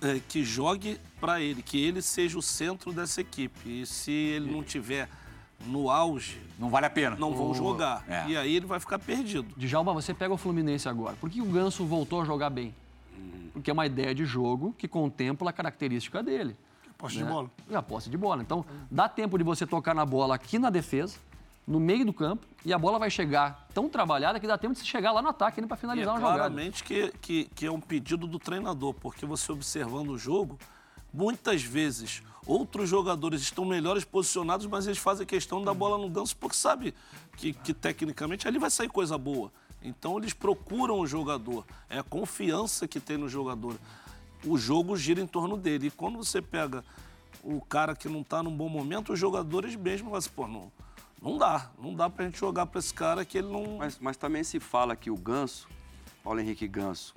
eh, 0.00 0.20
que 0.28 0.44
jogue 0.44 0.96
para 1.20 1.40
ele, 1.40 1.60
que 1.60 1.76
ele 1.84 2.00
seja 2.00 2.38
o 2.38 2.42
centro 2.42 2.92
dessa 2.92 3.20
equipe. 3.20 3.82
E 3.82 3.84
se 3.84 4.12
ele 4.12 4.48
não 4.52 4.62
tiver 4.62 5.08
no 5.66 5.90
auge, 5.90 6.38
Não 6.56 6.68
vale 6.70 6.86
a 6.86 6.90
pena. 6.90 7.16
não 7.16 7.34
vão 7.34 7.52
jogar. 7.52 8.04
É. 8.08 8.28
E 8.28 8.36
aí 8.36 8.54
ele 8.54 8.66
vai 8.66 8.78
ficar 8.78 9.00
perdido. 9.00 9.48
Djalma, 9.56 9.92
você 9.92 10.14
pega 10.14 10.32
o 10.32 10.36
Fluminense 10.36 10.88
agora. 10.88 11.16
Por 11.16 11.28
que 11.28 11.40
o 11.40 11.46
Ganso 11.46 11.84
voltou 11.84 12.20
a 12.22 12.24
jogar 12.24 12.50
bem? 12.50 12.72
Porque 13.52 13.70
é 13.70 13.72
uma 13.72 13.86
ideia 13.86 14.14
de 14.14 14.24
jogo 14.24 14.72
que 14.78 14.86
contempla 14.86 15.50
a 15.50 15.52
característica 15.52 16.22
dele. 16.22 16.54
Posse 17.04 17.18
né? 17.18 17.24
de 17.24 17.28
bola. 17.28 17.50
É 17.70 17.76
a 17.76 17.82
posse 17.82 18.08
de 18.08 18.16
bola. 18.16 18.42
Então, 18.42 18.64
dá 18.90 19.08
tempo 19.08 19.36
de 19.36 19.44
você 19.44 19.66
tocar 19.66 19.94
na 19.94 20.06
bola 20.06 20.34
aqui 20.34 20.58
na 20.58 20.70
defesa, 20.70 21.18
no 21.66 21.78
meio 21.78 22.06
do 22.06 22.14
campo, 22.14 22.46
e 22.64 22.72
a 22.72 22.78
bola 22.78 22.98
vai 22.98 23.10
chegar 23.10 23.68
tão 23.74 23.90
trabalhada 23.90 24.40
que 24.40 24.46
dá 24.46 24.56
tempo 24.56 24.72
de 24.72 24.80
você 24.80 24.86
chegar 24.86 25.12
lá 25.12 25.20
no 25.20 25.28
ataque 25.28 25.60
para 25.60 25.76
E 25.76 25.78
é 25.78 25.80
finalizar 25.80 26.14
uma 26.14 26.20
jogada. 26.20 26.38
claramente 26.38 26.82
que, 26.82 27.12
que, 27.20 27.44
que 27.44 27.66
é 27.66 27.70
um 27.70 27.80
pedido 27.80 28.26
do 28.26 28.38
treinador, 28.38 28.94
porque 28.94 29.26
você 29.26 29.52
observando 29.52 30.10
o 30.10 30.18
jogo, 30.18 30.58
muitas 31.12 31.62
vezes 31.62 32.22
outros 32.46 32.88
jogadores 32.88 33.42
estão 33.42 33.66
melhores 33.66 34.04
posicionados, 34.04 34.66
mas 34.66 34.86
eles 34.86 34.98
fazem 34.98 35.26
questão 35.26 35.62
da 35.62 35.74
bola 35.74 35.98
no 35.98 36.08
ganso 36.08 36.34
porque 36.36 36.56
sabe 36.56 36.94
que, 37.36 37.52
que 37.52 37.74
tecnicamente 37.74 38.48
ali 38.48 38.58
vai 38.58 38.70
sair 38.70 38.88
coisa 38.88 39.18
boa. 39.18 39.52
Então 39.82 40.16
eles 40.16 40.32
procuram 40.32 41.00
o 41.00 41.06
jogador, 41.06 41.66
é 41.90 41.98
a 41.98 42.02
confiança 42.02 42.88
que 42.88 42.98
tem 42.98 43.18
no 43.18 43.28
jogador. 43.28 43.76
O 44.46 44.58
jogo 44.58 44.96
gira 44.96 45.20
em 45.20 45.26
torno 45.26 45.56
dele. 45.56 45.88
E 45.88 45.90
quando 45.90 46.16
você 46.18 46.40
pega 46.42 46.84
o 47.42 47.60
cara 47.60 47.94
que 47.94 48.08
não 48.08 48.20
está 48.20 48.42
num 48.42 48.54
bom 48.54 48.68
momento, 48.68 49.12
os 49.12 49.18
jogadores 49.18 49.74
mesmo 49.76 50.06
falam 50.06 50.18
assim, 50.18 50.30
pô, 50.30 50.46
não, 50.46 50.72
não 51.22 51.38
dá. 51.38 51.70
Não 51.78 51.94
dá 51.94 52.08
pra 52.10 52.24
gente 52.26 52.38
jogar 52.38 52.66
pra 52.66 52.78
esse 52.78 52.92
cara 52.92 53.24
que 53.24 53.38
ele 53.38 53.48
não. 53.48 53.78
Mas, 53.78 53.98
mas 53.98 54.16
também 54.16 54.42
se 54.44 54.60
fala 54.60 54.94
que 54.94 55.10
o 55.10 55.16
Ganso, 55.16 55.68
Paulo 56.22 56.40
Henrique 56.40 56.68
Ganso, 56.68 57.14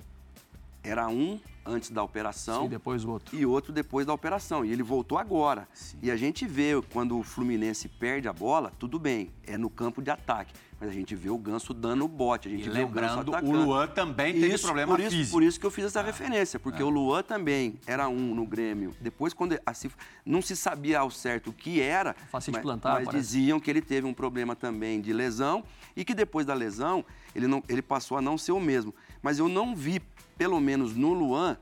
era 0.82 1.08
um 1.08 1.38
antes 1.66 1.90
da 1.90 2.02
operação 2.02 2.64
E 2.64 2.68
depois 2.68 3.04
o 3.04 3.10
outro. 3.10 3.36
e 3.36 3.44
outro 3.44 3.72
depois 3.72 4.06
da 4.06 4.12
operação. 4.14 4.64
E 4.64 4.72
ele 4.72 4.82
voltou 4.82 5.18
agora. 5.18 5.68
E 6.02 6.10
a 6.10 6.16
gente 6.16 6.46
vê 6.46 6.80
quando 6.92 7.18
o 7.18 7.22
Fluminense 7.22 7.88
perde 7.88 8.26
a 8.26 8.32
bola, 8.32 8.72
tudo 8.78 8.98
bem, 8.98 9.30
é 9.46 9.58
no 9.58 9.68
campo 9.68 10.00
de 10.00 10.10
ataque. 10.10 10.54
Mas 10.80 10.90
a 10.90 10.92
gente 10.92 11.16
vê 11.16 11.28
o 11.28 11.36
Ganso 11.36 11.74
dando 11.74 12.06
bote, 12.06 12.46
a 12.46 12.50
gente 12.50 12.66
E 12.66 12.70
vê 12.70 12.84
o 12.84 12.88
Ganso 12.88 13.18
lembrando, 13.18 13.28
o 13.28 13.34
atacando. 13.34 13.64
Luan 13.64 13.86
também 13.88 14.32
teve 14.32 14.54
Isso, 14.54 14.64
problema 14.64 14.92
por 14.92 15.00
isso, 15.00 15.10
físico. 15.10 15.32
Por 15.32 15.42
isso 15.42 15.58
que 15.58 15.66
eu 15.66 15.70
fiz 15.72 15.84
essa 15.86 16.00
referência, 16.00 16.60
porque 16.60 16.80
o 16.82 16.88
Luan 16.88 17.22
também 17.22 17.80
era 17.84 18.08
um 18.08 18.32
no 18.34 18.46
Grêmio. 18.46 18.94
Depois, 19.00 19.34
quando 19.34 19.58
assim, 19.66 19.90
não 20.24 20.40
se 20.40 20.54
sabia 20.54 21.00
ao 21.00 21.10
certo 21.10 21.50
o 21.50 21.52
que 21.52 21.80
era, 21.80 22.14
Facite 22.30 22.52
mas, 22.54 22.62
plantar, 22.62 22.94
mas 22.94 23.06
parece. 23.06 23.24
diziam 23.24 23.58
que 23.58 23.68
ele 23.68 23.82
teve 23.82 24.06
um 24.06 24.14
problema 24.14 24.54
também 24.54 25.00
de 25.00 25.12
lesão 25.12 25.64
e 25.96 26.04
que 26.04 26.14
depois 26.14 26.46
da 26.46 26.54
lesão 26.54 27.04
ele, 27.34 27.48
não, 27.48 27.62
ele 27.68 27.82
passou 27.82 28.16
a 28.16 28.22
não 28.22 28.38
ser 28.38 28.52
o 28.52 28.60
mesmo. 28.60 28.94
Mas 29.20 29.40
eu 29.40 29.48
não 29.48 29.74
vi, 29.74 30.00
pelo 30.36 30.60
menos 30.60 30.94
no 30.94 31.12
Luan, 31.12 31.56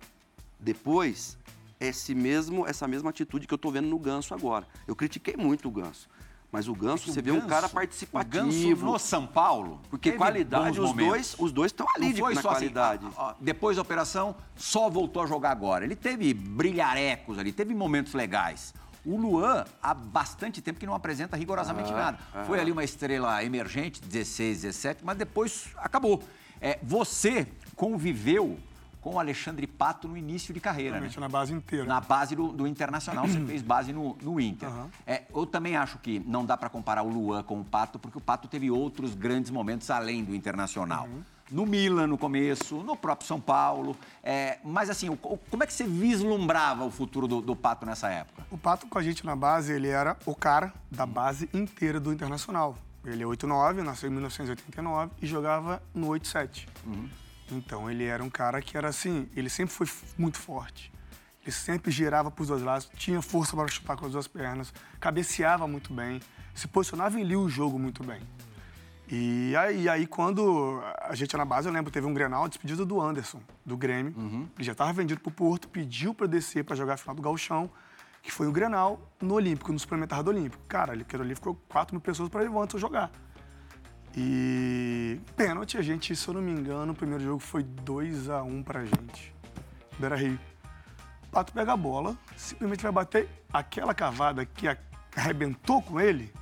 depois, 0.60 1.38
esse 1.80 2.14
mesmo, 2.14 2.66
essa 2.66 2.86
mesma 2.86 3.08
atitude 3.08 3.46
que 3.46 3.54
eu 3.54 3.58
tô 3.58 3.70
vendo 3.70 3.88
no 3.88 3.98
Ganso 3.98 4.34
agora. 4.34 4.66
Eu 4.86 4.94
critiquei 4.94 5.36
muito 5.38 5.68
o 5.68 5.70
Ganso. 5.70 6.06
Mas 6.56 6.68
o 6.68 6.72
Ganso, 6.74 7.08
É 7.08 7.10
O 7.10 7.12
você 7.12 7.20
vê 7.20 7.32
um 7.32 7.42
cara 7.42 7.60
Ganso- 7.62 7.74
participativo. 7.74 8.46
O 8.46 8.50
Ganso 8.50 8.84
no 8.86 8.98
São 8.98 9.26
Paulo. 9.26 9.78
Porque 9.90 10.12
qualidade, 10.12 10.80
os 10.80 10.88
momentos. 10.88 11.06
dois, 11.10 11.36
os 11.38 11.52
dois 11.52 11.70
estão 11.70 11.86
ali 11.94 12.14
de, 12.14 12.22
na 12.22 12.28
assim, 12.28 12.40
qualidade. 12.40 13.06
ó, 13.14 13.28
ó, 13.28 13.34
depois 13.38 13.76
da 13.76 13.82
operação, 13.82 14.34
só 14.56 14.88
voltou 14.88 15.22
a 15.22 15.26
jogar 15.26 15.50
agora. 15.50 15.84
Ele 15.84 15.94
teve 15.94 16.32
brilharecos 16.32 17.38
ali, 17.38 17.52
teve 17.52 17.74
momentos 17.74 18.14
legais. 18.14 18.72
O 19.04 19.18
Luan, 19.18 19.66
há 19.82 19.92
bastante 19.92 20.62
tempo 20.62 20.80
que 20.80 20.86
não 20.86 20.94
apresenta 20.94 21.36
rigorosamente 21.36 21.92
nada. 21.92 22.18
Foi 22.46 22.58
ali 22.58 22.72
uma 22.72 22.82
estrela 22.82 23.44
emergente, 23.44 24.00
16, 24.00 24.62
17, 24.62 25.04
mas 25.04 25.18
depois 25.18 25.66
acabou. 25.76 26.22
É, 26.58 26.78
você 26.82 27.46
conviveu 27.76 28.58
com 29.06 29.14
o 29.14 29.20
Alexandre 29.20 29.68
Pato 29.68 30.08
no 30.08 30.16
início 30.16 30.52
de 30.52 30.58
carreira, 30.58 30.98
né? 30.98 31.08
Na 31.16 31.28
base 31.28 31.52
inteira. 31.52 31.84
Na 31.84 32.00
base 32.00 32.34
do, 32.34 32.48
do 32.48 32.66
Internacional, 32.66 33.28
você 33.28 33.38
fez 33.46 33.62
base 33.62 33.92
no, 33.92 34.18
no 34.20 34.40
Inter. 34.40 34.68
Aham. 34.68 34.88
É, 35.06 35.22
eu 35.32 35.46
também 35.46 35.76
acho 35.76 35.96
que 35.98 36.18
não 36.26 36.44
dá 36.44 36.56
para 36.56 36.68
comparar 36.68 37.04
o 37.04 37.08
Luan 37.08 37.44
com 37.44 37.60
o 37.60 37.64
Pato, 37.64 38.00
porque 38.00 38.18
o 38.18 38.20
Pato 38.20 38.48
teve 38.48 38.68
outros 38.68 39.14
grandes 39.14 39.52
momentos 39.52 39.88
além 39.92 40.24
do 40.24 40.34
Internacional. 40.34 41.04
Uhum. 41.06 41.22
No 41.52 41.64
Milan, 41.64 42.08
no 42.08 42.18
começo, 42.18 42.78
no 42.78 42.96
próprio 42.96 43.28
São 43.28 43.40
Paulo. 43.40 43.96
É, 44.24 44.58
mas 44.64 44.90
assim, 44.90 45.08
o- 45.08 45.16
como 45.16 45.62
é 45.62 45.66
que 45.68 45.72
você 45.72 45.84
vislumbrava 45.84 46.84
o 46.84 46.90
futuro 46.90 47.28
do, 47.28 47.40
do 47.40 47.54
Pato 47.54 47.86
nessa 47.86 48.08
época? 48.08 48.44
O 48.50 48.58
Pato 48.58 48.88
com 48.88 48.98
a 48.98 49.02
gente 49.04 49.24
na 49.24 49.36
base, 49.36 49.72
ele 49.72 49.86
era 49.86 50.16
o 50.26 50.34
cara 50.34 50.74
da 50.90 51.06
base 51.06 51.48
inteira 51.54 52.00
do 52.00 52.12
Internacional. 52.12 52.76
Ele 53.04 53.22
é 53.22 53.26
8'9", 53.26 53.82
nasceu 53.84 54.08
em 54.10 54.12
1989 54.14 55.12
e 55.22 55.26
jogava 55.28 55.80
no 55.94 56.08
8'7". 56.08 56.66
Então 57.50 57.90
ele 57.90 58.04
era 58.04 58.22
um 58.22 58.30
cara 58.30 58.60
que 58.60 58.76
era 58.76 58.88
assim, 58.88 59.28
ele 59.34 59.48
sempre 59.48 59.74
foi 59.74 59.88
muito 60.18 60.38
forte. 60.38 60.92
Ele 61.42 61.52
sempre 61.52 61.92
girava 61.92 62.30
para 62.30 62.42
os 62.42 62.48
dois 62.48 62.62
lados, 62.62 62.90
tinha 62.96 63.22
força 63.22 63.54
para 63.56 63.68
chutar 63.68 63.96
com 63.96 64.06
as 64.06 64.12
duas 64.12 64.26
pernas, 64.26 64.74
cabeceava 64.98 65.66
muito 65.68 65.92
bem, 65.94 66.20
se 66.54 66.66
posicionava 66.66 67.20
e 67.20 67.22
lia 67.22 67.38
o 67.38 67.48
jogo 67.48 67.78
muito 67.78 68.02
bem. 68.02 68.20
E 69.08 69.54
aí, 69.56 69.88
aí, 69.88 70.04
quando 70.04 70.82
a 71.00 71.14
gente 71.14 71.36
na 71.36 71.44
base, 71.44 71.68
eu 71.68 71.72
lembro, 71.72 71.92
teve 71.92 72.04
um 72.04 72.12
Grenal, 72.12 72.48
despedido 72.48 72.84
do 72.84 73.00
Anderson, 73.00 73.40
do 73.64 73.76
Grêmio. 73.76 74.12
Ele 74.56 74.64
já 74.64 74.72
estava 74.72 74.92
vendido 74.92 75.20
pro 75.20 75.30
Porto, 75.30 75.68
pediu 75.68 76.12
para 76.12 76.26
descer 76.26 76.64
para 76.64 76.74
jogar 76.74 76.94
a 76.94 76.96
final 76.96 77.14
do 77.14 77.22
Gauchão, 77.22 77.70
que 78.20 78.32
foi 78.32 78.48
o 78.48 78.52
Grenal 78.52 79.00
no 79.22 79.34
Olímpico, 79.34 79.72
no 79.72 79.78
suplementar 79.78 80.24
do 80.24 80.30
Olímpico. 80.30 80.60
Cara, 80.66 80.92
ali, 80.92 81.02
aquilo 81.02 81.22
ali 81.22 81.36
ficou 81.36 81.54
4 81.68 81.94
mil 81.94 82.00
pessoas 82.00 82.28
para 82.28 82.50
o 82.50 82.60
Anderson 82.60 82.78
jogar. 82.78 83.12
E 84.16 85.20
pênalti, 85.36 85.76
a 85.76 85.82
gente, 85.82 86.16
se 86.16 86.26
eu 86.26 86.34
não 86.34 86.40
me 86.40 86.50
engano, 86.50 86.92
o 86.92 86.96
primeiro 86.96 87.22
jogo 87.22 87.38
foi 87.38 87.62
2 87.62 88.30
a 88.30 88.42
1 88.42 88.62
pra 88.62 88.84
gente. 88.84 89.34
Beira 89.98 90.16
Rio. 90.16 90.38
O 91.24 91.30
Pato 91.30 91.52
pega 91.52 91.74
a 91.74 91.76
bola, 91.76 92.16
simplesmente 92.34 92.82
vai 92.82 92.92
bater 92.92 93.28
aquela 93.52 93.92
cavada 93.92 94.44
que 94.46 94.66
a- 94.66 94.76
arrebentou 95.14 95.82
com 95.82 96.00
ele, 96.00 96.32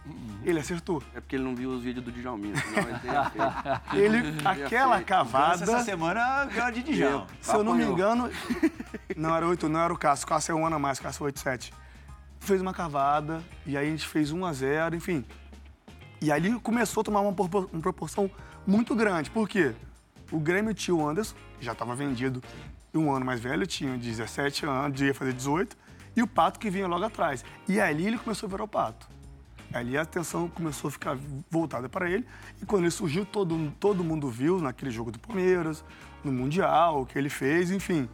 ele 0.44 0.58
acertou. 0.60 1.02
É 1.14 1.20
porque 1.20 1.34
ele 1.34 1.42
não 1.44 1.54
viu 1.56 1.70
os 1.70 1.82
vídeos 1.82 2.04
do 2.04 2.12
Djalminha, 2.12 2.54
senão 2.56 2.88
ele. 2.88 3.00
Ele, 4.20 4.38
aquela 4.44 5.00
cavada, 5.02 5.62
Essa 5.64 5.84
semana 5.84 6.44
ganhou 6.46 6.70
de 6.72 6.82
Dijão. 6.82 7.26
se 7.40 7.54
eu 7.54 7.62
não 7.64 7.74
me 7.74 7.84
engano, 7.84 8.30
não 9.16 9.34
era 9.34 9.46
8, 9.46 9.68
não 9.68 9.80
era 9.80 9.92
o 9.92 9.98
Cássio, 9.98 10.24
o 10.26 10.28
Cássio 10.28 10.52
é 10.52 10.54
um 10.54 10.66
ano 10.66 10.76
a 10.76 10.78
mais, 10.78 10.98
o 10.98 11.02
Cássio 11.02 11.22
é 11.22 11.26
8, 11.26 11.40
7. 11.40 11.72
Fez 12.40 12.60
uma 12.60 12.74
cavada, 12.74 13.42
e 13.66 13.76
aí 13.76 13.86
a 13.86 13.90
gente 13.90 14.06
fez 14.06 14.30
1 14.32 14.44
a 14.44 14.52
0 14.52 14.94
enfim. 14.96 15.24
E 16.24 16.32
ali 16.32 16.58
começou 16.60 17.02
a 17.02 17.04
tomar 17.04 17.20
uma, 17.20 17.34
propor- 17.34 17.68
uma 17.70 17.82
proporção 17.82 18.30
muito 18.66 18.94
grande. 18.94 19.28
Por 19.28 19.46
quê? 19.46 19.74
O 20.32 20.40
Grêmio 20.40 20.72
tinha 20.72 20.94
o 20.94 21.06
Anderson, 21.06 21.34
que 21.58 21.66
já 21.66 21.72
estava 21.72 21.94
vendido, 21.94 22.42
um 22.94 23.12
ano 23.12 23.26
mais 23.26 23.40
velho, 23.40 23.66
tinha 23.66 23.94
17 23.98 24.64
anos, 24.64 24.98
ia 25.02 25.12
fazer 25.12 25.34
18, 25.34 25.76
e 26.16 26.22
o 26.22 26.26
Pato 26.26 26.58
que 26.58 26.70
vinha 26.70 26.86
logo 26.86 27.04
atrás. 27.04 27.44
E 27.68 27.78
ali 27.78 28.06
ele 28.06 28.16
começou 28.16 28.46
a 28.46 28.50
virar 28.50 28.64
o 28.64 28.68
Pato. 28.68 29.06
Ali 29.70 29.98
a 29.98 30.00
atenção 30.00 30.48
começou 30.48 30.88
a 30.88 30.90
ficar 30.92 31.18
voltada 31.50 31.90
para 31.90 32.08
ele. 32.10 32.26
E 32.62 32.64
quando 32.64 32.84
ele 32.84 32.90
surgiu, 32.90 33.26
todo, 33.26 33.70
todo 33.78 34.02
mundo 34.02 34.30
viu 34.30 34.62
naquele 34.62 34.90
jogo 34.90 35.10
do 35.10 35.18
Palmeiras, 35.18 35.84
no 36.24 36.32
Mundial, 36.32 37.02
o 37.02 37.06
que 37.06 37.18
ele 37.18 37.28
fez, 37.28 37.70
enfim. 37.70 38.08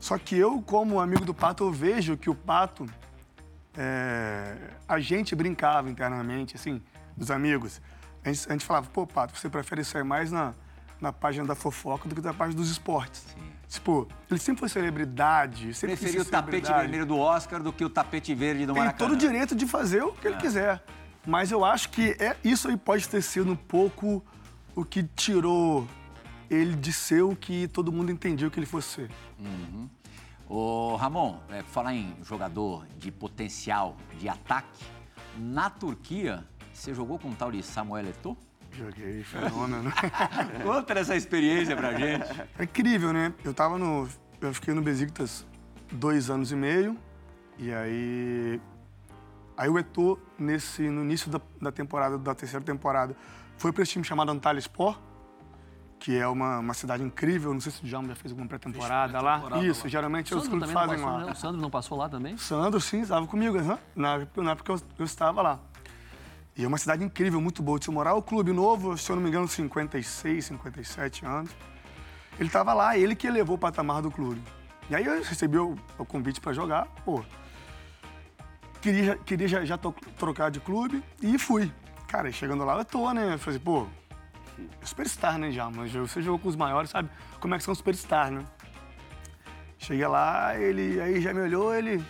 Só 0.00 0.18
que 0.18 0.36
eu, 0.36 0.60
como 0.60 1.00
amigo 1.00 1.24
do 1.24 1.32
Pato, 1.32 1.62
eu 1.62 1.70
vejo 1.70 2.16
que 2.16 2.28
o 2.28 2.34
Pato, 2.34 2.84
é, 3.76 4.56
a 4.88 4.98
gente 4.98 5.36
brincava 5.36 5.88
internamente, 5.88 6.56
assim, 6.56 6.82
dos 7.16 7.30
amigos. 7.30 7.80
A 8.24 8.32
gente, 8.32 8.48
a 8.48 8.52
gente 8.52 8.64
falava, 8.64 8.88
pô, 8.90 9.06
Pato, 9.06 9.36
você 9.38 9.48
prefere 9.48 9.84
sair 9.84 10.04
mais 10.04 10.30
na, 10.32 10.54
na 11.00 11.12
página 11.12 11.46
da 11.46 11.54
fofoca 11.54 12.08
do 12.08 12.14
que 12.14 12.20
na 12.20 12.32
página 12.34 12.56
dos 12.60 12.70
esportes. 12.70 13.24
Tipo, 13.68 14.06
ele 14.30 14.38
sempre 14.40 14.60
foi 14.60 14.68
celebridade, 14.68 15.74
sempre 15.74 15.96
Preferiu 15.96 16.22
o 16.22 16.24
tapete 16.24 16.72
vermelho 16.72 17.04
do 17.06 17.18
Oscar 17.18 17.62
do 17.62 17.72
que 17.72 17.84
o 17.84 17.90
tapete 17.90 18.32
verde 18.34 18.66
do 18.66 18.72
Tem 18.72 18.82
Maracanã. 18.82 19.08
todo 19.10 19.16
o 19.16 19.18
direito 19.18 19.54
de 19.54 19.66
fazer 19.66 20.02
o 20.04 20.10
É. 20.10 20.12
que 20.20 20.28
ele 20.28 20.36
quiser. 20.36 20.82
Mas 21.26 21.50
eu 21.50 21.64
acho 21.64 21.88
que 21.88 22.14
é, 22.20 22.36
isso 22.44 22.68
aí 22.68 22.76
pode 22.76 23.08
ter 23.08 23.22
sido 23.22 23.50
um 23.50 23.56
pouco 23.56 24.24
o 24.76 24.84
que 24.84 25.02
tirou 25.02 25.88
ele 26.50 26.76
de 26.76 26.92
ser 26.92 27.22
o 27.22 27.34
que 27.34 27.66
todo 27.68 27.90
mundo 27.90 28.12
entendia 28.12 28.48
que 28.50 28.58
ele 28.58 28.66
fosse 28.66 28.88
ser. 28.88 29.10
Ô, 30.48 30.94
Ramon, 30.96 31.40
é, 31.48 31.62
falar 31.62 31.94
em 31.94 32.14
jogador 32.22 32.86
de 32.98 33.10
potencial 33.10 33.96
de 34.20 34.28
ataque, 34.28 34.84
na 35.38 35.68
Turquia, 35.70 36.44
você 36.74 36.92
jogou 36.92 37.18
com 37.18 37.28
um 37.28 37.34
tal 37.34 37.50
de 37.50 37.62
Samuel 37.62 38.06
Eto'o? 38.08 38.36
Joguei, 38.72 39.22
fenômeno. 39.22 39.92
Conta 40.64 40.94
essa 40.94 41.14
experiência 41.14 41.76
pra 41.76 41.92
gente. 41.94 42.26
É 42.58 42.64
incrível, 42.64 43.12
né? 43.12 43.32
Eu 43.44 43.54
tava 43.54 43.78
no. 43.78 44.08
Eu 44.40 44.52
fiquei 44.52 44.74
no 44.74 44.82
Besiktas 44.82 45.46
dois 45.92 46.28
anos 46.28 46.50
e 46.50 46.56
meio. 46.56 46.98
E 47.58 47.72
aí. 47.72 48.60
Aí 49.56 49.68
o 49.68 49.78
Eto'o, 49.78 50.18
nesse, 50.36 50.82
no 50.90 51.02
início 51.04 51.30
da, 51.30 51.40
da 51.60 51.70
temporada, 51.70 52.18
da 52.18 52.34
terceira 52.34 52.64
temporada, 52.64 53.14
foi 53.56 53.72
para 53.72 53.84
esse 53.84 53.92
time 53.92 54.04
chamado 54.04 54.32
Antalyaspor, 54.32 54.98
que 56.00 56.18
é 56.18 56.26
uma, 56.26 56.58
uma 56.58 56.74
cidade 56.74 57.04
incrível. 57.04 57.54
Não 57.54 57.60
sei 57.60 57.70
se 57.70 57.80
o 57.80 57.86
Djalma 57.86 58.08
já 58.08 58.16
fez 58.16 58.32
alguma 58.32 58.48
pré-temporada 58.48 59.20
lá. 59.20 59.62
Isso, 59.62 59.84
lá. 59.84 59.88
geralmente 59.88 60.34
é 60.34 60.36
os 60.36 60.48
clubes 60.48 60.72
fazem 60.72 60.96
passou, 60.96 61.12
lá. 61.12 61.24
né? 61.26 61.32
O 61.32 61.36
Sandro 61.36 61.62
não 61.62 61.70
passou 61.70 61.96
lá 61.96 62.08
também? 62.08 62.36
Sandro, 62.36 62.80
sim, 62.80 63.02
estava 63.02 63.24
comigo, 63.28 63.56
aham, 63.56 63.78
na, 63.94 64.18
na 64.36 64.50
época 64.50 64.72
eu, 64.72 64.80
eu 64.98 65.04
estava 65.04 65.40
lá. 65.40 65.60
E 66.56 66.64
é 66.64 66.68
uma 66.68 66.78
cidade 66.78 67.04
incrível, 67.04 67.40
muito 67.40 67.62
boa 67.62 67.78
de 67.78 67.84
se 67.84 67.90
morar. 67.90 68.14
O 68.14 68.22
clube 68.22 68.52
novo, 68.52 68.96
se 68.96 69.10
eu 69.10 69.16
não 69.16 69.22
me 69.22 69.28
engano, 69.28 69.48
56, 69.48 70.44
57 70.44 71.26
anos. 71.26 71.50
Ele 72.38 72.48
estava 72.48 72.72
lá, 72.72 72.96
ele 72.96 73.16
que 73.16 73.26
elevou 73.26 73.56
o 73.56 73.58
patamar 73.58 74.02
do 74.02 74.10
clube. 74.10 74.40
E 74.88 74.94
aí 74.94 75.04
eu 75.04 75.22
recebi 75.22 75.58
o, 75.58 75.76
o 75.98 76.04
convite 76.04 76.40
para 76.40 76.52
jogar, 76.52 76.86
pô. 77.04 77.24
Queria, 78.80 79.16
queria 79.16 79.48
já, 79.48 79.64
já 79.64 79.78
trocar 80.18 80.50
de 80.50 80.60
clube 80.60 81.02
e 81.22 81.38
fui. 81.38 81.72
Cara, 82.06 82.30
chegando 82.30 82.64
lá, 82.64 82.76
eu 82.76 82.84
tô, 82.84 83.12
né? 83.12 83.34
Eu 83.34 83.38
falei, 83.38 83.58
pô, 83.58 83.86
superstar, 84.82 85.38
né, 85.38 85.50
já, 85.50 85.70
mas 85.70 85.92
você 85.92 86.22
jogou 86.22 86.38
com 86.38 86.48
os 86.48 86.56
maiores, 86.56 86.90
sabe 86.90 87.08
como 87.40 87.54
é 87.54 87.58
que 87.58 87.64
são 87.64 87.74
superstar, 87.74 88.30
né? 88.30 88.44
Cheguei 89.78 90.06
lá, 90.06 90.58
ele 90.58 91.00
aí 91.00 91.20
já 91.20 91.34
me 91.34 91.40
olhou, 91.40 91.74
ele. 91.74 92.02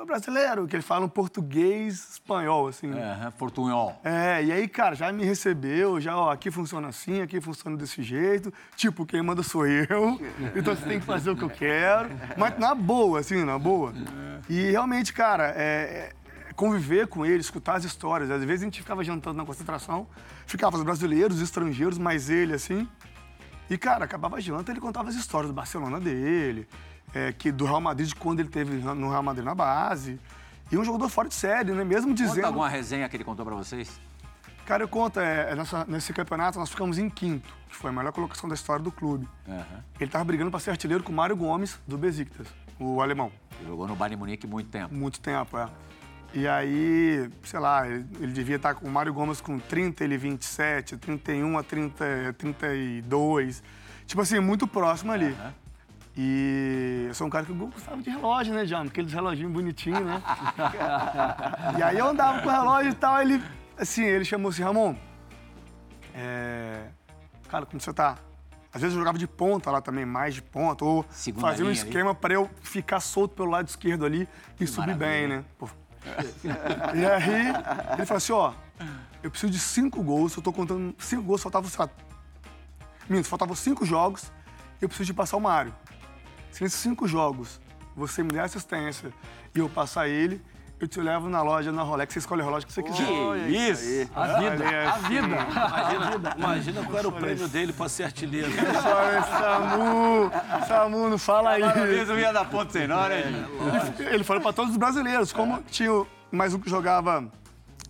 É 0.00 0.04
brasileiro, 0.04 0.68
que 0.68 0.76
ele 0.76 0.82
fala 0.82 1.04
um 1.04 1.08
português 1.08 2.12
espanhol, 2.12 2.68
assim. 2.68 2.90
É. 2.92 3.30
Portunhol. 3.36 4.00
e 4.44 4.52
aí, 4.52 4.68
cara, 4.68 4.94
já 4.94 5.12
me 5.12 5.24
recebeu, 5.24 6.00
já, 6.00 6.16
ó, 6.16 6.30
aqui 6.30 6.52
funciona 6.52 6.86
assim, 6.86 7.20
aqui 7.20 7.40
funciona 7.40 7.76
desse 7.76 8.00
jeito. 8.00 8.52
Tipo, 8.76 9.04
quem 9.04 9.20
manda 9.22 9.42
sou 9.42 9.66
eu, 9.66 10.20
então 10.54 10.76
você 10.76 10.84
tem 10.84 11.00
que 11.00 11.06
fazer 11.06 11.30
o 11.30 11.36
que 11.36 11.42
eu 11.42 11.50
quero. 11.50 12.10
Mas 12.36 12.56
na 12.58 12.76
boa, 12.76 13.18
assim, 13.18 13.44
na 13.44 13.58
boa. 13.58 13.92
E 14.48 14.70
realmente, 14.70 15.12
cara, 15.12 15.52
é, 15.56 16.12
é 16.50 16.52
conviver 16.54 17.08
com 17.08 17.26
ele, 17.26 17.40
escutar 17.40 17.74
as 17.74 17.84
histórias. 17.84 18.30
Às 18.30 18.44
vezes 18.44 18.62
a 18.62 18.64
gente 18.66 18.80
ficava 18.80 19.02
jantando 19.02 19.36
na 19.36 19.44
concentração, 19.44 20.06
ficava 20.46 20.76
os 20.76 20.84
brasileiros, 20.84 21.38
os 21.38 21.42
estrangeiros, 21.42 21.98
mais 21.98 22.30
ele, 22.30 22.54
assim. 22.54 22.88
E, 23.68 23.76
cara, 23.76 24.04
acabava 24.04 24.36
a 24.36 24.40
janta, 24.40 24.70
ele 24.70 24.80
contava 24.80 25.08
as 25.08 25.14
histórias 25.14 25.50
do 25.50 25.54
Barcelona 25.54 26.00
dele, 26.00 26.66
é, 27.14 27.32
que 27.32 27.50
do 27.52 27.64
Real 27.64 27.80
Madrid, 27.80 28.08
de 28.08 28.14
quando 28.14 28.40
ele 28.40 28.48
teve 28.48 28.76
no 28.76 29.10
Real 29.10 29.22
Madrid 29.22 29.44
na 29.44 29.54
base. 29.54 30.18
E 30.70 30.76
um 30.76 30.84
jogador 30.84 31.08
fora 31.08 31.28
de 31.28 31.34
série, 31.34 31.72
né? 31.72 31.82
Mesmo 31.84 32.10
Conta 32.10 32.22
dizendo. 32.24 32.44
alguma 32.44 32.68
resenha 32.68 33.08
que 33.08 33.16
ele 33.16 33.24
contou 33.24 33.44
pra 33.46 33.54
vocês? 33.54 34.00
Cara, 34.66 34.82
eu 34.82 34.88
conto, 34.88 35.18
é, 35.18 35.52
é 35.52 35.54
nessa- 35.54 35.86
nesse 35.88 36.12
campeonato 36.12 36.58
nós 36.58 36.68
ficamos 36.68 36.98
em 36.98 37.08
quinto, 37.08 37.54
que 37.70 37.74
foi 37.74 37.88
a 37.90 37.92
melhor 37.92 38.12
colocação 38.12 38.46
da 38.48 38.54
história 38.54 38.82
do 38.84 38.92
clube. 38.92 39.26
Aham. 39.48 39.64
Ele 39.98 40.10
tava 40.10 40.24
brigando 40.24 40.50
para 40.50 40.60
ser 40.60 40.70
artilheiro 40.70 41.02
com 41.02 41.10
o 41.10 41.14
Mário 41.14 41.34
Gomes, 41.34 41.80
do 41.86 41.96
Besiktas, 41.96 42.46
o 42.78 43.00
alemão. 43.00 43.32
Jogou 43.66 43.88
no 43.88 43.96
Bayern 43.96 44.16
Munique 44.16 44.46
muito 44.46 44.68
tempo. 44.68 44.94
Muito 44.94 45.20
tempo, 45.20 45.56
é. 45.56 45.66
E 46.34 46.46
aí, 46.46 47.30
sei 47.42 47.58
lá, 47.58 47.88
ele, 47.88 48.04
ele 48.20 48.32
devia 48.32 48.56
estar 48.56 48.74
com 48.74 48.86
o 48.86 48.90
Mário 48.90 49.14
Gomes 49.14 49.40
com 49.40 49.58
30, 49.58 50.04
ele 50.04 50.18
27, 50.18 50.98
31 50.98 51.56
a 51.56 51.62
30, 51.62 52.04
32. 52.36 53.62
Tipo 54.06 54.20
assim, 54.20 54.38
muito 54.38 54.66
próximo 54.66 55.12
ali. 55.12 55.34
E 56.20 57.04
eu 57.06 57.14
sou 57.14 57.28
um 57.28 57.30
cara 57.30 57.46
que 57.46 57.52
gostava 57.52 58.02
de 58.02 58.10
relógio, 58.10 58.52
né, 58.52 58.66
Jam? 58.66 58.82
Aqueles 58.82 59.12
reloginhos 59.12 59.52
bonitinhos, 59.52 60.04
né? 60.04 60.20
e 61.78 61.82
aí 61.82 61.96
eu 61.96 62.08
andava 62.08 62.42
com 62.42 62.48
o 62.48 62.50
relógio 62.50 62.90
e 62.90 62.94
tal, 62.96 63.22
ele, 63.22 63.40
assim, 63.78 64.02
ele 64.02 64.24
chamou 64.24 64.48
assim, 64.50 64.64
Ramon, 64.64 64.96
é... 66.12 66.88
cara, 67.48 67.64
como 67.66 67.80
você 67.80 67.92
tá? 67.92 68.18
Às 68.74 68.82
vezes 68.82 68.96
eu 68.96 69.00
jogava 69.00 69.16
de 69.16 69.28
ponta 69.28 69.70
lá 69.70 69.80
também, 69.80 70.04
mais 70.04 70.34
de 70.34 70.42
ponta, 70.42 70.84
ou 70.84 71.06
Segunda 71.08 71.46
fazia 71.46 71.64
um 71.64 71.70
esquema 71.70 72.12
para 72.12 72.34
eu 72.34 72.50
ficar 72.62 72.98
solto 72.98 73.36
pelo 73.36 73.50
lado 73.50 73.68
esquerdo 73.68 74.04
ali 74.04 74.28
e 74.58 74.66
subir 74.66 74.96
bem, 74.96 75.28
maravilha. 75.28 75.36
né? 75.36 75.44
Pô. 75.56 75.70
e 76.96 77.06
aí, 77.06 77.46
ele 77.92 78.04
falou 78.04 78.16
assim, 78.16 78.32
ó, 78.32 78.52
eu 79.22 79.30
preciso 79.30 79.52
de 79.52 79.60
cinco 79.60 80.02
gols, 80.02 80.36
eu 80.36 80.42
tô 80.42 80.52
contando 80.52 80.92
cinco 80.98 81.22
gols, 81.22 81.40
faltavam, 81.40 81.70
sei 81.70 81.84
lá, 81.84 81.88
minto, 83.08 83.28
faltavam 83.28 83.54
cinco 83.54 83.86
jogos, 83.86 84.32
eu 84.82 84.88
preciso 84.88 85.06
de 85.06 85.14
passar 85.14 85.36
o 85.36 85.40
Mário. 85.40 85.72
Se 86.58 86.64
nesses 86.64 86.80
cinco 86.80 87.06
jogos 87.06 87.60
você 87.94 88.20
me 88.20 88.30
der 88.30 88.40
assistência 88.40 89.12
e 89.54 89.60
eu 89.60 89.68
passar 89.68 90.08
ele, 90.08 90.42
eu 90.80 90.88
te 90.88 91.00
levo 91.00 91.28
na 91.28 91.40
loja, 91.40 91.70
na 91.70 91.82
Rolex, 91.82 92.12
você 92.12 92.18
escolhe 92.18 92.42
o 92.42 92.44
relógio 92.44 92.66
que 92.66 92.72
você 92.72 92.82
quiser. 92.82 93.06
Que 93.06 93.56
isso! 93.70 94.10
A 94.12 94.26
vida, 94.40 94.64
a 94.90 94.96
vida. 95.08 95.26
Imagina, 95.26 96.34
imagina 96.36 96.84
qual 96.84 96.98
era 96.98 97.08
o 97.08 97.12
prêmio 97.12 97.46
dele 97.46 97.72
pra 97.72 97.88
ser 97.88 98.02
artilheiro. 98.04 98.50
Olha, 98.50 99.22
Samu, 99.22 100.66
Samu, 100.66 101.08
não 101.10 101.18
fala 101.18 101.50
aí. 101.50 101.60
Parabéns, 101.62 102.08
não 102.08 102.18
ia 102.18 102.32
dar 102.32 102.44
ponto 102.44 102.72
sem 102.72 102.88
nó, 102.88 103.06
né, 103.06 103.22
gente? 103.22 104.02
Ele 104.02 104.24
falou 104.24 104.42
pra 104.42 104.52
todos 104.52 104.72
os 104.72 104.76
brasileiros, 104.76 105.32
como 105.32 105.62
tinha 105.62 105.92
o- 105.92 106.06
mais 106.32 106.52
um 106.54 106.58
que 106.58 106.68
jogava, 106.68 107.24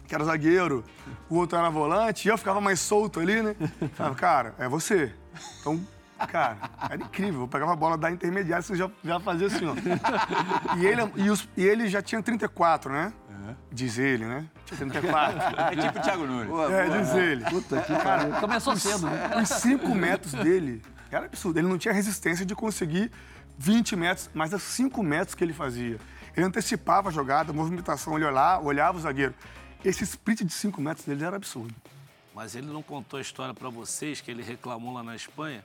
que 0.07 0.15
era 0.15 0.25
zagueiro, 0.25 0.85
o 1.31 1.37
outro 1.37 1.57
era 1.59 1.71
volante, 1.71 2.29
e 2.29 2.31
eu 2.31 2.37
ficava 2.37 2.61
mais 2.61 2.81
solto 2.81 3.19
ali, 3.19 3.41
né? 3.43 3.57
Falava, 3.95 4.15
cara, 4.15 4.55
é 4.59 4.69
você. 4.69 5.11
Então, 5.61 5.81
cara, 6.27 6.59
era 6.91 7.03
incrível. 7.03 7.43
Eu 7.43 7.49
pegava 7.49 7.73
a 7.73 7.77
bola 7.77 7.97
da 7.97 8.11
intermediária, 8.11 8.63
você 8.63 8.75
já, 8.77 8.91
já 9.05 9.21
fazia 9.21 9.47
assim, 9.47 9.67
ó. 9.67 9.75
E 10.79 10.87
ele, 10.87 11.03
e, 11.17 11.31
os- 11.31 11.49
e 11.57 11.65
ele 11.65 11.89
já 11.89 12.03
tinha 12.03 12.23
34, 12.23 12.93
né? 12.93 13.13
Diz 13.73 13.97
ele, 13.99 14.27
né? 14.27 14.45
Tinha 14.67 14.79
34. 14.79 15.39
É 15.73 15.77
tipo 15.77 15.99
o 15.99 16.03
Thiago 16.03 16.27
Nunes. 16.27 16.71
É, 16.71 16.99
diz 16.99 17.15
ele. 17.15 17.45
Cara, 18.03 18.41
começou 18.41 18.77
cedo, 18.77 19.07
né? 19.07 19.31
Os 19.43 19.49
5 19.49 19.95
metros 19.95 20.33
dele 20.35 20.83
era 21.11 21.25
absurdo. 21.27 21.59
Ele 21.59 21.67
não 21.69 21.79
tinha 21.79 21.95
resistência 21.95 22.45
de 22.45 22.55
conseguir 22.55 23.11
20 23.57 23.97
metros, 23.97 24.29
mas 24.35 24.53
os 24.53 24.63
5 24.63 25.03
metros 25.03 25.35
que 25.35 25.43
ele 25.43 25.55
fazia. 25.55 25.99
Ele 26.37 26.45
antecipava 26.47 27.09
a 27.09 27.13
jogada, 27.13 27.51
a 27.51 27.55
movimentação, 27.55 28.17
ele 28.17 28.27
olhava, 28.27 28.63
olhava 28.65 28.99
o 28.99 29.01
zagueiro. 29.01 29.35
Esse 29.85 30.05
sprint 30.05 30.45
de 30.45 30.53
5 30.53 30.81
metros 30.81 31.07
dele 31.07 31.25
era 31.25 31.37
absurdo. 31.37 31.75
Mas 32.35 32.55
ele 32.55 32.67
não 32.67 32.83
contou 32.83 33.19
a 33.19 33.21
história 33.21 33.55
pra 33.55 33.69
vocês 33.71 34.21
que 34.21 34.31
ele 34.31 34.43
reclamou 34.43 34.93
lá 34.93 35.03
na 35.03 35.17
Espanha 35.17 35.65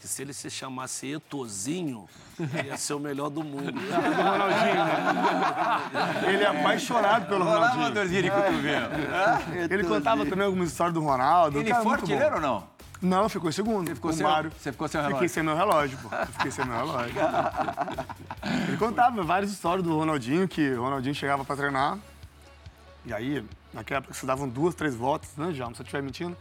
que 0.00 0.06
se 0.06 0.22
ele 0.22 0.32
se 0.32 0.48
chamasse 0.50 1.06
Etozinho, 1.12 2.08
ia 2.64 2.76
ser 2.76 2.94
o 2.94 3.00
melhor 3.00 3.30
do 3.30 3.42
mundo. 3.42 3.72
Do 3.72 3.80
Ronaldinho, 4.22 4.84
né? 4.84 6.28
Ele 6.32 6.42
é 6.44 6.46
apaixonado 6.46 7.26
pelo 7.28 7.44
Olha 7.46 7.66
Ronaldinho. 7.68 7.94
dorzinha 7.94 8.22
de 8.22 8.30
cotovelo. 8.30 8.88
Ele 9.70 9.84
contava 9.84 10.24
também 10.26 10.46
algumas 10.46 10.68
histórias 10.70 10.94
do 10.94 11.00
Ronaldo. 11.00 11.58
Ele 11.58 11.70
Cara, 11.70 11.82
foi 11.82 11.92
artilheiro 11.94 12.34
ou 12.36 12.40
não? 12.40 12.78
Não, 13.00 13.28
ficou 13.28 13.48
em 13.48 13.52
segundo. 13.52 13.86
Você 13.88 13.94
ficou 13.94 14.12
sem- 14.12 14.26
Mário. 14.26 14.50
você 14.58 14.72
ficou 14.72 14.88
sem 14.88 15.00
o 15.00 15.04
Fiquei 15.04 15.14
relógio. 15.16 15.34
sem 15.34 15.42
meu 15.44 15.56
relógio, 15.56 15.98
pô. 15.98 16.14
Eu 16.14 16.26
fiquei 16.26 16.50
sem 16.50 16.64
meu 16.64 16.76
relógio. 16.76 17.14
Ele 18.68 18.76
contava 18.76 19.22
várias 19.22 19.52
histórias 19.52 19.84
do 19.86 19.96
Ronaldinho, 19.96 20.48
que 20.48 20.70
o 20.72 20.82
Ronaldinho 20.82 21.14
chegava 21.14 21.44
pra 21.44 21.54
treinar. 21.56 21.96
E 23.06 23.12
aí, 23.12 23.44
naquela 23.72 23.98
época, 23.98 24.14
se 24.14 24.26
davam 24.26 24.48
duas, 24.48 24.74
três 24.74 24.96
voltas, 24.96 25.30
né, 25.36 25.52
já, 25.52 25.66
se 25.66 25.72
eu 25.80 25.82
estiver 25.84 26.02
mentindo. 26.02 26.36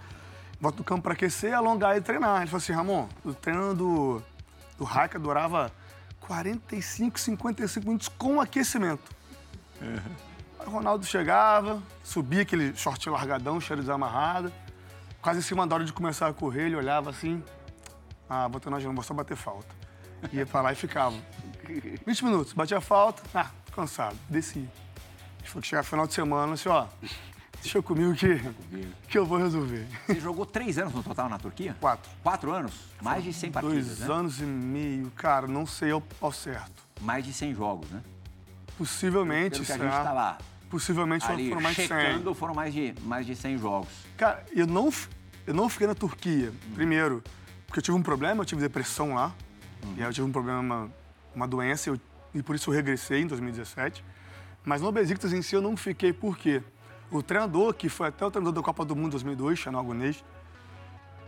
Volta 0.60 0.78
do 0.78 0.84
campo 0.84 1.03
pra 1.03 1.14
aquecer, 1.14 1.53
alongar 1.53 1.95
e 1.97 2.01
treinar. 2.01 2.38
Ele 2.38 2.47
falou 2.47 2.58
assim, 2.58 2.74
Ramon, 2.74 3.08
o 3.24 3.34
treino 3.34 3.76
do, 3.76 4.22
do 4.78 4.84
Raika 4.84 5.20
durava 5.20 5.72
45, 6.22 7.20
55 7.20 7.86
minutos 7.86 8.08
com 8.10 8.41
aquecimento. 8.41 9.16
Aí 9.80 10.68
o 10.68 10.70
Ronaldo 10.70 11.05
chegava, 11.05 11.82
subia 12.03 12.41
aquele 12.41 12.76
short 12.76 13.08
largadão, 13.10 13.62
cheiro 13.62 13.82
desamarrado. 13.82 14.51
Quase 15.22 15.39
em 15.39 15.43
cima 15.43 15.68
da 15.68 15.76
hora 15.76 15.86
de 15.86 15.93
começar 15.93 16.28
a 16.28 16.34
correr, 16.34 16.66
ele 16.66 16.76
olhava 16.76 17.10
assim. 17.12 17.43
Ah, 18.30 18.47
vou 18.47 18.60
treinar 18.60 18.80
de 18.80 18.86
novo, 18.86 18.95
vou 18.95 19.03
só 19.03 19.14
bater 19.14 19.38
falta. 19.38 19.76
Ia 20.34 20.45
pra 20.45 20.62
lá 20.62 20.74
e 20.74 20.76
ficava. 20.76 21.16
20 22.05 22.26
minutos, 22.26 22.53
batia 22.53 22.82
falta, 22.82 23.22
ah, 23.34 23.51
cansado, 23.74 24.18
descia. 24.30 24.62
Ele 24.62 25.47
falou 25.47 25.62
que 25.62 25.68
chegava 25.68 25.86
no 25.86 25.89
final 25.89 26.08
de 26.08 26.14
semana, 26.14 26.53
assim, 26.53 26.70
ó, 26.70 26.88
deixa 27.62 27.82
comigo 27.82 28.14
que, 28.14 28.39
que 29.10 29.18
eu 29.18 29.26
vou 29.26 29.38
resolver. 29.38 29.86
Você 30.08 30.20
jogou 30.20 30.45
três 30.45 30.78
anos 30.78 30.93
no 30.93 31.03
total 31.03 31.28
na 31.30 31.38
Turquia? 31.38 31.76
Quatro. 31.80 32.10
Quatro 32.24 32.51
anos? 32.51 32.74
Mais 33.01 33.24
de 33.24 33.34
100 33.34 33.51
partidas, 33.51 33.86
Dois 33.97 33.99
né? 33.99 34.14
anos 34.16 34.39
e 34.39 34.43
meio, 34.43 35.12
cara, 35.12 35.47
não 35.47 35.66
sei 35.66 35.91
ao, 35.91 36.03
ao 36.22 36.32
certo. 36.32 36.84
Mais 37.01 37.24
de 37.26 37.34
100 37.34 37.55
jogos, 37.55 37.89
né? 37.89 38.01
Possivelmente, 38.78 39.53
Pelo 39.55 39.66
que 39.66 39.72
a 39.72 39.76
será? 39.78 39.89
gente 39.91 40.03
tá 40.03 40.14
lá 40.14 40.38
Possivelmente 40.70 41.26
foram- 41.26 41.39
ali 41.39 41.49
foram 41.49 41.62
mais 41.62 41.76
de 41.76 41.88
100. 41.88 41.97
checando, 41.99 42.36
foram 42.36 42.53
mais 42.53 42.74
de, 42.74 42.93
mais 43.03 43.26
de 43.26 43.36
100 43.36 43.58
jogos. 43.58 43.89
Cara, 44.18 44.45
eu 44.53 44.68
não, 44.68 44.91
eu 45.45 45.53
não 45.53 45.70
fiquei 45.70 45.88
na 45.88 45.95
Turquia, 45.95 46.51
primeiro, 46.76 47.24
porque 47.66 47.80
eu 47.80 47.84
tive 47.84 47.95
um 47.97 48.03
problema, 48.03 48.41
eu 48.41 48.45
tive 48.45 48.62
depressão 48.62 49.14
lá. 49.16 49.34
E 49.95 50.01
aí 50.01 50.08
eu 50.10 50.14
tive 50.14 50.28
um 50.28 50.32
problema, 50.32 50.60
uma, 50.60 50.91
uma 51.34 51.47
doença, 51.47 51.89
eu- 51.89 51.99
e 52.34 52.43
por 52.43 52.55
isso 52.55 52.70
eu 52.70 52.74
regressei 52.76 53.22
em 53.22 53.28
2017. 53.28 54.03
Mas 54.66 54.82
no 54.82 54.91
Besiktas 54.91 55.32
em 55.32 55.41
si 55.41 55.55
eu 55.55 55.62
não 55.62 55.78
fiquei, 55.78 56.12
por 56.12 56.38
quê? 56.38 56.62
O 57.10 57.24
treinador, 57.24 57.74
que 57.74 57.88
foi 57.88 58.08
até 58.08 58.26
o 58.26 58.32
treinador 58.32 58.53
da 58.53 58.66
Copa 58.66 58.84
do 58.84 58.95
Mundo 58.95 59.12
2002, 59.12 59.60
Chanel 59.60 59.80
Agonês, 59.80 60.24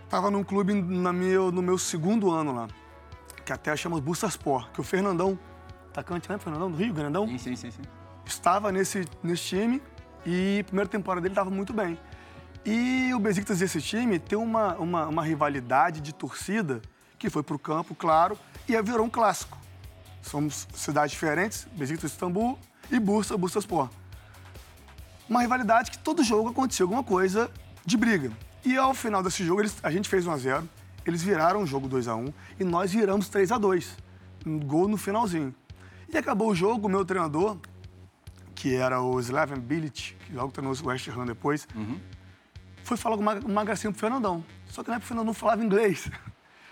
estava 0.04 0.30
num 0.30 0.44
clube 0.44 0.74
na 0.74 1.14
meu, 1.14 1.52
no 1.52 1.62
meu 1.62 1.78
segundo 1.78 2.32
ano 2.32 2.54
lá, 2.54 2.68
que 3.46 3.54
até 3.54 3.76
chama 3.78 4.02
Bursaspor, 4.02 4.70
que 4.72 4.82
o 4.82 4.84
Fernandão, 4.84 5.40
atacante, 5.90 6.30
né, 6.30 6.38
Fernandão, 6.38 6.70
do 6.70 6.78
Rio, 6.78 6.94
Grandão? 6.94 7.28
Sim, 7.28 7.38
sim, 7.38 7.56
sim. 7.56 7.72
sim. 7.72 7.82
estava 8.26 8.72
nesse, 8.72 9.06
nesse 9.24 9.44
time 9.44 9.82
e 10.26 10.60
a 10.62 10.64
primeira 10.66 10.90
temporada 10.90 11.22
dele 11.22 11.32
estava 11.32 11.50
muito 11.50 11.72
bem. 11.72 11.98
E 12.66 13.14
o 13.14 13.20
Besiktas 13.20 13.60
desse 13.60 13.82
time 13.82 14.20
tem 14.20 14.38
uma, 14.38 14.76
uma, 14.76 15.08
uma 15.08 15.24
rivalidade 15.24 16.02
de 16.02 16.14
torcida 16.14 16.82
que 17.18 17.30
foi 17.30 17.42
para 17.42 17.56
o 17.56 17.60
campo, 17.60 17.96
claro, 17.96 18.38
e 18.68 18.82
virou 18.82 19.06
um 19.06 19.10
clássico. 19.10 19.58
Somos 20.22 20.68
cidades 20.74 21.12
diferentes, 21.12 21.68
Besiktas 21.74 22.12
Istambul 22.12 22.60
e 22.92 23.00
Bursa, 23.00 23.38
Bursaspor. 23.38 23.90
Uma 25.30 25.42
rivalidade 25.42 25.92
que 25.92 25.98
todo 26.00 26.24
jogo 26.24 26.50
acontecia 26.50 26.84
alguma 26.84 27.04
coisa 27.04 27.52
de 27.86 27.96
briga. 27.98 28.32
E 28.66 28.76
ao 28.78 28.94
final 28.94 29.22
desse 29.24 29.44
jogo, 29.44 29.62
eles- 29.62 29.78
a 29.84 29.92
gente 29.92 30.10
fez 30.10 30.26
1 30.26 30.32
a 30.32 30.38
0 30.38 30.70
eles 31.06 31.24
viraram 31.24 31.62
o 31.64 31.66
jogo 31.66 31.88
2 31.88 32.08
a 32.08 32.16
1 32.16 32.32
e 32.60 32.64
nós 32.64 32.92
viramos 32.92 33.30
3 33.30 33.52
a 33.52 33.58
2 33.58 33.96
Um 34.46 34.60
gol 34.60 34.88
no 34.88 34.98
finalzinho. 34.98 35.54
E 36.12 36.18
acabou 36.18 36.50
o 36.50 36.56
jogo, 36.56 36.88
o 36.88 36.90
meu 36.90 37.04
treinador, 37.06 37.58
que 38.56 38.76
era 38.76 39.02
o 39.02 39.20
Slaven 39.20 39.60
Bilic, 39.60 40.16
que 40.16 40.34
logo 40.34 40.52
treinou 40.52 40.74
o 40.76 40.88
West 40.88 41.08
Ham 41.10 41.26
depois, 41.26 41.68
foi 42.84 42.98
falar 42.98 43.16
uma, 43.18 43.36
uma 43.36 43.64
gracinha 43.64 43.92
pro 43.92 44.00
Fernandão. 44.00 44.44
Só 44.68 44.84
que 44.84 44.90
na 44.90 44.96
época 44.96 45.06
o 45.06 45.08
Fernandão 45.10 45.34
falava 45.34 45.64
inglês. 45.64 46.10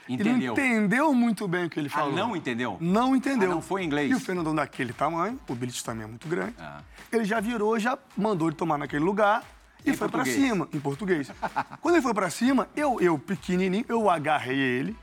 Ele 0.08 0.24
não 0.24 0.32
Entendeu? 0.38 0.54
entendeu 0.54 1.14
muito 1.14 1.48
bem 1.48 1.66
o 1.66 1.70
que 1.70 1.80
ele 1.80 1.90
Ah, 1.92 1.98
falou. 1.98 2.14
não 2.14 2.36
entendeu? 2.36 2.78
Não 2.80 3.16
entendeu. 3.16 3.52
Ah, 3.52 3.56
não 3.56 3.62
foi 3.62 3.84
inglês? 3.84 4.10
E 4.12 4.16
o 4.16 4.20
Fernandão 4.20 4.56
daquele 4.56 4.94
tamanho, 4.94 5.40
o 5.48 5.54
Bilic 5.56 5.84
também 5.84 6.04
é 6.06 6.08
muito 6.08 6.28
grande, 6.28 6.56
Ah. 6.60 6.82
ele 7.12 7.26
já 7.26 7.40
virou, 7.40 7.78
já 7.78 7.98
mandou 8.16 8.48
ele 8.48 8.56
tomar 8.56 8.78
naquele 8.78 9.04
lugar 9.04 9.44
e 9.86 9.90
Em 9.92 9.94
foi 9.94 10.08
pra 10.08 10.20
português. 10.24 10.48
cima, 10.50 10.68
em 10.74 10.80
português. 10.80 11.32
Quando 11.82 11.96
ele 11.96 12.02
foi 12.02 12.14
pra 12.14 12.30
cima, 12.30 12.68
eu, 12.76 13.00
eu 13.02 13.20
pequenininho, 13.20 13.86
eu 13.90 14.10
agarrei 14.10 14.58
ele 14.58 14.96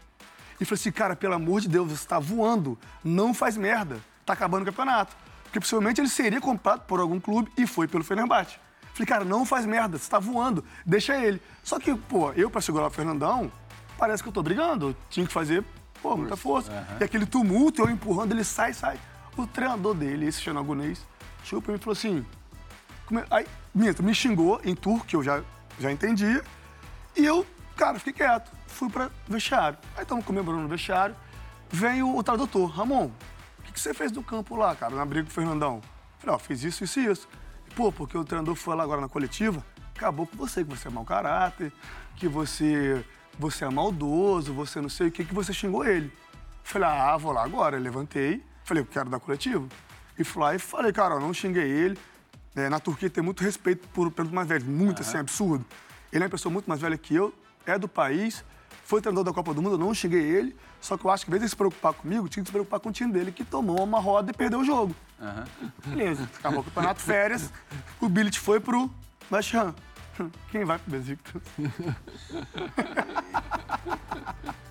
e 0.60 0.64
falei 0.64 0.80
assim, 0.80 0.90
cara, 0.92 1.14
pelo 1.14 1.34
amor 1.34 1.60
de 1.60 1.68
Deus, 1.68 1.90
você 1.90 2.06
tá 2.08 2.18
voando, 2.18 2.78
não 3.02 3.34
faz 3.34 3.56
merda, 3.56 3.98
tá 4.24 4.32
acabando 4.32 4.62
o 4.62 4.66
campeonato. 4.66 5.14
Porque 5.44 5.60
possivelmente 5.60 6.00
ele 6.00 6.08
seria 6.08 6.40
comprado 6.40 6.80
por 6.86 6.98
algum 6.98 7.20
clube 7.20 7.50
e 7.56 7.66
foi 7.66 7.86
pelo 7.86 8.02
Fenerbahçe. 8.02 8.56
Falei, 8.92 9.06
cara, 9.06 9.24
não 9.24 9.44
faz 9.44 9.66
merda, 9.66 9.98
você 9.98 10.08
tá 10.08 10.18
voando, 10.20 10.64
deixa 10.86 11.16
ele. 11.16 11.42
Só 11.64 11.78
que, 11.80 11.94
pô, 11.94 12.32
eu 12.32 12.48
pra 12.48 12.60
segurar 12.60 12.86
o 12.86 12.90
Fernandão, 12.90 13.50
parece 13.98 14.22
que 14.22 14.28
eu 14.28 14.32
tô 14.32 14.42
brigando, 14.42 14.88
eu 14.90 14.96
tinha 15.10 15.26
que 15.26 15.32
fazer, 15.32 15.64
pô, 16.02 16.16
muita 16.16 16.36
força. 16.36 16.70
E 17.00 17.04
aquele 17.04 17.26
tumulto, 17.26 17.82
eu 17.82 17.90
empurrando, 17.90 18.32
ele 18.32 18.44
sai, 18.44 18.72
sai. 18.74 18.98
O 19.36 19.46
treinador 19.46 19.94
dele, 19.94 20.26
esse 20.26 20.40
xenogonês, 20.40 21.04
chegou 21.44 21.60
pra 21.62 21.72
mim 21.72 21.78
e 21.78 21.82
falou 21.82 21.92
assim, 21.92 22.24
Come- 23.06 23.24
Aí, 23.30 23.46
minto, 23.74 24.02
me 24.02 24.14
xingou 24.14 24.60
em 24.64 24.74
turco, 24.74 25.04
que 25.04 25.14
eu 25.16 25.22
já, 25.22 25.42
já 25.78 25.92
entendia. 25.92 26.42
E 27.16 27.24
eu, 27.24 27.46
cara, 27.76 27.98
fiquei 27.98 28.12
quieto. 28.14 28.50
Fui 28.66 28.88
pra 28.88 29.10
vestiário. 29.28 29.76
Aí 29.96 30.02
estamos 30.02 30.24
comemorando 30.24 30.62
no 30.62 30.68
vestiário. 30.68 31.14
Vem 31.70 32.02
o, 32.02 32.16
o 32.16 32.22
tradutor. 32.22 32.68
Ramon, 32.70 33.10
o 33.58 33.62
que, 33.62 33.72
que 33.72 33.80
você 33.80 33.92
fez 33.92 34.10
no 34.10 34.22
campo 34.22 34.56
lá, 34.56 34.74
cara, 34.74 34.94
na 34.96 35.04
briga 35.04 35.24
com 35.26 35.30
o 35.30 35.34
Fernandão? 35.34 35.80
Falei, 36.18 36.34
ó, 36.34 36.38
fiz 36.38 36.62
isso, 36.64 36.82
isso 36.82 36.98
e 37.00 37.06
isso. 37.06 37.28
Pô, 37.76 37.92
porque 37.92 38.16
o 38.16 38.24
treinador 38.24 38.54
foi 38.54 38.74
lá 38.74 38.82
agora 38.84 39.00
na 39.02 39.08
coletiva, 39.08 39.62
acabou 39.94 40.26
com 40.26 40.36
você, 40.36 40.64
que 40.64 40.70
você 40.70 40.88
é 40.88 40.90
mau 40.90 41.04
caráter, 41.04 41.72
que 42.16 42.26
você, 42.26 43.04
você 43.38 43.64
é 43.64 43.70
maldoso, 43.70 44.52
você 44.52 44.80
não 44.80 44.88
sei 44.88 45.08
o 45.08 45.10
que, 45.10 45.24
que 45.24 45.34
você 45.34 45.52
xingou 45.52 45.84
ele. 45.84 46.12
Falei, 46.62 46.88
ah, 46.88 47.16
vou 47.16 47.32
lá 47.32 47.44
agora. 47.44 47.78
Levantei, 47.78 48.42
falei, 48.64 48.82
eu 48.82 48.86
quero 48.86 49.10
dar 49.10 49.20
coletivo. 49.20 49.68
E 50.18 50.24
fui 50.24 50.42
lá 50.42 50.54
e 50.54 50.58
falei, 50.58 50.92
cara, 50.92 51.14
eu 51.14 51.20
não 51.20 51.34
xinguei 51.34 51.68
ele. 51.68 51.98
É, 52.56 52.68
na 52.68 52.78
Turquia 52.78 53.10
tem 53.10 53.22
muito 53.22 53.42
respeito 53.42 53.86
por, 53.88 54.10
pelos 54.10 54.30
mais 54.30 54.46
velhos, 54.46 54.66
muito 54.66 55.02
assim, 55.02 55.18
absurdo. 55.18 55.64
Ele 56.12 56.22
é 56.22 56.26
uma 56.26 56.30
pessoa 56.30 56.52
muito 56.52 56.66
mais 56.66 56.80
velha 56.80 56.96
que 56.96 57.14
eu, 57.14 57.34
é 57.66 57.76
do 57.76 57.88
país, 57.88 58.44
foi 58.84 59.00
treinador 59.00 59.24
da 59.24 59.32
Copa 59.32 59.52
do 59.52 59.60
Mundo, 59.60 59.74
eu 59.74 59.78
não 59.78 59.92
xinguei 59.92 60.22
ele, 60.22 60.54
só 60.80 60.96
que 60.96 61.04
eu 61.04 61.10
acho 61.10 61.24
que, 61.24 61.30
em 61.30 61.32
vez 61.32 61.42
de 61.42 61.48
se 61.48 61.56
preocupar 61.56 61.92
comigo, 61.94 62.28
tinha 62.28 62.44
que 62.44 62.48
se 62.48 62.52
preocupar 62.52 62.78
com 62.78 62.90
o 62.90 62.92
time 62.92 63.12
dele, 63.12 63.32
que 63.32 63.44
tomou 63.44 63.82
uma 63.82 63.98
roda 63.98 64.30
e 64.30 64.34
perdeu 64.34 64.60
o 64.60 64.64
jogo. 64.64 64.94
Beleza, 65.84 66.28
acabou 66.38 66.60
o 66.60 66.64
campeonato, 66.64 67.00
férias, 67.00 67.50
o 68.00 68.08
Billet 68.08 68.38
foi 68.38 68.60
pro 68.60 68.88
West 69.32 69.52
Ham. 69.54 69.74
Quem 70.50 70.64
vai 70.64 70.78
pro 70.78 70.90
Besiktas? 70.90 71.42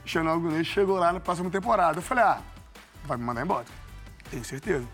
Xanal 0.05 0.39
Gunês 0.39 0.67
chegou 0.67 0.97
lá 0.97 1.13
na 1.13 1.19
próxima 1.19 1.49
temporada. 1.49 1.99
Eu 1.99 2.01
falei, 2.01 2.23
ah, 2.23 2.41
vai 3.05 3.17
me 3.17 3.23
mandar 3.23 3.43
embora. 3.43 3.65
Tenho 4.29 4.43
certeza. 4.43 4.85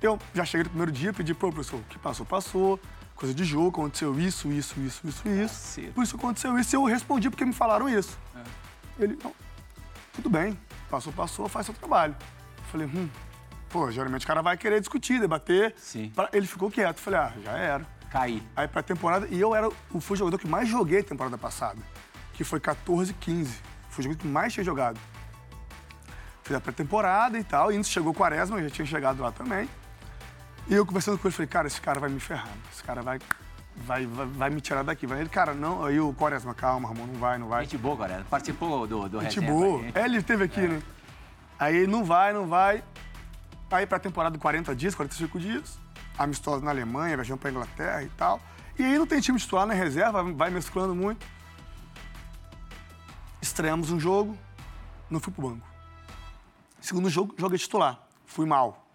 Eu 0.00 0.18
já 0.34 0.44
cheguei 0.44 0.64
no 0.64 0.70
primeiro 0.70 0.92
dia, 0.92 1.12
pedi, 1.12 1.34
pô, 1.34 1.50
professor, 1.52 1.80
o 1.80 1.84
que 1.84 1.98
passou, 1.98 2.24
passou. 2.24 2.80
Coisa 3.14 3.34
de 3.34 3.44
jogo, 3.44 3.68
aconteceu 3.80 4.18
isso, 4.18 4.48
isso, 4.48 4.78
isso, 4.80 5.06
isso, 5.08 5.28
isso. 5.28 5.80
Por 5.92 6.04
isso 6.04 6.14
aconteceu 6.16 6.56
isso 6.56 6.74
e 6.74 6.76
eu 6.76 6.84
respondi 6.84 7.28
porque 7.28 7.44
me 7.44 7.52
falaram 7.52 7.88
isso. 7.88 8.16
Ele, 8.98 9.18
não, 9.22 9.34
tudo 10.14 10.30
bem, 10.30 10.58
passou, 10.88 11.12
passou, 11.12 11.48
faz 11.48 11.66
seu 11.66 11.74
trabalho. 11.74 12.14
Eu 12.58 12.64
falei, 12.70 12.86
hum, 12.86 13.08
pô, 13.70 13.90
geralmente 13.90 14.24
o 14.24 14.26
cara 14.26 14.40
vai 14.40 14.56
querer 14.56 14.78
discutir, 14.78 15.20
debater. 15.20 15.74
Sim. 15.76 16.12
Pra- 16.14 16.28
Ele 16.32 16.46
ficou 16.46 16.70
quieto. 16.70 17.00
Falei, 17.00 17.18
ah, 17.18 17.32
já 17.42 17.52
era. 17.58 17.86
Caí. 18.10 18.42
Aí 18.56 18.66
pra 18.66 18.82
temporada, 18.82 19.26
e 19.30 19.38
eu 19.38 19.54
era 19.54 19.68
o 19.68 20.00
fui 20.00 20.16
jogador 20.16 20.38
que 20.38 20.48
mais 20.48 20.68
joguei 20.68 21.02
temporada 21.02 21.36
passada, 21.36 21.80
que 22.32 22.44
foi 22.44 22.60
14 22.60 23.12
15. 23.12 23.60
Fui 23.90 24.00
o 24.00 24.02
jogador 24.04 24.20
que 24.20 24.28
mais 24.28 24.52
tinha 24.52 24.64
jogado. 24.64 24.98
Fiz 26.42 26.56
a 26.56 26.60
pré-temporada 26.60 27.38
e 27.38 27.44
tal, 27.44 27.70
e 27.70 27.76
antes 27.76 27.90
chegou 27.90 28.12
o 28.12 28.14
Quaresma, 28.14 28.58
eu 28.58 28.64
já 28.64 28.70
tinha 28.70 28.86
chegado 28.86 29.22
lá 29.22 29.30
também. 29.30 29.68
E 30.66 30.74
eu 30.74 30.84
conversando 30.84 31.18
com 31.18 31.28
ele, 31.28 31.34
falei, 31.34 31.48
cara, 31.48 31.66
esse 31.66 31.80
cara 31.80 32.00
vai 32.00 32.10
me 32.10 32.20
ferrar, 32.20 32.48
esse 32.72 32.82
cara 32.82 33.02
vai, 33.02 33.18
vai, 33.76 34.06
vai, 34.06 34.26
vai 34.26 34.50
me 34.50 34.60
tirar 34.60 34.82
daqui. 34.82 35.06
Vai 35.06 35.20
ele, 35.20 35.28
cara, 35.28 35.52
não, 35.52 35.84
aí 35.84 36.00
o 36.00 36.12
Quaresma, 36.14 36.54
calma, 36.54 36.88
Ramon, 36.88 37.06
não 37.06 37.14
vai, 37.14 37.38
não 37.38 37.48
vai. 37.48 37.64
Gente 37.64 37.76
boa, 37.76 37.96
galera. 37.96 38.24
Participou 38.28 38.86
do, 38.86 39.08
do 39.08 39.20
Gente 39.20 39.40
boa. 39.40 39.82
É, 39.94 40.04
ele 40.04 40.18
esteve 40.18 40.44
aqui, 40.44 40.60
né? 40.60 40.82
Aí 41.58 41.76
ele 41.76 41.86
não 41.86 42.04
vai, 42.04 42.32
não 42.32 42.46
vai. 42.46 42.82
Aí 43.70 43.86
pra 43.86 43.98
temporada 43.98 44.34
de 44.34 44.40
40 44.40 44.74
dias, 44.74 44.94
45 44.94 45.38
dias, 45.38 45.78
amistosa 46.18 46.64
na 46.64 46.70
Alemanha, 46.70 47.16
viajando 47.16 47.40
pra 47.40 47.50
Inglaterra 47.50 48.02
e 48.02 48.08
tal. 48.10 48.40
E 48.78 48.84
aí 48.84 48.98
não 48.98 49.06
tem 49.06 49.20
time 49.20 49.38
titular 49.38 49.66
na 49.66 49.74
reserva, 49.74 50.22
vai 50.22 50.50
mesclando 50.50 50.94
muito. 50.94 51.26
Estreamos 53.40 53.90
um 53.90 53.98
jogo, 53.98 54.36
não 55.08 55.20
fui 55.20 55.32
pro 55.32 55.50
banco. 55.50 55.66
Segundo 56.80 57.08
jogo, 57.08 57.34
joguei 57.38 57.58
titular. 57.58 57.98
Fui 58.26 58.46
mal. 58.46 58.86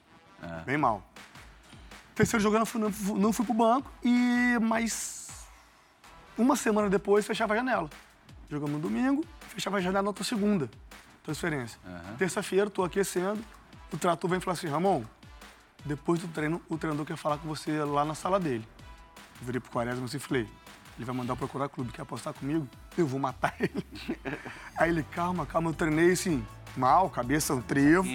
Bem 0.66 0.78
mal. 0.78 1.04
Terceiro 2.16 2.44
jogo, 2.44 2.60
não 2.60 2.66
fui, 2.66 2.80
não, 2.80 2.90
não 3.16 3.34
fui 3.34 3.46
pro 3.46 3.54
banco 3.54 3.92
e 4.04 4.58
mais 4.62 5.30
uma 6.38 6.56
semana 6.56 6.90
depois 6.90 7.26
fechava 7.26 7.54
a 7.54 7.58
janela. 7.58 7.90
Jogamos 8.50 8.76
no 8.76 8.80
domingo, 8.80 9.26
fechava 9.50 9.78
a 9.78 9.82
janela 9.82 10.04
na 10.04 10.10
outra 10.10 10.24
segunda. 10.24 10.70
Transferência. 11.24 11.80
Terça-feira, 12.18 12.70
tô 12.70 12.84
aquecendo, 12.84 13.44
o 13.92 13.98
trator 13.98 14.30
vem 14.30 14.40
e 14.40 14.42
fala 14.42 14.56
assim, 14.56 14.68
Ramon, 14.68 15.04
depois 15.86 16.20
do 16.20 16.28
treino, 16.28 16.62
o 16.70 16.78
treinador 16.78 17.06
quer 17.06 17.18
falar 17.18 17.38
com 17.38 17.48
você 17.48 17.84
lá 17.84 18.06
na 18.06 18.16
sala 18.16 18.40
dele. 18.40 18.68
Eu 19.40 19.46
virei 19.46 19.60
pro 19.60 19.72
Quaresma 19.72 20.06
e 20.06 20.20
falei, 20.20 20.48
ele 20.96 21.06
vai 21.06 21.16
mandar 21.16 21.34
eu 21.34 21.38
procurar 21.38 21.68
clube, 21.70 21.92
quer 21.92 22.04
apostar 22.04 22.34
comigo? 22.34 22.68
Eu 22.98 23.08
vou 23.08 23.20
matar 23.20 23.56
ele. 23.60 23.86
Aí 24.78 24.90
ele, 24.90 25.04
calma, 25.04 25.46
calma, 25.46 25.70
eu 25.70 25.74
treinei 25.74 26.12
assim, 26.12 26.46
mal, 26.78 27.10
cabeça, 27.10 27.54
um 27.54 27.62
trevo. 27.62 28.08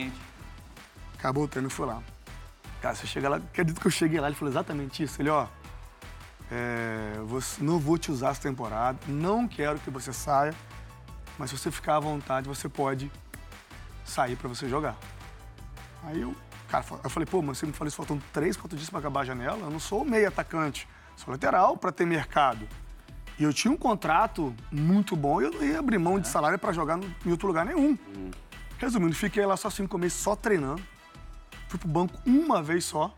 Acabou 1.19 1.45
o 1.45 1.49
treino 1.49 1.69
e 1.69 1.71
fui 1.71 1.87
lá. 1.87 2.03
Cara, 2.81 2.95
você 2.95 3.07
chega 3.07 3.29
lá, 3.29 3.37
acredito 3.37 3.81
que 3.81 3.87
eu 3.87 3.91
cheguei 3.91 4.21
lá, 4.21 4.29
ele 4.29 4.37
falou 4.37 4.53
exatamente 4.53 5.03
isso. 5.03 5.21
Ele, 5.21 5.31
ó, 5.31 5.49
é, 6.51 7.21
você, 7.27 7.63
não 7.63 7.79
vou 7.79 7.99
te 7.99 8.11
usar 8.11 8.31
essa 8.31 8.41
temporada, 8.41 8.99
não 9.07 9.47
quero 9.47 9.79
que 9.81 9.91
você 9.91 10.13
saia, 10.13 10.55
mas 11.37 11.51
se 11.51 11.59
você 11.59 11.71
ficar 11.71 11.97
à 11.97 12.01
vontade, 12.01 12.49
você 12.49 12.69
pode 12.69 13.11
sair 14.05 14.37
pra 14.37 14.49
você 14.49 14.69
jogar. 14.69 14.97
Aí 16.05 16.21
eu, 16.21 16.35
cara, 16.69 16.85
eu 17.03 17.11
falei, 17.11 17.27
pô, 17.27 17.43
mas 17.43 17.59
você 17.59 17.67
me 17.67 17.73
falou 17.73 17.89
isso 17.89 17.97
faltando 17.97 18.23
três, 18.33 18.57
quatro 18.57 18.77
dias 18.77 18.91
pra 18.91 19.01
acabar 19.01 19.21
a 19.21 19.25
janela, 19.25 19.59
eu 19.59 19.71
não 19.71 19.81
sou 19.81 20.05
meio 20.05 20.29
atacante, 20.29 20.87
sou 21.17 21.33
lateral 21.33 21.77
pra 21.77 21.91
ter 21.91 22.07
mercado. 22.07 22.69
E 23.39 23.45
eu 23.45 23.53
tinha 23.53 23.73
um 23.73 23.77
contrato 23.77 24.55
muito 24.71 25.17
bom 25.17 25.41
e 25.41 25.45
eu 25.45 25.51
não 25.53 25.65
ia 25.65 25.79
abrir 25.79 25.99
mão 25.99 26.19
de 26.19 26.29
salário 26.29 26.59
pra 26.59 26.73
jogar 26.73 26.99
em 26.99 27.31
outro 27.31 27.47
lugar 27.47 27.65
nenhum. 27.65 27.97
Resumindo, 28.79 29.15
fiquei 29.15 29.45
lá 29.47 29.57
só 29.57 29.71
cinco 29.71 29.97
meses 29.97 30.19
só 30.19 30.37
treinando. 30.37 30.83
Fui 31.69 31.79
pro 31.79 31.89
banco 31.89 32.15
uma 32.27 32.63
vez 32.63 32.85
só. 32.85 33.17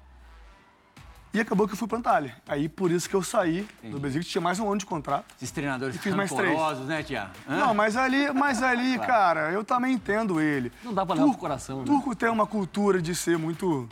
E 1.33 1.41
acabou 1.41 1.69
que 1.69 1.75
eu 1.75 1.77
fui 1.77 1.87
pra 1.87 1.99
Antalya. 1.99 2.37
Aí 2.49 2.69
por 2.69 2.91
isso 2.91 3.09
que 3.09 3.15
eu 3.15 3.23
saí 3.23 3.69
do 3.85 4.01
Besiktas, 4.01 4.29
tinha 4.29 4.43
mais 4.43 4.59
um 4.59 4.69
ano 4.69 4.79
de 4.79 4.87
contrato. 4.87 5.27
Esses 5.37 5.53
treinadores 5.53 5.95
E 5.95 5.99
fiz 5.99 6.13
mais 6.13 6.33
três. 6.33 6.81
né, 6.81 7.03
Tia? 7.05 7.31
Hã? 7.49 7.57
Não, 7.57 7.75
mas 7.75 7.97
ali, 7.97 8.33
mas 8.33 8.63
ali, 8.63 8.99
cara, 9.07 9.53
eu 9.53 9.63
também 9.63 9.95
entendo 9.95 10.41
ele. 10.41 10.73
Não 10.83 10.93
dá 10.93 11.07
pra 11.07 11.15
levar 11.15 11.29
pro 11.29 11.39
coração, 11.39 11.79
né? 11.81 11.85
Turco 11.85 12.17
tem 12.17 12.29
uma 12.29 12.47
cultura 12.47 13.01
de 13.01 13.15
ser 13.15 13.39
muito 13.39 13.89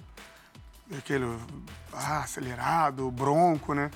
aquele 0.96 1.26
ah, 1.92 2.22
acelerado, 2.22 3.08
bronco, 3.10 3.72
né? 3.72 3.90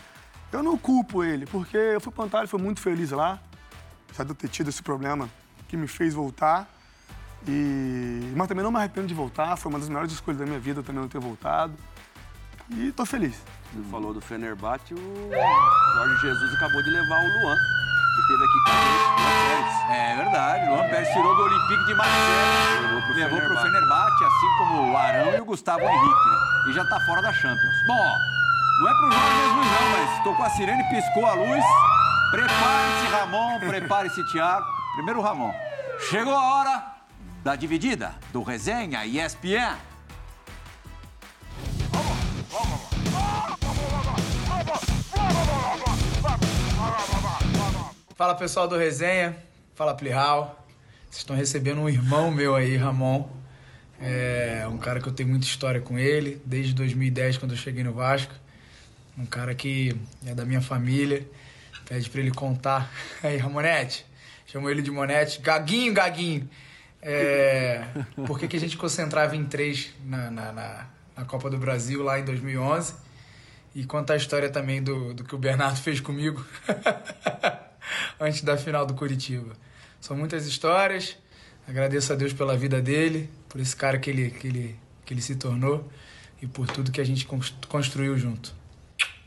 Eu 0.53 0.63
não 0.63 0.79
culpo 0.79 1.25
ele, 1.25 1.47
porque 1.47 1.77
eu 1.77 2.01
fui 2.01 2.13
pra 2.13 2.25
Antalya, 2.25 2.47
fui 2.47 2.61
muito 2.61 2.81
feliz 2.81 3.11
lá, 3.11 3.41
apesar 4.07 4.25
de 4.25 4.31
eu 4.31 4.35
ter 4.35 4.49
tido 4.49 4.69
esse 4.69 4.83
problema 4.83 5.29
que 5.67 5.77
me 5.77 5.89
fez 5.89 6.15
voltar. 6.15 6.69
E... 7.49 8.33
Mas 8.37 8.47
também 8.47 8.63
não 8.63 8.71
me 8.71 8.77
arrependo 8.77 9.09
de 9.09 9.15
voltar, 9.15 9.57
foi 9.57 9.73
uma 9.73 9.79
das 9.81 9.89
melhores 9.89 10.13
escolhas 10.13 10.39
da 10.39 10.47
minha 10.47 10.61
vida 10.61 10.81
também 10.83 11.01
não 11.01 11.09
ter 11.09 11.19
voltado. 11.19 11.75
E 12.77 12.93
tô 12.93 13.05
feliz. 13.05 13.35
Você 13.73 13.91
falou 13.91 14.13
do 14.13 14.21
Fenerbahçe, 14.21 14.95
o 14.95 15.31
Jorge 15.95 16.21
Jesus 16.21 16.55
acabou 16.55 16.83
de 16.83 16.91
levar 16.91 17.21
o 17.21 17.29
Luan, 17.29 17.57
que 17.57 18.27
teve 18.29 18.45
aqui 18.45 18.59
com 18.65 18.73
gente, 18.73 19.23
Luan 19.23 19.33
Pérez. 19.49 19.91
É 19.91 20.17
verdade, 20.17 20.69
Luan 20.69 20.89
Pérez 20.91 21.09
tirou 21.09 21.37
do 21.37 21.43
Olympique 21.43 21.85
de 21.87 21.95
Marseille, 21.95 22.83
Levou 22.83 23.03
pro 23.03 23.15
levou 23.15 23.41
pro 23.41 23.49
Fenerbahçe. 23.49 23.63
Fenerbahçe, 23.63 24.25
assim 24.25 24.59
como 24.59 24.93
o 24.93 24.97
Arão 24.97 25.35
e 25.35 25.41
o 25.41 25.45
Gustavo 25.45 25.81
Henrique, 25.81 26.31
né? 26.31 26.37
E 26.69 26.73
já 26.73 26.85
tá 26.85 27.01
fora 27.01 27.23
da 27.23 27.33
Champions. 27.33 27.77
Bom, 27.87 27.99
ó, 27.99 28.19
não 28.81 28.89
é 28.89 28.95
pro 28.95 29.13
Jorge 29.13 29.37
Jesus 29.37 29.67
não, 29.67 29.91
mas 29.91 30.25
tocou 30.25 30.45
a 30.45 30.51
sirene, 30.51 30.85
piscou 30.91 31.27
a 31.27 31.35
luz. 31.35 31.65
Prepare-se, 32.31 33.07
Ramon, 33.13 33.61
prepare-se, 33.61 34.33
Thiago. 34.33 34.67
Primeiro 34.95 35.21
o 35.21 35.23
Ramon. 35.23 35.53
Chegou 36.11 36.35
a 36.35 36.43
hora 36.43 36.85
da 37.43 37.57
dividida 37.57 38.15
do 38.33 38.43
Resenha 38.43 39.05
ESPN. 39.07 39.92
Fala 48.23 48.37
pessoal 48.37 48.69
do 48.69 48.79
Resenha, 48.79 49.37
fala 49.75 49.97
Plihal. 49.97 50.65
Vocês 51.11 51.23
estão 51.23 51.35
recebendo 51.35 51.81
um 51.81 51.89
irmão 51.89 52.31
meu 52.31 52.55
aí, 52.55 52.77
Ramon. 52.77 53.29
É 54.01 54.65
um 54.71 54.79
cara 54.79 55.01
que 55.01 55.09
eu 55.09 55.13
tenho 55.13 55.29
muita 55.29 55.45
história 55.45 55.81
com 55.81 55.99
ele, 55.99 56.41
desde 56.47 56.73
2010, 56.73 57.39
quando 57.39 57.51
eu 57.51 57.59
cheguei 57.59 57.83
no 57.83 57.93
Vasco. 57.93 58.33
Um 59.19 59.27
cara 59.27 59.57
que 59.57 60.01
é 60.25 60.33
da 60.37 60.45
minha 60.45 60.61
família. 60.61 61.27
Pede 61.85 62.09
pra 62.09 62.21
ele 62.21 62.31
contar. 62.31 62.89
Aí, 63.25 63.39
Ramonete, 63.39 64.07
chamo 64.47 64.71
ele 64.71 64.83
de 64.83 64.93
Monete. 64.93 65.41
Gaguinho, 65.41 65.93
Gaguinho. 65.93 66.49
É, 67.03 67.85
por 68.25 68.39
que, 68.39 68.47
que 68.47 68.57
a 68.57 68.61
gente 68.61 68.77
concentrava 68.77 69.35
em 69.35 69.45
três 69.45 69.91
na, 70.05 70.31
na, 70.31 70.53
na, 70.53 70.87
na 71.17 71.25
Copa 71.25 71.51
do 71.51 71.59
Brasil 71.59 72.05
lá 72.05 72.21
em 72.21 72.25
2011? 72.25 72.95
E 73.75 73.85
contar 73.85 74.15
a 74.15 74.17
história 74.17 74.49
também 74.49 74.81
do, 74.81 75.13
do 75.13 75.25
que 75.25 75.35
o 75.35 75.39
Bernardo 75.39 75.81
fez 75.81 75.99
comigo 75.99 76.47
antes 78.21 78.43
da 78.43 78.57
final 78.57 78.85
do 78.87 78.95
Curitiba. 78.95 79.53
São 80.01 80.17
muitas 80.17 80.47
histórias. 80.47 81.17
Agradeço 81.67 82.13
a 82.13 82.17
Deus 82.17 82.33
pela 82.33 82.57
vida 82.57 82.81
dele, 82.83 83.31
por 83.49 83.61
esse 83.61 83.75
cara 83.77 83.99
que 83.99 84.11
ele, 84.11 84.31
que 84.31 84.47
ele, 84.49 84.77
que 85.05 85.15
ele 85.15 85.23
se 85.23 85.37
tornou 85.37 85.89
e 86.41 86.47
por 86.47 86.67
tudo 86.67 86.91
que 86.91 87.01
a 87.01 87.05
gente 87.05 87.25
cons- 87.25 87.55
construiu 87.69 88.19
junto. 88.19 88.53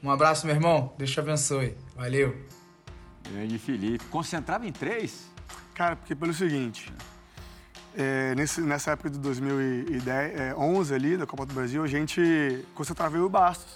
Um 0.03 0.11
abraço, 0.11 0.45
meu 0.45 0.53
irmão. 0.55 0.93
Deus 0.97 1.09
te 1.11 1.19
abençoe. 1.19 1.75
Valeu. 1.95 2.35
Grande 3.31 3.57
Felipe. 3.57 4.03
Concentrava 4.05 4.67
em 4.67 4.71
três? 4.71 5.29
Cara, 5.73 5.95
porque 5.95 6.13
pelo 6.13 6.33
seguinte, 6.33 6.91
é, 7.97 8.35
nesse- 8.35 8.61
nessa 8.61 8.91
época 8.91 9.09
de 9.09 9.17
2010, 9.19 10.39
é, 10.39 10.53
11 10.55 10.93
ali, 10.93 11.17
da 11.17 11.25
Copa 11.25 11.45
do 11.45 11.53
Brasil, 11.53 11.83
a 11.83 11.87
gente 11.87 12.65
concentrava 12.75 13.15
eu 13.15 13.21
e 13.23 13.25
o 13.25 13.29
Bastos. 13.29 13.73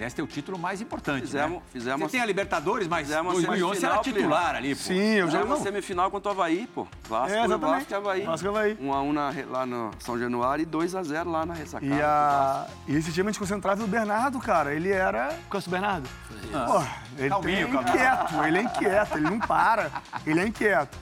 Aliás, 0.00 0.14
tem 0.14 0.24
o 0.24 0.28
título 0.28 0.58
mais 0.58 0.80
importante, 0.80 1.26
Fizemos- 1.26 1.58
né? 1.58 1.62
fizemos- 1.70 2.00
Você 2.06 2.12
tem 2.12 2.22
a 2.22 2.24
Libertadores, 2.24 2.88
mas 2.88 3.06
fizemos 3.06 3.34
2011 3.34 3.80
você 3.80 3.84
era 3.86 3.98
titular 3.98 4.54
ali, 4.56 4.74
pô. 4.74 4.80
Sim, 4.80 4.94
eu 5.16 5.30
já 5.30 5.44
não. 5.44 5.62
semifinal 5.62 6.10
contra 6.10 6.30
o 6.30 6.32
Havaí, 6.32 6.66
pô. 6.74 6.88
Vasco, 7.06 7.36
É, 7.36 7.44
exatamente. 7.44 7.70
Vasco 7.80 7.92
e 7.92 7.94
Havaí. 7.94 8.22
Vasco 8.24 8.46
e 8.46 8.48
Havaí. 8.48 8.78
1 8.80 8.94
a 8.94 9.02
1 9.02 9.12
na, 9.12 9.30
lá 9.50 9.66
no 9.66 9.90
São 9.98 10.18
Januário 10.18 10.62
e 10.62 10.64
2 10.64 10.94
a 10.94 11.02
0 11.02 11.30
lá 11.30 11.44
na 11.44 11.52
ressacada. 11.52 11.94
E, 11.94 12.00
a, 12.00 12.66
e 12.88 12.96
esse 12.96 13.12
time 13.12 13.28
a 13.28 13.30
gente 13.32 13.38
concentrava 13.38 13.78
no 13.78 13.86
Bernardo, 13.86 14.38
cara. 14.40 14.74
Ele 14.74 14.90
era. 14.90 15.36
Conhece 15.50 15.68
o 15.68 15.70
Bernardo? 15.70 16.08
Pô, 16.30 16.82
ele 17.18 17.28
Calminho, 17.28 17.58
é 17.58 17.70
calminho. 17.70 17.80
inquieto, 17.82 18.34
ele 18.46 18.58
é 18.58 18.62
inquieto, 18.62 19.18
ele 19.18 19.28
não 19.30 19.38
para, 19.38 19.90
ele 20.26 20.40
é 20.40 20.46
inquieto. 20.46 20.96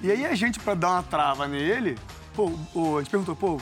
E 0.00 0.12
aí 0.12 0.24
a 0.26 0.34
gente, 0.36 0.60
pra 0.60 0.74
dar 0.74 0.90
uma 0.90 1.02
trava 1.02 1.48
nele, 1.48 1.98
pô, 2.36 2.46
a 2.98 3.00
gente 3.00 3.10
perguntou, 3.10 3.34
pô, 3.34 3.60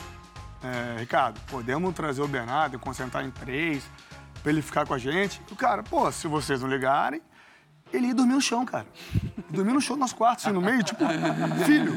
é, 0.63 0.99
Ricardo, 0.99 1.39
podemos 1.49 1.91
trazer 1.95 2.21
o 2.21 2.27
Bernardo 2.27 2.75
e 2.75 2.79
concentrar 2.79 3.25
em 3.25 3.31
três, 3.31 3.83
pra 4.43 4.51
ele 4.51 4.61
ficar 4.61 4.85
com 4.85 4.93
a 4.93 4.97
gente? 4.97 5.41
O 5.49 5.55
cara, 5.55 5.81
pô, 5.81 6.11
se 6.11 6.27
vocês 6.27 6.61
não 6.61 6.69
ligarem, 6.69 7.21
ele 7.91 8.07
ia 8.07 8.15
dormir 8.15 8.33
no 8.33 8.41
chão, 8.41 8.65
cara. 8.65 8.85
Dormia 9.49 9.73
no 9.73 9.81
chão, 9.81 9.95
no 9.95 10.01
nosso 10.01 10.15
quarto, 10.15 10.39
assim, 10.39 10.51
no 10.51 10.61
meio, 10.61 10.83
tipo, 10.83 11.03
filho. 11.65 11.93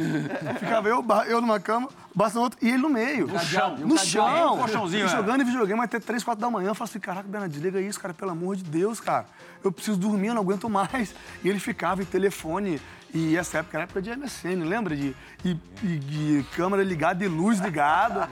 Ficava 0.59 0.88
eu, 0.88 1.05
eu 1.26 1.40
numa 1.40 1.59
cama, 1.59 1.88
basta 2.16 2.38
no 2.38 2.44
outro, 2.44 2.58
e 2.62 2.68
ele 2.68 2.78
no 2.78 2.88
meio. 2.88 3.26
No 3.28 3.38
chão. 3.38 3.76
No 3.76 3.98
chão. 3.98 4.56
Colchãozinho, 4.58 5.02
E 5.02 5.06
é. 5.06 5.08
jogando 5.08 5.44
videogame 5.44 5.80
até 5.82 6.00
3, 6.00 6.24
4 6.24 6.40
da 6.40 6.50
manhã. 6.50 6.68
Eu 6.70 6.74
falo 6.74 6.88
assim, 6.88 6.98
caraca, 6.98 7.28
Bernardo, 7.28 7.52
desliga 7.52 7.80
isso, 7.80 8.00
cara, 8.00 8.14
pelo 8.14 8.30
amor 8.32 8.56
de 8.56 8.64
Deus, 8.64 8.98
cara. 8.98 9.26
Eu 9.62 9.70
preciso 9.70 9.96
dormir, 9.98 10.28
eu 10.28 10.34
não 10.34 10.42
aguento 10.42 10.68
mais. 10.68 11.14
E 11.44 11.48
ele 11.48 11.60
ficava 11.60 12.02
em 12.02 12.06
telefone. 12.06 12.80
E 13.14 13.36
essa 13.36 13.58
época 13.58 13.76
era 13.78 13.84
época 13.84 14.02
de 14.02 14.10
MSN, 14.14 14.64
lembra? 14.64 14.94
De, 14.96 15.14
e, 15.44 15.56
e- 15.82 15.98
de 15.98 16.46
câmera 16.54 16.82
ligada 16.82 17.24
e 17.24 17.28
luz 17.28 17.58
ligada. 17.60 18.28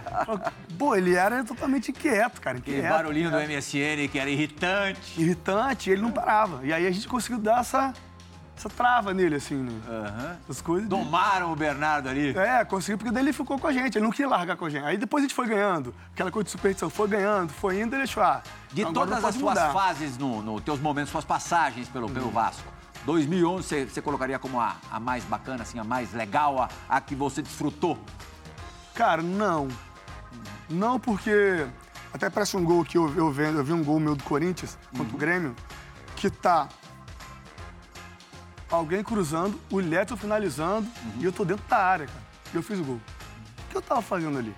Pô, 0.79 0.95
ele 0.97 1.15
era 1.15 1.43
totalmente 1.45 1.91
inquieto, 1.91 2.41
cara. 2.41 2.59
Aquele 2.59 2.79
Inquieto. 2.79 2.93
barulhinho 2.95 3.31
do 3.31 3.37
MSN 3.39 4.09
que 4.11 4.19
era 4.19 4.29
irritante. 4.29 5.21
Irritante, 5.21 5.89
e 5.89 5.93
ele 5.93 6.03
não 6.03 6.11
parava. 6.11 6.67
E 6.67 6.73
aí 6.73 6.87
a 6.87 6.91
gente 6.91 7.07
conseguiu 7.09 7.39
dar 7.39 7.61
essa 7.61 7.95
essa 8.57 8.69
trava 8.69 9.13
nele, 9.13 9.37
assim, 9.37 9.57
né? 9.57 9.73
Aham. 9.89 10.37
Essas 10.45 10.63
coisas. 10.63 10.89
Tomaram 10.89 11.53
o 11.53 11.57
Bernardo 11.57 12.09
ali. 12.09 12.37
É, 12.37 12.65
conseguiu, 12.65 12.97
porque 12.97 13.13
daí 13.13 13.25
ele 13.25 13.33
ficou 13.33 13.59
com 13.59 13.67
a 13.67 13.73
gente, 13.73 13.99
ele 13.99 14.05
não 14.05 14.13
queria 14.13 14.29
largar 14.29 14.57
com 14.57 14.65
a 14.65 14.71
gente. 14.71 14.85
Aí 14.85 14.97
depois 14.97 15.23
a 15.23 15.27
gente 15.27 15.35
foi 15.35 15.47
ganhando, 15.47 15.95
aquela 16.13 16.31
coisa 16.31 16.45
de 16.45 16.51
superstição, 16.51 16.89
foi 16.89 17.09
ganhando, 17.09 17.53
foi 17.53 17.81
indo, 17.81 17.95
ele 17.95 18.05
achou, 18.05 18.23
ah, 18.23 18.43
De 18.73 18.85
todas 18.87 19.25
as 19.25 19.35
suas 19.35 19.59
fases, 19.73 20.17
no, 20.17 20.41
no 20.41 20.61
teus 20.61 20.81
momentos, 20.81 21.11
suas 21.11 21.25
passagens 21.25 21.89
pelo, 21.89 22.09
pelo 22.09 22.31
Vasco, 22.31 22.73
2011 23.05 23.67
você, 23.67 23.85
você 23.85 24.01
colocaria 24.01 24.39
como 24.39 24.61
a, 24.61 24.77
a 24.91 24.99
mais 24.99 25.25
bacana, 25.25 25.63
assim, 25.63 25.79
a 25.79 25.85
mais 25.85 26.13
legal, 26.13 26.63
a, 26.63 26.69
a 26.89 27.01
que 27.01 27.15
você 27.15 27.43
desfrutou? 27.43 27.99
Cara, 28.95 29.23
não. 29.23 29.69
Não 30.69 30.99
porque. 30.99 31.67
Até 32.13 32.31
parece 32.31 32.57
um 32.57 32.65
gol 32.65 32.85
que 32.85 32.97
eu, 32.97 33.13
eu, 33.17 33.31
vendo, 33.33 33.59
eu 33.59 33.65
vi 33.65 33.73
um 33.73 33.83
gol 33.83 33.99
meu 33.99 34.15
do 34.15 34.23
Corinthians 34.23 34.79
contra 34.97 35.17
o 35.17 35.19
Grêmio, 35.19 35.55
que 36.15 36.31
tá 36.31 36.69
alguém 38.71 39.03
cruzando, 39.03 39.61
o 39.71 39.79
Leto 39.79 40.17
finalizando 40.17 40.89
e 41.19 41.25
eu 41.25 41.33
tô 41.33 41.45
dentro 41.45 41.65
da 41.69 41.79
área, 41.79 42.07
cara. 42.07 42.25
E 42.53 42.57
eu 42.57 42.63
fiz 42.63 42.79
o 42.79 42.85
gol. 42.85 43.01
O 43.67 43.71
que 43.71 43.77
eu 43.77 43.83
tava 43.83 44.03
fazendo 44.03 44.39
ali? 44.39 44.55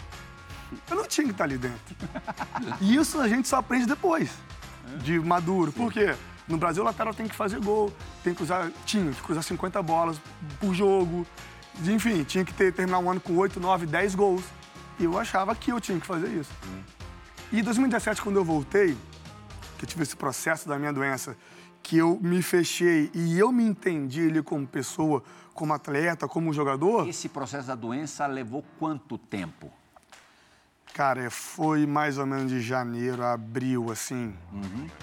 Eu 0.90 0.96
não 0.96 1.06
tinha 1.06 1.26
que 1.26 1.32
estar 1.32 1.44
ali 1.44 1.58
dentro. 1.58 1.96
E 2.80 2.96
isso 2.96 3.20
a 3.20 3.28
gente 3.28 3.48
só 3.48 3.56
aprende 3.56 3.86
depois, 3.86 4.30
de 5.02 5.18
maduro. 5.20 5.72
Por 5.72 5.92
quê? 5.92 6.14
No 6.48 6.56
Brasil, 6.56 6.82
o 6.82 6.86
lateral 6.86 7.12
tem 7.12 7.26
que 7.26 7.34
fazer 7.34 7.60
gol, 7.60 7.92
tem 8.22 8.32
que 8.32 8.38
cruzar, 8.38 8.70
tinha 8.84 9.12
que 9.12 9.20
cruzar 9.22 9.42
50 9.42 9.82
bolas 9.82 10.20
por 10.60 10.74
jogo. 10.74 11.26
Enfim, 11.84 12.22
tinha 12.24 12.44
que 12.44 12.52
ter, 12.52 12.72
terminar 12.72 12.98
um 12.98 13.10
ano 13.10 13.20
com 13.20 13.36
8, 13.36 13.58
9, 13.58 13.86
10 13.86 14.14
gols. 14.14 14.44
E 14.98 15.04
eu 15.04 15.18
achava 15.18 15.54
que 15.54 15.72
eu 15.72 15.80
tinha 15.80 15.98
que 15.98 16.06
fazer 16.06 16.28
isso. 16.28 16.50
E 17.52 17.60
em 17.60 17.62
2017, 17.62 18.22
quando 18.22 18.36
eu 18.36 18.44
voltei, 18.44 18.96
que 19.78 19.84
eu 19.84 19.88
tive 19.88 20.02
esse 20.02 20.16
processo 20.16 20.68
da 20.68 20.78
minha 20.78 20.92
doença, 20.92 21.36
que 21.86 21.98
eu 21.98 22.18
me 22.20 22.42
fechei 22.42 23.08
e 23.14 23.38
eu 23.38 23.52
me 23.52 23.62
entendi 23.62 24.28
ali 24.28 24.42
como 24.42 24.66
pessoa, 24.66 25.22
como 25.54 25.72
atleta, 25.72 26.26
como 26.26 26.52
jogador, 26.52 27.06
Esse 27.08 27.28
processo 27.28 27.68
da 27.68 27.76
doença 27.76 28.26
levou 28.26 28.64
quanto 28.76 29.16
tempo? 29.16 29.72
cara, 30.92 31.30
foi 31.30 31.86
mais 31.86 32.16
ou 32.18 32.24
menos 32.26 32.50
de 32.50 32.60
janeiro 32.60 33.22
a 33.22 33.34
abril, 33.34 33.92
assim. 33.92 34.34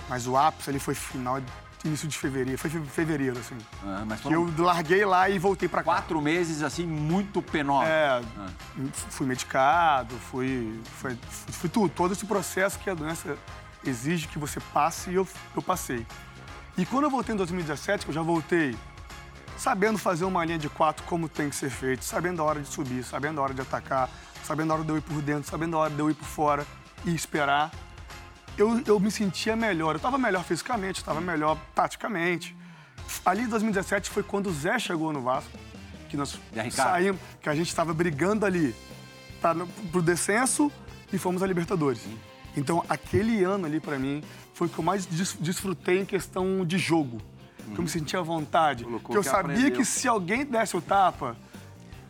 Mas 0.10 0.28
o 0.28 0.36
ápice 0.36 0.72
ali 0.72 0.80
foi 0.80 0.94
final, 0.96 1.40
início 1.86 2.08
de 2.08 2.18
fevereiro, 2.18 2.58
foi 2.60 2.70
fe- 2.70 2.82
fevereiro, 2.82 3.38
assim. 3.40 3.56
Ah, 3.84 4.04
mas 4.06 4.20
foram 4.20 4.36
eu 4.48 4.54
larguei 4.58 5.06
lá 5.06 5.30
e 5.30 5.38
voltei 5.40 5.70
pra 5.70 5.82
cá. 5.82 5.86
quatro 5.86 6.20
meses, 6.20 6.64
assim, 6.64 6.86
muito 6.86 7.42
penosos. 7.44 7.88
É, 7.90 8.22
fui 9.10 9.26
medicado, 9.28 10.16
fui, 10.16 10.82
foi, 10.96 11.16
fui 11.32 11.70
tudo, 11.70 11.90
todo 11.90 12.12
esse 12.12 12.26
processo 12.26 12.78
que 12.80 12.90
a 12.90 12.94
doença 12.96 13.38
exige 13.86 14.28
que 14.28 14.40
você 14.40 14.60
passe 14.74 15.12
e 15.12 15.16
eu, 15.16 15.28
eu 15.56 15.62
passei. 15.62 16.06
E 16.78 16.86
quando 16.86 17.04
eu 17.04 17.10
voltei 17.10 17.34
em 17.34 17.38
2017, 17.38 18.06
que 18.06 18.12
eu 18.12 18.16
já 18.16 18.22
voltei 18.22 18.76
sabendo 19.58 19.98
fazer 19.98 20.26
uma 20.26 20.44
linha 20.44 20.58
de 20.58 20.68
quatro 20.68 21.06
como 21.06 21.30
tem 21.30 21.50
que 21.50 21.56
ser 21.56 21.70
feito, 21.70 22.04
sabendo 22.04 22.42
a 22.42 22.46
hora 22.46 22.60
de 22.60 22.68
subir, 22.68 23.04
sabendo 23.04 23.40
a 23.40 23.44
hora 23.44 23.54
de 23.54 23.62
atacar, 23.62 24.10
sabendo 24.44 24.72
a 24.72 24.76
hora 24.76 24.84
de 24.84 24.90
eu 24.90 24.98
ir 24.98 25.02
por 25.02 25.22
dentro, 25.22 25.50
sabendo 25.50 25.78
a 25.78 25.82
hora 25.82 25.94
de 25.94 26.00
eu 26.00 26.10
ir 26.10 26.16
por 26.16 26.26
fora 26.26 26.66
e 27.06 27.14
esperar, 27.14 27.72
eu, 28.58 28.82
eu 28.86 29.00
me 29.00 29.12
sentia 29.12 29.56
melhor. 29.56 29.92
Eu 29.92 29.98
estava 29.98 30.18
melhor 30.18 30.44
fisicamente, 30.44 30.98
estava 30.98 31.22
melhor 31.22 31.58
taticamente. 31.76 32.56
Ali 33.26 33.44
em 33.44 33.48
2017 33.48 34.10
foi 34.10 34.24
quando 34.24 34.48
o 34.48 34.54
Zé 34.54 34.80
chegou 34.80 35.14
no 35.14 35.22
Vasco, 35.22 35.52
que 36.10 36.18
nós 36.18 36.40
saímos, 36.72 37.22
que 37.42 37.50
a 37.50 37.56
gente 37.56 37.68
estava 37.68 37.94
brigando 37.94 38.46
ali 38.46 38.76
para 39.42 39.58
o 39.94 40.02
descenso 40.02 40.72
e 41.12 41.18
fomos 41.18 41.44
à 41.44 41.48
Libertadores. 41.48 42.02
Então, 42.56 42.84
aquele 42.88 43.44
ano 43.44 43.66
ali, 43.66 43.80
para 43.80 43.98
mim, 43.98 44.24
foi 44.54 44.68
o 44.68 44.70
que 44.70 44.80
eu 44.80 44.84
mais 44.84 45.06
des- 45.06 45.36
desfrutei 45.40 46.00
em 46.02 46.06
questão 46.06 46.66
de 46.66 46.78
jogo. 46.78 47.20
Que 47.74 47.80
eu 47.80 47.84
me 47.84 47.90
sentia 47.90 48.20
à 48.20 48.22
vontade. 48.22 48.84
Colocou 48.84 49.12
que 49.12 49.18
eu 49.18 49.22
que 49.24 49.30
sabia 49.30 49.56
aprendeu. 49.56 49.78
que 49.78 49.86
se 49.86 50.08
alguém 50.08 50.46
desse 50.46 50.76
o 50.76 50.82
tapa, 50.82 51.36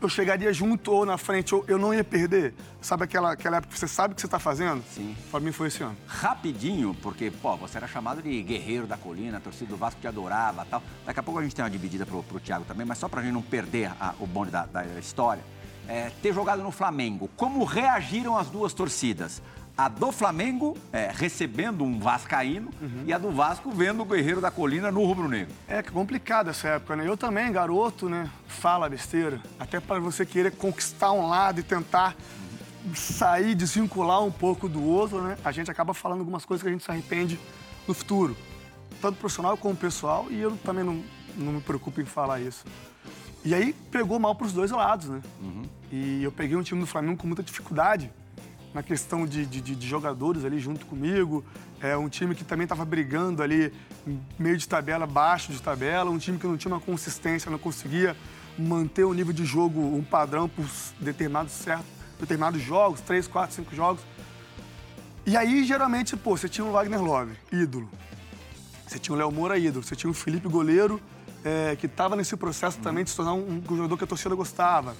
eu 0.01 0.09
chegaria 0.09 0.51
junto 0.51 0.91
ou 0.91 1.05
na 1.05 1.17
frente, 1.17 1.53
ou 1.55 1.63
eu 1.67 1.77
não 1.77 1.93
ia 1.93 2.03
perder. 2.03 2.53
Sabe 2.81 3.03
aquela, 3.05 3.31
aquela 3.31 3.57
época 3.57 3.71
que 3.73 3.79
você 3.79 3.87
sabe 3.87 4.11
o 4.11 4.15
que 4.15 4.19
você 4.21 4.27
está 4.27 4.39
fazendo? 4.39 4.83
Sim. 4.93 5.15
Para 5.31 5.39
mim 5.39 5.51
foi 5.53 5.67
esse 5.67 5.81
ano. 5.83 5.95
Rapidinho, 6.07 6.93
porque, 7.01 7.31
pô, 7.31 7.55
você 7.55 7.77
era 7.77 7.87
chamado 7.87 8.21
de 8.21 8.41
guerreiro 8.41 8.85
da 8.87 8.97
colina, 8.97 9.37
a 9.37 9.39
torcida 9.39 9.69
do 9.69 9.77
Vasco 9.77 10.01
te 10.01 10.07
adorava 10.07 10.65
tal. 10.69 10.81
Daqui 11.05 11.19
a 11.19 11.23
pouco 11.23 11.39
a 11.39 11.43
gente 11.43 11.55
tem 11.55 11.63
uma 11.63 11.69
dividida 11.71 12.05
pro, 12.05 12.23
pro 12.23 12.39
Thiago 12.39 12.65
também, 12.65 12.85
mas 12.85 12.97
só 12.97 13.07
pra 13.07 13.21
gente 13.21 13.31
não 13.33 13.41
perder 13.43 13.91
a- 14.01 14.15
o 14.19 14.25
bonde 14.27 14.51
da, 14.51 14.65
da 14.65 14.83
história. 14.99 15.43
É, 15.87 16.09
ter 16.21 16.33
jogado 16.33 16.63
no 16.63 16.71
Flamengo, 16.71 17.29
como 17.37 17.63
reagiram 17.63 18.37
as 18.37 18.49
duas 18.49 18.73
torcidas? 18.73 19.41
A 19.75 19.87
do 19.87 20.11
Flamengo 20.11 20.77
é, 20.91 21.11
recebendo 21.11 21.83
um 21.83 21.99
vascaíno 21.99 22.69
e 23.07 23.13
a 23.13 23.17
do 23.17 23.31
Vasco 23.31 23.71
vendo 23.71 24.03
o 24.03 24.05
guerreiro 24.05 24.39
da 24.39 24.51
colina 24.51 24.91
no 24.91 25.03
rubro-negro. 25.03 25.51
É 25.67 25.81
que 25.81 25.91
complicado 25.91 26.51
essa 26.51 26.67
época, 26.67 26.95
né? 26.95 27.07
Eu 27.07 27.17
também, 27.17 27.51
garoto, 27.51 28.07
né? 28.07 28.29
Fala 28.47 28.87
besteira. 28.87 29.41
Até 29.59 29.79
para 29.79 29.99
você 29.99 30.27
querer 30.27 30.51
conquistar 30.51 31.11
um 31.11 31.27
lado 31.27 31.59
e 31.59 31.63
tentar 31.63 32.15
sair, 32.93 33.55
desvincular 33.55 34.23
um 34.23 34.31
pouco 34.31 34.69
do 34.69 34.83
outro, 34.83 35.23
né? 35.23 35.37
A 35.43 35.51
gente 35.51 35.71
acaba 35.71 35.91
falando 35.91 36.19
algumas 36.19 36.45
coisas 36.45 36.61
que 36.61 36.69
a 36.69 36.71
gente 36.71 36.83
se 36.83 36.91
arrepende 36.91 37.39
no 37.87 37.95
futuro. 37.95 38.37
Tanto 39.01 39.17
profissional 39.17 39.57
como 39.57 39.75
pessoal, 39.75 40.27
e 40.29 40.39
eu 40.39 40.55
também 40.57 40.83
não, 40.83 41.03
não 41.35 41.53
me 41.53 41.61
preocupo 41.61 41.99
em 41.99 42.05
falar 42.05 42.39
isso. 42.39 42.63
E 43.43 43.55
aí 43.55 43.73
pegou 43.91 44.19
mal 44.19 44.35
para 44.35 44.45
os 44.45 44.53
dois 44.53 44.69
lados, 44.69 45.09
né? 45.09 45.21
E 45.91 46.23
eu 46.23 46.31
peguei 46.31 46.55
um 46.55 46.61
time 46.61 46.79
do 46.79 46.87
Flamengo 46.87 47.17
com 47.17 47.25
muita 47.25 47.41
dificuldade 47.41 48.11
na 48.73 48.81
questão 48.81 49.25
de, 49.25 49.45
de- 49.45 49.61
de- 49.61 49.87
jogadores 49.87 50.43
ali 50.43 50.59
junto 50.59 50.85
comigo. 50.85 51.43
É 51.79 51.95
um 51.95 52.09
time 52.09 52.33
que 52.33 52.43
também 52.43 52.63
estava 52.63 52.83
brigando 52.83 53.43
ali, 53.43 53.71
meio 54.39 54.57
de 54.57 54.67
tabela, 54.67 55.05
baixo 55.05 55.51
de 55.51 55.61
tabela. 55.61 56.09
Um 56.09 56.17
time 56.17 56.37
que 56.39 56.47
não 56.47 56.57
tinha 56.57 56.73
uma 56.73 56.79
consistência, 56.81 57.51
não 57.51 57.59
conseguia 57.59 58.15
manter 58.57 59.03
o 59.03 59.13
nível 59.13 59.33
de 59.33 59.45
jogo, 59.45 59.79
um 59.79 60.03
padrão 60.03 60.47
por 60.49 60.65
determinados, 60.99 61.53
certo, 61.53 61.85
determinados 62.19 62.61
jogos, 62.61 63.01
três, 63.01 63.27
quatro, 63.27 63.55
cinco 63.55 63.75
jogos. 63.75 64.01
E 65.25 65.37
aí, 65.37 65.63
geralmente, 65.63 66.17
pô, 66.17 66.35
você 66.35 66.49
tinha 66.49 66.65
um 66.65 66.71
Wagner 66.71 67.01
Love, 67.01 67.33
ídolo. 67.51 67.89
Você 68.87 68.99
tinha 68.99 69.15
o 69.15 69.17
Léo 69.17 69.31
Moura, 69.31 69.57
ídolo. 69.57 69.83
Você 69.83 69.95
tinha 69.95 70.09
o 70.11 70.13
Felipe 70.13 70.47
Goleiro, 70.47 71.01
é, 71.43 71.75
que 71.75 71.85
estava 71.85 72.15
nesse 72.15 72.35
processo 72.35 72.77
também 72.79 73.03
de 73.03 73.09
se 73.09 73.15
tornar 73.15 73.33
um, 73.33 73.61
um 73.69 73.75
jogador 73.77 73.97
que 73.97 74.03
a 74.03 74.07
torcida 74.07 74.35
gostava. 74.35 74.95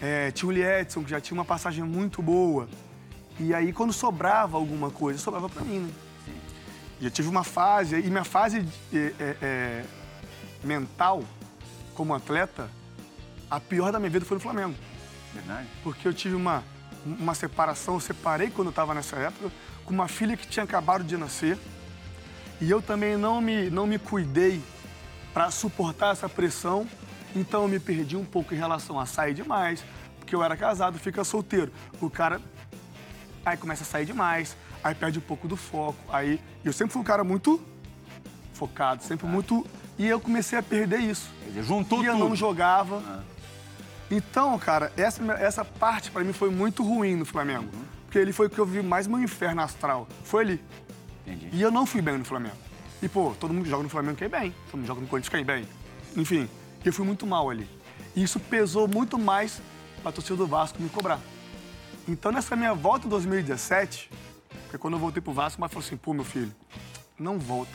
É, 0.00 0.30
tinha 0.30 0.48
o 0.48 0.52
Liedson, 0.52 1.02
que 1.02 1.10
já 1.10 1.20
tinha 1.20 1.36
uma 1.36 1.44
passagem 1.44 1.82
muito 1.82 2.20
boa. 2.22 2.68
E 3.38 3.54
aí, 3.54 3.72
quando 3.72 3.92
sobrava 3.92 4.56
alguma 4.56 4.90
coisa, 4.90 5.18
sobrava 5.18 5.48
para 5.48 5.62
mim, 5.62 5.80
né? 5.80 5.92
E 6.98 7.04
eu 7.04 7.10
tive 7.10 7.28
uma 7.28 7.44
fase, 7.44 7.98
e 7.98 8.10
minha 8.10 8.24
fase 8.24 8.66
é, 8.92 9.12
é, 9.20 9.36
é, 9.42 9.84
mental, 10.64 11.22
como 11.94 12.14
atleta, 12.14 12.70
a 13.50 13.60
pior 13.60 13.92
da 13.92 13.98
minha 13.98 14.10
vida 14.10 14.24
foi 14.24 14.36
no 14.36 14.40
Flamengo 14.40 14.74
Verdade? 15.32 15.68
porque 15.82 16.08
eu 16.08 16.14
tive 16.14 16.34
uma, 16.34 16.64
uma 17.04 17.34
separação, 17.34 17.94
eu 17.94 18.00
separei 18.00 18.50
quando 18.50 18.68
eu 18.68 18.70
estava 18.70 18.94
nessa 18.94 19.16
época, 19.16 19.50
com 19.84 19.92
uma 19.92 20.08
filha 20.08 20.36
que 20.36 20.46
tinha 20.46 20.64
acabado 20.64 21.04
de 21.04 21.16
nascer. 21.16 21.58
E 22.60 22.70
eu 22.70 22.80
também 22.80 23.18
não 23.18 23.42
me, 23.42 23.68
não 23.68 23.86
me 23.86 23.98
cuidei 23.98 24.62
para 25.34 25.50
suportar 25.50 26.12
essa 26.12 26.30
pressão, 26.30 26.86
então 27.34 27.62
eu 27.62 27.68
me 27.68 27.78
perdi 27.78 28.16
um 28.16 28.24
pouco 28.24 28.54
em 28.54 28.56
relação 28.56 28.98
a 28.98 29.04
sair 29.04 29.34
demais, 29.34 29.84
porque 30.18 30.34
eu 30.34 30.42
era 30.42 30.56
casado, 30.56 30.98
fica 30.98 31.22
solteiro. 31.22 31.70
O 32.00 32.08
cara 32.08 32.40
aí 33.50 33.56
começa 33.56 33.84
a 33.84 33.86
sair 33.86 34.04
demais, 34.04 34.56
aí 34.82 34.94
perde 34.94 35.18
um 35.18 35.22
pouco 35.22 35.46
do 35.46 35.56
foco. 35.56 35.98
Aí 36.08 36.40
eu 36.64 36.72
sempre 36.72 36.92
fui 36.92 37.00
um 37.00 37.04
cara 37.04 37.22
muito 37.22 37.60
focado, 38.52 39.02
sempre 39.02 39.26
muito. 39.26 39.64
E 39.98 40.06
eu 40.06 40.20
comecei 40.20 40.58
a 40.58 40.62
perder 40.62 41.00
isso 41.00 41.30
Quer 41.42 41.48
dizer, 41.48 41.62
juntou 41.62 42.02
e 42.02 42.06
eu 42.06 42.14
tudo. 42.14 42.28
não 42.28 42.36
jogava. 42.36 43.24
Então, 44.10 44.58
cara, 44.58 44.92
essa, 44.96 45.22
essa 45.34 45.64
parte 45.64 46.10
pra 46.10 46.22
mim 46.22 46.32
foi 46.32 46.50
muito 46.50 46.82
ruim 46.82 47.16
no 47.16 47.24
Flamengo. 47.24 47.70
Porque 48.04 48.18
ele 48.18 48.32
foi 48.32 48.46
o 48.46 48.50
que 48.50 48.58
eu 48.58 48.66
vi 48.66 48.82
mais 48.82 49.06
meu 49.06 49.20
inferno 49.20 49.62
astral. 49.62 50.06
Foi 50.24 50.44
ali. 50.44 50.64
Entendi. 51.26 51.48
E 51.52 51.62
eu 51.62 51.70
não 51.70 51.86
fui 51.86 52.02
bem 52.02 52.18
no 52.18 52.24
Flamengo. 52.24 52.56
E, 53.02 53.08
pô, 53.08 53.34
todo 53.38 53.52
mundo 53.52 53.68
joga 53.68 53.82
no 53.82 53.88
Flamengo 53.88 54.16
quer 54.16 54.26
ir 54.26 54.28
bem. 54.28 54.54
Todo 54.66 54.74
mundo 54.74 54.82
que 54.82 54.86
joga 54.86 55.00
no 55.00 55.06
Corinthians 55.06 55.30
quer 55.30 55.40
ir 55.40 55.44
bem. 55.44 55.68
Enfim, 56.16 56.48
eu 56.84 56.92
fui 56.92 57.04
muito 57.04 57.26
mal 57.26 57.50
ali. 57.50 57.68
E 58.14 58.22
isso 58.22 58.38
pesou 58.38 58.86
muito 58.86 59.18
mais 59.18 59.60
pra 60.02 60.12
torcida 60.12 60.36
do 60.36 60.46
Vasco 60.46 60.80
me 60.80 60.88
cobrar. 60.88 61.20
Então, 62.08 62.30
nessa 62.30 62.54
minha 62.54 62.72
volta 62.72 63.06
em 63.06 63.10
2017, 63.10 64.10
porque 64.62 64.78
quando 64.78 64.94
eu 64.94 65.00
voltei 65.00 65.20
pro 65.20 65.32
Vasco, 65.32 65.60
mas 65.60 65.72
falou 65.72 65.84
assim, 65.84 65.96
pô, 65.96 66.14
meu 66.14 66.24
filho, 66.24 66.54
não 67.18 67.38
volta. 67.38 67.72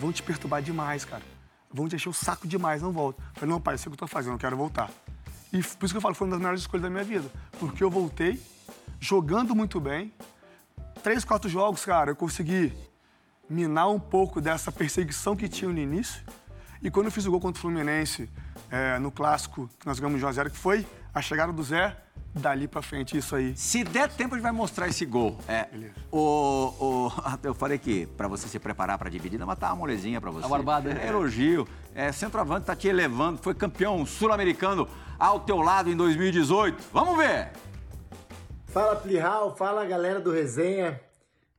Vão 0.00 0.10
te 0.10 0.22
perturbar 0.22 0.62
demais, 0.62 1.04
cara. 1.04 1.22
Vão 1.70 1.86
te 1.86 1.94
encher 1.94 2.08
o 2.08 2.12
saco 2.12 2.48
demais, 2.48 2.80
não 2.80 2.90
volta. 2.90 3.20
Eu 3.20 3.40
falei, 3.40 3.50
não, 3.50 3.60
pai, 3.60 3.74
eu 3.74 3.78
sei 3.78 3.88
o 3.88 3.90
que 3.90 3.94
eu 3.96 3.98
tô 3.98 4.06
fazendo, 4.06 4.32
eu 4.32 4.38
quero 4.38 4.56
voltar. 4.56 4.90
E 5.52 5.62
por 5.62 5.84
isso 5.84 5.92
que 5.92 5.96
eu 5.96 6.00
falo, 6.00 6.14
foi 6.14 6.26
uma 6.26 6.32
das 6.32 6.40
melhores 6.40 6.60
escolhas 6.62 6.82
da 6.82 6.90
minha 6.90 7.04
vida. 7.04 7.30
Porque 7.58 7.84
eu 7.84 7.90
voltei, 7.90 8.40
jogando 8.98 9.54
muito 9.54 9.78
bem. 9.78 10.12
Três, 11.02 11.24
quatro 11.24 11.48
jogos, 11.48 11.84
cara, 11.84 12.12
eu 12.12 12.16
consegui 12.16 12.72
minar 13.48 13.90
um 13.90 14.00
pouco 14.00 14.40
dessa 14.40 14.72
perseguição 14.72 15.36
que 15.36 15.48
tinha 15.48 15.70
no 15.70 15.78
início. 15.78 16.22
E 16.82 16.90
quando 16.90 17.06
eu 17.06 17.12
fiz 17.12 17.26
o 17.26 17.30
gol 17.30 17.40
contra 17.40 17.58
o 17.58 17.60
Fluminense, 17.60 18.30
é, 18.70 18.98
no 18.98 19.10
clássico, 19.10 19.68
que 19.78 19.86
nós 19.86 19.98
ganhamos 19.98 20.18
de 20.18 20.24
1 20.24 20.28
a 20.28 20.32
0 20.32 20.50
que 20.50 20.56
foi 20.56 20.86
a 21.12 21.20
chegada 21.20 21.52
do 21.52 21.62
Zé, 21.62 21.96
dali 22.34 22.68
pra 22.68 22.80
frente, 22.82 23.16
isso 23.16 23.34
aí. 23.34 23.56
Se 23.56 23.82
der 23.84 24.08
tempo, 24.10 24.34
a 24.34 24.38
gente 24.38 24.42
vai 24.44 24.52
mostrar 24.52 24.88
esse 24.88 25.04
gol. 25.04 25.36
É, 25.48 25.64
Beleza. 25.64 25.94
o, 26.10 26.18
o 26.18 27.06
o- 27.08 27.12
eu 27.42 27.54
falei 27.54 27.78
que 27.78 28.06
para 28.06 28.28
você 28.28 28.46
se 28.48 28.58
preparar 28.58 28.96
para 28.98 29.08
a 29.08 29.10
dividida, 29.10 29.44
mas 29.44 29.58
tá 29.58 29.68
uma 29.68 29.76
molezinha 29.76 30.20
para 30.20 30.30
você. 30.30 30.46
A 30.46 30.48
barbada, 30.48 30.90
É 30.90 30.94
né? 30.94 31.08
elogio. 31.08 31.66
É, 31.94 32.12
centroavante 32.12 32.66
tá 32.66 32.76
te 32.76 32.86
elevando, 32.88 33.38
foi 33.42 33.54
campeão 33.54 34.04
sul-americano 34.06 34.88
ao 35.18 35.40
teu 35.40 35.58
lado 35.58 35.90
em 35.90 35.96
2018. 35.96 36.82
Vamos 36.92 37.16
ver! 37.16 37.50
Fala 38.66 38.94
Plihal, 38.96 39.56
fala 39.56 39.84
galera 39.84 40.20
do 40.20 40.30
Resenha. 40.30 41.00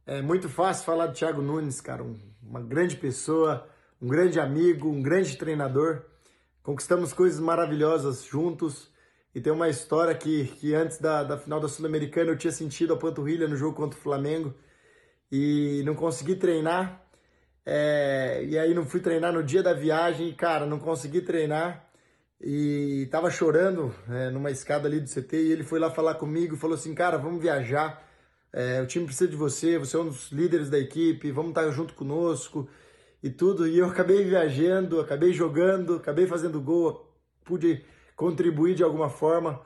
É 0.06 0.22
muito 0.22 0.48
fácil 0.50 0.86
falar 0.86 1.08
do 1.08 1.14
Thiago 1.14 1.42
Nunes, 1.42 1.82
cara. 1.82 2.04
Um- 2.04 2.18
uma 2.42 2.60
grande 2.62 2.96
pessoa, 2.98 3.68
um 4.02 4.08
grande 4.08 4.40
amigo, 4.40 4.90
um 4.90 5.02
grande 5.02 5.38
treinador. 5.38 6.02
Conquistamos 6.64 7.14
coisas 7.14 7.40
maravilhosas 7.40 8.24
juntos. 8.24 8.90
E 9.34 9.40
tem 9.40 9.52
uma 9.52 9.70
história 9.70 10.14
que, 10.14 10.46
que 10.60 10.76
antes 10.76 11.00
da, 11.00 11.24
da 11.24 11.38
final 11.38 11.60
da 11.60 11.68
Sul-Americana 11.68 12.32
eu 12.32 12.38
tinha 12.38 12.52
sentido 12.52 12.94
a 12.94 12.98
panturrilha 12.98 13.48
no 13.48 13.56
jogo 13.56 13.76
contra 13.76 13.98
o 13.98 14.02
Flamengo 14.02 14.54
e 15.32 15.82
não 15.86 15.96
consegui 15.96 16.36
treinar. 16.36 17.02
É, 17.66 18.44
e 18.44 18.58
aí 18.58 18.74
não 18.74 18.86
fui 18.86 19.00
treinar 19.00 19.32
no 19.32 19.44
dia 19.44 19.64
da 19.64 19.74
viagem 19.74 20.30
e, 20.30 20.34
cara, 20.34 20.66
não 20.66 20.80
consegui 20.80 21.22
treinar 21.22 21.90
e 22.42 23.08
tava 23.12 23.30
chorando 23.30 23.94
é, 24.10 24.30
numa 24.32 24.50
escada 24.50 24.88
ali 24.88 25.00
do 25.00 25.08
CT 25.08 25.38
e 25.38 25.52
ele 25.52 25.64
foi 25.64 25.80
lá 25.80 25.92
falar 25.92 26.16
comigo 26.16 26.56
e 26.56 26.58
falou 26.58 26.76
assim, 26.76 26.94
cara, 26.96 27.18
vamos 27.18 27.42
viajar, 27.42 28.04
é, 28.52 28.82
o 28.82 28.88
time 28.88 29.06
precisa 29.06 29.30
de 29.30 29.36
você, 29.36 29.78
você 29.78 29.96
é 29.96 30.00
um 30.00 30.08
dos 30.08 30.32
líderes 30.32 30.70
da 30.70 30.80
equipe, 30.80 31.32
vamos 31.32 31.52
estar 31.52 31.70
junto 31.72 31.94
conosco 31.94 32.68
e 33.24 33.30
tudo. 33.30 33.68
E 33.68 33.78
eu 33.78 33.86
acabei 33.86 34.24
viajando, 34.24 35.00
acabei 35.00 35.32
jogando, 35.34 35.96
acabei 35.96 36.28
fazendo 36.28 36.60
gol, 36.60 37.08
pude 37.46 37.86
contribuir 38.22 38.76
de 38.76 38.84
alguma 38.84 39.10
forma 39.10 39.60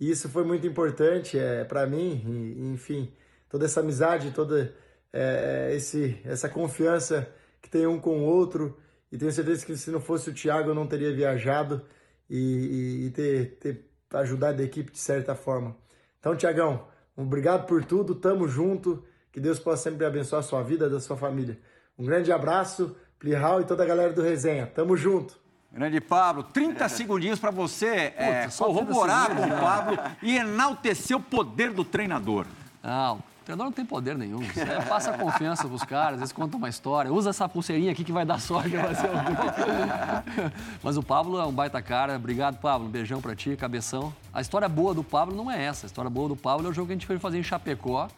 e 0.00 0.10
isso 0.10 0.30
foi 0.30 0.42
muito 0.42 0.66
importante 0.66 1.38
é, 1.38 1.64
para 1.64 1.86
mim, 1.86 2.24
e, 2.26 2.72
enfim, 2.72 3.12
toda 3.50 3.66
essa 3.66 3.80
amizade, 3.80 4.30
toda 4.30 4.74
é, 5.12 5.72
esse, 5.74 6.18
essa 6.24 6.48
confiança 6.48 7.30
que 7.60 7.68
tem 7.68 7.86
um 7.86 8.00
com 8.00 8.20
o 8.20 8.24
outro. 8.24 8.78
E 9.12 9.18
tenho 9.18 9.30
certeza 9.30 9.66
que 9.66 9.76
se 9.76 9.90
não 9.90 10.00
fosse 10.00 10.30
o 10.30 10.32
Thiago, 10.32 10.70
eu 10.70 10.74
não 10.74 10.86
teria 10.86 11.12
viajado 11.14 11.82
e, 12.30 12.38
e- 12.38 13.06
e 13.06 13.10
ter, 13.10 13.58
ter 13.60 13.84
ajudado 14.14 14.62
a 14.62 14.64
equipe 14.64 14.90
de 14.90 14.98
certa 14.98 15.34
forma. 15.34 15.76
Então, 16.18 16.34
Tiagão, 16.34 16.86
obrigado 17.14 17.66
por 17.66 17.84
tudo, 17.84 18.14
tamo 18.14 18.48
junto. 18.48 19.04
Que 19.30 19.40
Deus 19.40 19.58
possa 19.58 19.90
sempre 19.90 20.06
abençoar 20.06 20.40
a 20.40 20.42
sua 20.42 20.62
vida, 20.62 20.88
da 20.88 20.98
sua 21.00 21.16
família. 21.18 21.58
Um 21.98 22.06
grande 22.06 22.32
abraço, 22.32 22.96
Plihal 23.18 23.60
e 23.60 23.64
toda 23.64 23.82
a 23.82 23.86
galera 23.86 24.12
do 24.14 24.22
Resenha. 24.22 24.66
Tamo 24.66 24.96
junto. 24.96 25.38
Grande 25.72 26.00
Pablo, 26.00 26.42
30 26.42 26.88
segundinhos 26.88 27.38
para 27.38 27.52
você 27.52 28.12
é, 28.16 28.40
Puta, 28.40 28.50
só 28.50 28.64
30 28.64 28.80
corroborar 28.80 29.36
com 29.36 29.46
o 29.46 29.60
Pablo 29.60 29.98
e 30.20 30.36
enaltecer 30.36 31.16
o 31.16 31.20
poder 31.20 31.72
do 31.72 31.84
treinador. 31.84 32.44
Não, 32.82 33.18
o 33.18 33.22
treinador 33.44 33.66
não 33.66 33.72
tem 33.72 33.86
poder 33.86 34.18
nenhum. 34.18 34.40
Você 34.40 34.64
passa 34.88 35.12
confiança 35.12 35.68
pros 35.68 35.84
caras, 35.84 36.18
eles 36.18 36.32
contam 36.32 36.58
uma 36.58 36.68
história. 36.68 37.12
Usa 37.12 37.30
essa 37.30 37.48
pulseirinha 37.48 37.92
aqui 37.92 38.02
que 38.02 38.10
vai 38.10 38.24
dar 38.26 38.40
sorte. 38.40 38.70
Ser. 38.70 40.50
Mas 40.82 40.96
o 40.96 41.04
Pablo 41.04 41.38
é 41.38 41.46
um 41.46 41.52
baita 41.52 41.80
cara. 41.80 42.16
Obrigado, 42.16 42.58
Pablo. 42.58 42.88
Um 42.88 42.90
beijão 42.90 43.20
pra 43.20 43.36
ti, 43.36 43.56
cabeção. 43.56 44.12
A 44.34 44.40
história 44.40 44.68
boa 44.68 44.92
do 44.92 45.04
Pablo 45.04 45.36
não 45.36 45.48
é 45.48 45.64
essa. 45.64 45.86
A 45.86 45.88
história 45.88 46.10
boa 46.10 46.28
do 46.28 46.36
Pablo 46.36 46.66
é 46.66 46.70
o 46.70 46.72
jogo 46.72 46.88
que 46.88 46.94
a 46.94 46.96
gente 46.96 47.06
foi 47.06 47.16
fazer 47.20 47.38
em 47.38 47.44
Chapecó, 47.44 48.08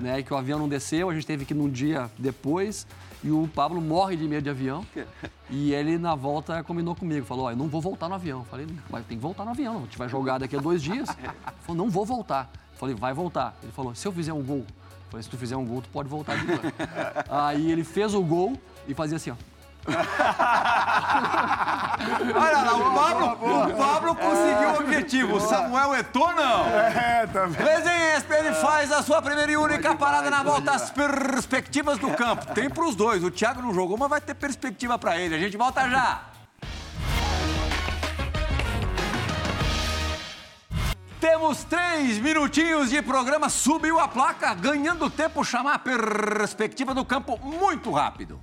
né? 0.00 0.22
Que 0.22 0.34
o 0.34 0.36
avião 0.36 0.58
não 0.58 0.68
desceu, 0.68 1.08
a 1.08 1.14
gente 1.14 1.26
teve 1.26 1.46
que 1.46 1.54
ir 1.54 1.56
num 1.56 1.70
dia 1.70 2.10
depois. 2.18 2.86
E 3.22 3.30
o 3.30 3.48
Pablo 3.52 3.80
morre 3.80 4.16
de 4.16 4.28
medo 4.28 4.44
de 4.44 4.50
avião. 4.50 4.86
E 5.50 5.72
ele, 5.72 5.98
na 5.98 6.14
volta, 6.14 6.62
combinou 6.62 6.94
comigo. 6.94 7.26
Falou, 7.26 7.46
ó, 7.46 7.50
eu 7.50 7.56
não 7.56 7.68
vou 7.68 7.80
voltar 7.80 8.08
no 8.08 8.14
avião. 8.14 8.44
Falei, 8.44 8.66
mas 8.88 9.04
tem 9.06 9.16
que 9.16 9.22
voltar 9.22 9.44
no 9.44 9.50
avião. 9.50 9.78
A 9.78 9.80
gente 9.80 9.98
vai 9.98 10.08
jogar 10.08 10.38
daqui 10.38 10.56
a 10.56 10.60
dois 10.60 10.82
dias. 10.82 11.08
Ele 11.18 11.32
falou, 11.60 11.84
não 11.84 11.90
vou 11.90 12.04
voltar. 12.04 12.50
Falei, 12.74 12.94
vai 12.94 13.12
voltar. 13.12 13.56
Ele 13.62 13.72
falou, 13.72 13.94
se 13.94 14.06
eu 14.06 14.12
fizer 14.12 14.32
um 14.32 14.42
gol? 14.42 14.64
Falei, 15.10 15.22
se 15.22 15.28
tu 15.28 15.36
fizer 15.36 15.56
um 15.56 15.64
gol, 15.64 15.82
tu 15.82 15.88
pode 15.88 16.08
voltar 16.08 16.36
de 16.36 16.46
novo. 16.46 16.62
Aí 17.28 17.70
ele 17.70 17.82
fez 17.82 18.14
o 18.14 18.22
gol 18.22 18.56
e 18.86 18.94
fazia 18.94 19.16
assim, 19.16 19.30
ó. 19.30 19.34
Olha 22.34 22.62
lá, 22.62 22.76
o 22.76 22.94
Pablo, 22.94 23.66
o 23.66 23.76
Pablo 23.76 24.14
conseguiu 24.14 24.70
o 24.70 24.80
objetivo. 24.80 25.36
O 25.36 25.40
Samuel 25.40 25.94
Eto'o, 25.96 26.32
não. 26.32 26.66
É, 26.66 27.26
tá 27.26 27.46
vendo? 27.46 27.66
Resenha 27.66 28.16
ESPN 28.16 28.54
faz 28.60 28.92
a 28.92 29.02
sua 29.02 29.22
primeira 29.22 29.50
e 29.50 29.56
única 29.56 29.94
parada 29.94 30.30
na 30.30 30.42
volta 30.42 30.72
às 30.72 30.90
perspectivas 30.90 31.98
do 31.98 32.10
campo. 32.10 32.46
Tem 32.54 32.68
pros 32.68 32.94
dois. 32.94 33.24
O 33.24 33.30
Thiago 33.30 33.62
não 33.62 33.74
jogou, 33.74 33.96
mas 33.96 34.08
vai 34.08 34.20
ter 34.20 34.34
perspectiva 34.34 34.98
pra 34.98 35.18
ele. 35.18 35.34
A 35.34 35.38
gente 35.38 35.56
volta 35.56 35.88
já. 35.88 36.20
Temos 41.20 41.64
três 41.64 42.18
minutinhos 42.18 42.90
de 42.90 43.02
programa. 43.02 43.48
Subiu 43.48 43.98
a 43.98 44.06
placa, 44.06 44.54
ganhando 44.54 45.10
tempo, 45.10 45.44
chamar 45.44 45.74
a 45.74 45.78
perspectiva 45.78 46.94
do 46.94 47.04
campo 47.04 47.38
muito 47.42 47.90
rápido. 47.90 48.40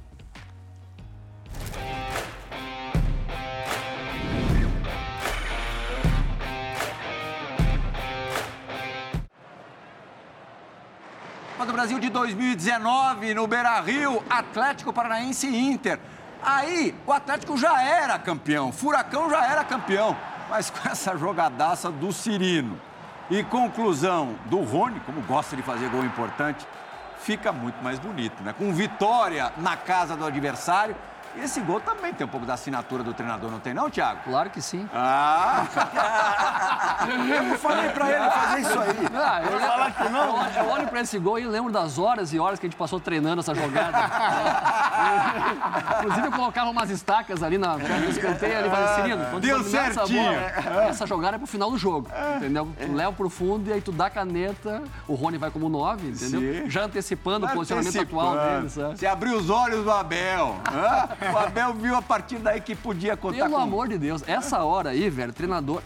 Copa 11.65 11.71
do 11.71 11.73
Brasil 11.73 11.99
de 11.99 12.09
2019 12.09 13.33
no 13.33 13.47
Beira-Rio, 13.47 14.23
Atlético 14.29 14.93
Paranaense 14.93 15.47
e 15.47 15.57
Inter. 15.57 15.99
Aí 16.43 16.93
o 17.07 17.11
Atlético 17.11 17.57
já 17.57 17.81
era 17.81 18.19
campeão, 18.19 18.71
Furacão 18.71 19.29
já 19.31 19.43
era 19.43 19.63
campeão, 19.63 20.15
mas 20.47 20.69
com 20.69 20.87
essa 20.87 21.17
jogadaça 21.17 21.89
do 21.89 22.11
Cirino 22.13 22.79
e 23.31 23.43
conclusão 23.43 24.35
do 24.45 24.61
Rony, 24.61 24.99
como 25.07 25.21
gosta 25.21 25.55
de 25.55 25.63
fazer 25.63 25.89
gol 25.89 26.05
importante, 26.05 26.67
fica 27.17 27.51
muito 27.51 27.83
mais 27.83 27.97
bonito, 27.97 28.43
né? 28.43 28.53
Com 28.55 28.71
vitória 28.71 29.51
na 29.57 29.75
casa 29.75 30.15
do 30.15 30.23
adversário. 30.23 30.95
E 31.37 31.41
esse 31.41 31.59
gol 31.61 31.79
também 31.79 32.13
tem 32.13 32.25
um 32.25 32.29
pouco 32.29 32.45
da 32.45 32.53
assinatura 32.53 33.03
do 33.03 33.13
treinador, 33.13 33.51
não 33.51 33.59
tem 33.59 33.73
não, 33.73 33.89
Thiago? 33.89 34.21
Claro 34.23 34.49
que 34.49 34.61
sim. 34.61 34.87
Ah! 34.93 35.65
Eu 37.05 37.57
falei 37.59 37.89
pra 37.89 38.09
ele 38.09 38.29
fazer 38.31 38.61
isso 38.61 38.79
aí. 38.79 38.95
Ah, 39.13 39.41
eu, 39.43 39.59
falar 39.59 39.91
que 39.91 40.09
não. 40.09 40.43
Eu, 40.45 40.63
eu 40.63 40.69
olho 40.69 40.87
pra 40.87 41.01
esse 41.01 41.19
gol 41.19 41.37
e 41.37 41.45
lembro 41.45 41.71
das 41.71 41.99
horas 41.99 42.33
e 42.33 42.39
horas 42.39 42.59
que 42.59 42.65
a 42.65 42.69
gente 42.69 42.77
passou 42.77 42.99
treinando 42.99 43.41
essa 43.41 43.53
jogada. 43.53 43.97
Inclusive, 45.99 46.27
eu 46.27 46.31
colocava 46.31 46.69
umas 46.69 46.89
estacas 46.89 47.43
ali 47.43 47.57
na 47.57 47.75
escanteio 48.09 48.57
ali, 48.57 48.69
Cirino, 48.95 49.25
quando 49.25 49.43
Deu 49.43 49.59
terminar 49.59 49.89
essa 49.89 50.05
certinho. 50.05 50.23
bola, 50.23 50.83
essa 50.85 51.07
jogada 51.07 51.35
é 51.35 51.37
pro 51.37 51.47
final 51.47 51.69
do 51.69 51.77
jogo, 51.77 52.09
entendeu? 52.37 52.69
Tu 52.79 52.91
leva 52.93 53.11
pro 53.11 53.29
fundo 53.29 53.69
e 53.69 53.73
aí 53.73 53.81
tu 53.81 53.91
dá 53.91 54.05
a 54.07 54.09
caneta, 54.09 54.81
o 55.07 55.15
Rony 55.15 55.37
vai 55.37 55.51
como 55.51 55.69
9, 55.69 56.07
entendeu? 56.07 56.63
Sim. 56.63 56.69
Já 56.69 56.83
antecipando 56.83 57.45
o 57.45 57.49
posicionamento 57.49 58.01
atual 58.01 58.37
dele, 58.37 58.69
sabe? 58.69 58.97
Você 58.97 59.05
abriu 59.05 59.37
os 59.37 59.49
olhos 59.49 59.83
do 59.83 59.91
Abel. 59.91 60.55
hã? 60.73 61.09
O 61.33 61.37
Abel 61.37 61.73
viu 61.73 61.95
a 61.95 62.01
partir 62.01 62.37
daí 62.39 62.61
que 62.61 62.75
podia 62.75 63.15
contar 63.17 63.37
Pelo 63.45 63.51
com... 63.55 63.57
amor 63.61 63.87
de 63.87 63.97
Deus, 63.97 64.23
essa 64.27 64.63
hora 64.63 64.91
aí, 64.91 65.09
velho, 65.09 65.33
treinador. 65.33 65.81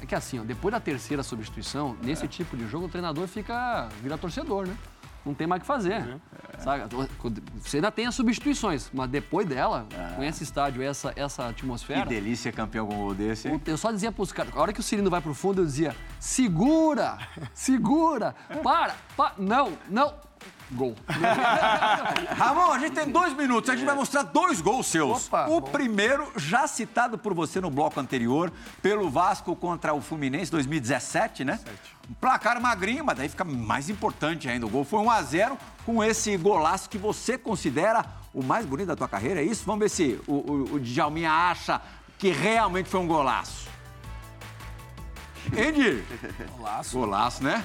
É 0.00 0.06
que 0.06 0.14
assim, 0.14 0.40
ó, 0.40 0.42
depois 0.42 0.72
da 0.72 0.80
terceira 0.80 1.22
substituição, 1.22 1.96
nesse 2.02 2.26
tipo 2.26 2.56
de 2.56 2.66
jogo, 2.66 2.86
o 2.86 2.88
treinador 2.88 3.26
fica. 3.28 3.88
vira 4.02 4.18
torcedor, 4.18 4.66
né? 4.66 4.76
Não 5.24 5.32
tem 5.32 5.46
mais 5.46 5.60
o 5.60 5.62
que 5.62 5.66
fazer. 5.68 6.18
Sabe? 6.58 6.82
Você 7.60 7.76
ainda 7.76 7.92
tem 7.92 8.06
as 8.06 8.14
substituições, 8.16 8.90
mas 8.92 9.08
depois 9.08 9.46
dela, 9.46 9.86
com 10.16 10.24
esse 10.24 10.42
estádio, 10.42 10.82
essa, 10.82 11.12
essa 11.14 11.44
Que 11.44 11.50
atmosfera. 11.50 12.04
delícia 12.06 12.50
campeão 12.50 12.88
com 12.88 12.94
um 12.94 12.98
gol 12.98 13.14
desse. 13.14 13.46
hein? 13.46 13.60
Eu 13.64 13.76
só 13.76 13.92
dizia 13.92 14.10
pros 14.10 14.32
caras, 14.32 14.52
a 14.56 14.60
hora 14.60 14.72
que 14.72 14.80
o 14.80 14.82
Cirino 14.82 15.08
vai 15.08 15.20
pro 15.20 15.32
fundo, 15.32 15.62
eu 15.62 15.64
dizia: 15.64 15.94
segura, 16.18 17.18
segura, 17.54 18.34
para, 18.64 18.96
para, 19.16 19.34
não, 19.38 19.72
não. 19.88 20.12
Gol. 20.72 20.96
Ramon, 22.36 22.72
a 22.72 22.78
gente 22.78 22.94
tem 22.94 23.08
dois 23.10 23.36
minutos, 23.36 23.70
a 23.70 23.76
gente 23.76 23.84
vai 23.84 23.94
mostrar 23.94 24.22
dois 24.22 24.60
gols 24.60 24.86
seus. 24.86 25.26
Opa, 25.26 25.46
o 25.48 25.60
bom. 25.60 25.70
primeiro, 25.70 26.32
já 26.36 26.66
citado 26.66 27.18
por 27.18 27.34
você 27.34 27.60
no 27.60 27.70
bloco 27.70 28.00
anterior, 28.00 28.52
pelo 28.80 29.10
Vasco 29.10 29.54
contra 29.54 29.92
o 29.92 30.00
Fluminense 30.00 30.50
2017, 30.50 31.44
né? 31.44 31.60
Um 32.08 32.14
Placar 32.14 32.60
magrinho, 32.60 33.04
mas 33.04 33.18
daí 33.18 33.28
fica 33.28 33.44
mais 33.44 33.88
importante 33.88 34.48
ainda. 34.48 34.66
O 34.66 34.70
gol 34.70 34.84
foi 34.84 35.00
1 35.00 35.10
a 35.10 35.22
0 35.22 35.58
com 35.84 36.02
esse 36.02 36.36
golaço 36.36 36.88
que 36.88 36.98
você 36.98 37.36
considera 37.36 38.04
o 38.32 38.42
mais 38.42 38.64
bonito 38.64 38.88
da 38.88 38.96
tua 38.96 39.08
carreira, 39.08 39.40
é 39.40 39.44
isso? 39.44 39.64
Vamos 39.66 39.80
ver 39.80 39.88
se 39.90 40.20
o, 40.26 40.32
o, 40.32 40.74
o 40.74 40.80
Djalminha 40.80 41.30
acha 41.30 41.80
que 42.18 42.30
realmente 42.30 42.88
foi 42.88 43.00
um 43.00 43.06
golaço. 43.06 43.68
Endir? 45.52 46.04
Golaço. 46.56 46.98
Golaço, 46.98 47.44
né? 47.44 47.64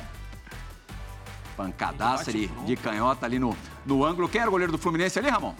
Pancadaça 1.57 2.31
de, 2.31 2.47
de 2.47 2.75
canhota 2.75 3.25
ali 3.25 3.39
no, 3.39 3.57
no 3.85 4.05
ângulo. 4.05 4.29
Quem 4.29 4.39
era 4.39 4.49
o 4.49 4.51
goleiro 4.51 4.71
do 4.71 4.77
Fluminense 4.77 5.17
ali, 5.17 5.27
Ramon? 5.29 5.55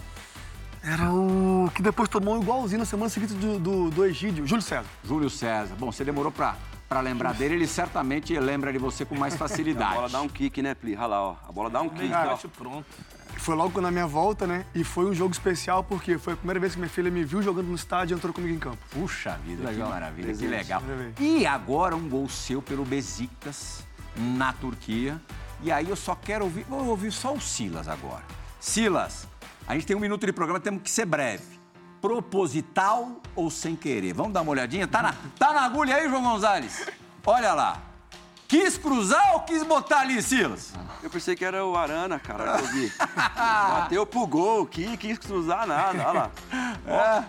Era 0.83 1.11
o 1.11 1.69
que 1.73 1.81
depois 1.81 2.07
tomou 2.07 2.39
igualzinho 2.41 2.79
na 2.79 2.85
semana 2.85 3.09
seguinte 3.09 3.33
do, 3.33 3.59
do, 3.59 3.89
do 3.89 4.05
Egídio, 4.05 4.45
Júlio 4.45 4.61
César. 4.61 4.85
Júlio 5.03 5.29
César. 5.29 5.75
Bom, 5.77 5.91
você 5.91 6.05
demorou 6.05 6.31
pra, 6.31 6.55
pra 6.87 7.01
lembrar 7.01 7.33
dele, 7.33 7.55
ele 7.55 7.67
certamente 7.67 8.37
lembra 8.39 8.71
de 8.71 8.77
você 8.77 9.03
com 9.03 9.15
mais 9.15 9.33
A 9.35 9.37
facilidade. 9.37 9.95
bola 9.95 10.07
dá 10.07 10.21
um 10.21 10.29
kick, 10.29 10.61
né, 10.61 10.75
Pli? 10.75 10.95
Olha 10.95 11.07
lá, 11.07 11.21
ó. 11.23 11.35
A 11.49 11.51
bola 11.51 11.69
dá 11.69 11.81
um 11.81 11.89
kick, 11.89 12.13
ó. 12.13 12.25
Bate 12.27 12.47
pronto. 12.47 12.85
Foi 13.39 13.55
logo 13.55 13.81
na 13.81 13.91
minha 13.91 14.07
volta, 14.07 14.47
né? 14.47 14.65
E 14.73 14.83
foi 14.83 15.05
um 15.05 15.13
jogo 15.13 15.31
especial 15.31 15.83
porque 15.83 16.17
foi 16.17 16.33
a 16.33 16.37
primeira 16.37 16.59
vez 16.59 16.73
que 16.73 16.79
minha 16.79 16.89
filha 16.89 17.11
me 17.11 17.23
viu 17.23 17.41
jogando 17.41 17.67
no 17.67 17.75
estádio 17.75 18.15
e 18.15 18.17
entrou 18.17 18.33
comigo 18.33 18.53
em 18.53 18.59
campo. 18.59 18.77
Puxa 18.91 19.37
vida, 19.43 19.71
que 19.73 19.79
maravilha, 19.79 20.33
que 20.33 20.47
legal. 20.47 20.81
E 21.19 21.45
agora 21.45 21.95
um 21.95 22.07
gol 22.07 22.29
seu 22.29 22.61
pelo 22.61 22.85
Besiktas, 22.85 23.85
na 24.15 24.53
Turquia. 24.53 25.21
E 25.61 25.71
aí 25.71 25.89
eu 25.89 25.95
só 25.95 26.15
quero 26.15 26.45
ouvir, 26.45 26.63
vou 26.69 26.85
ouvir 26.85 27.11
só 27.11 27.33
o 27.33 27.41
Silas 27.41 27.87
agora. 27.87 28.23
Silas, 28.59 29.27
a 29.67 29.73
gente 29.73 29.85
tem 29.85 29.95
um 29.95 29.99
minuto 29.99 30.25
de 30.25 30.31
programa, 30.33 30.59
temos 30.59 30.81
que 30.83 30.89
ser 30.91 31.05
breve. 31.05 31.57
Proposital 32.01 33.21
ou 33.35 33.49
sem 33.49 33.75
querer? 33.75 34.13
Vamos 34.13 34.33
dar 34.33 34.41
uma 34.41 34.51
olhadinha? 34.51 34.87
Tá 34.87 35.01
na, 35.01 35.13
tá 35.37 35.51
na 35.53 35.61
agulha 35.61 35.95
aí, 35.95 36.07
João 36.07 36.21
Gonzalez? 36.21 36.87
Olha 37.25 37.53
lá. 37.53 37.81
Quis 38.47 38.77
cruzar 38.77 39.33
ou 39.33 39.41
quis 39.41 39.61
botar 39.63 39.99
ali, 40.01 40.21
Silas? 40.21 40.73
Eu 41.03 41.09
pensei 41.09 41.35
que 41.35 41.43
era 41.43 41.65
o 41.65 41.75
Arana, 41.75 42.17
cara, 42.17 42.57
que 42.57 42.63
eu 42.63 42.67
vi. 42.67 42.93
Bateu 43.35 44.05
pro 44.05 44.25
gol, 44.25 44.65
que 44.65 44.95
quis 44.95 45.17
cruzar 45.17 45.67
nada, 45.67 46.07
olha 46.07 46.11
lá. 46.11 46.31
É. 46.87 47.23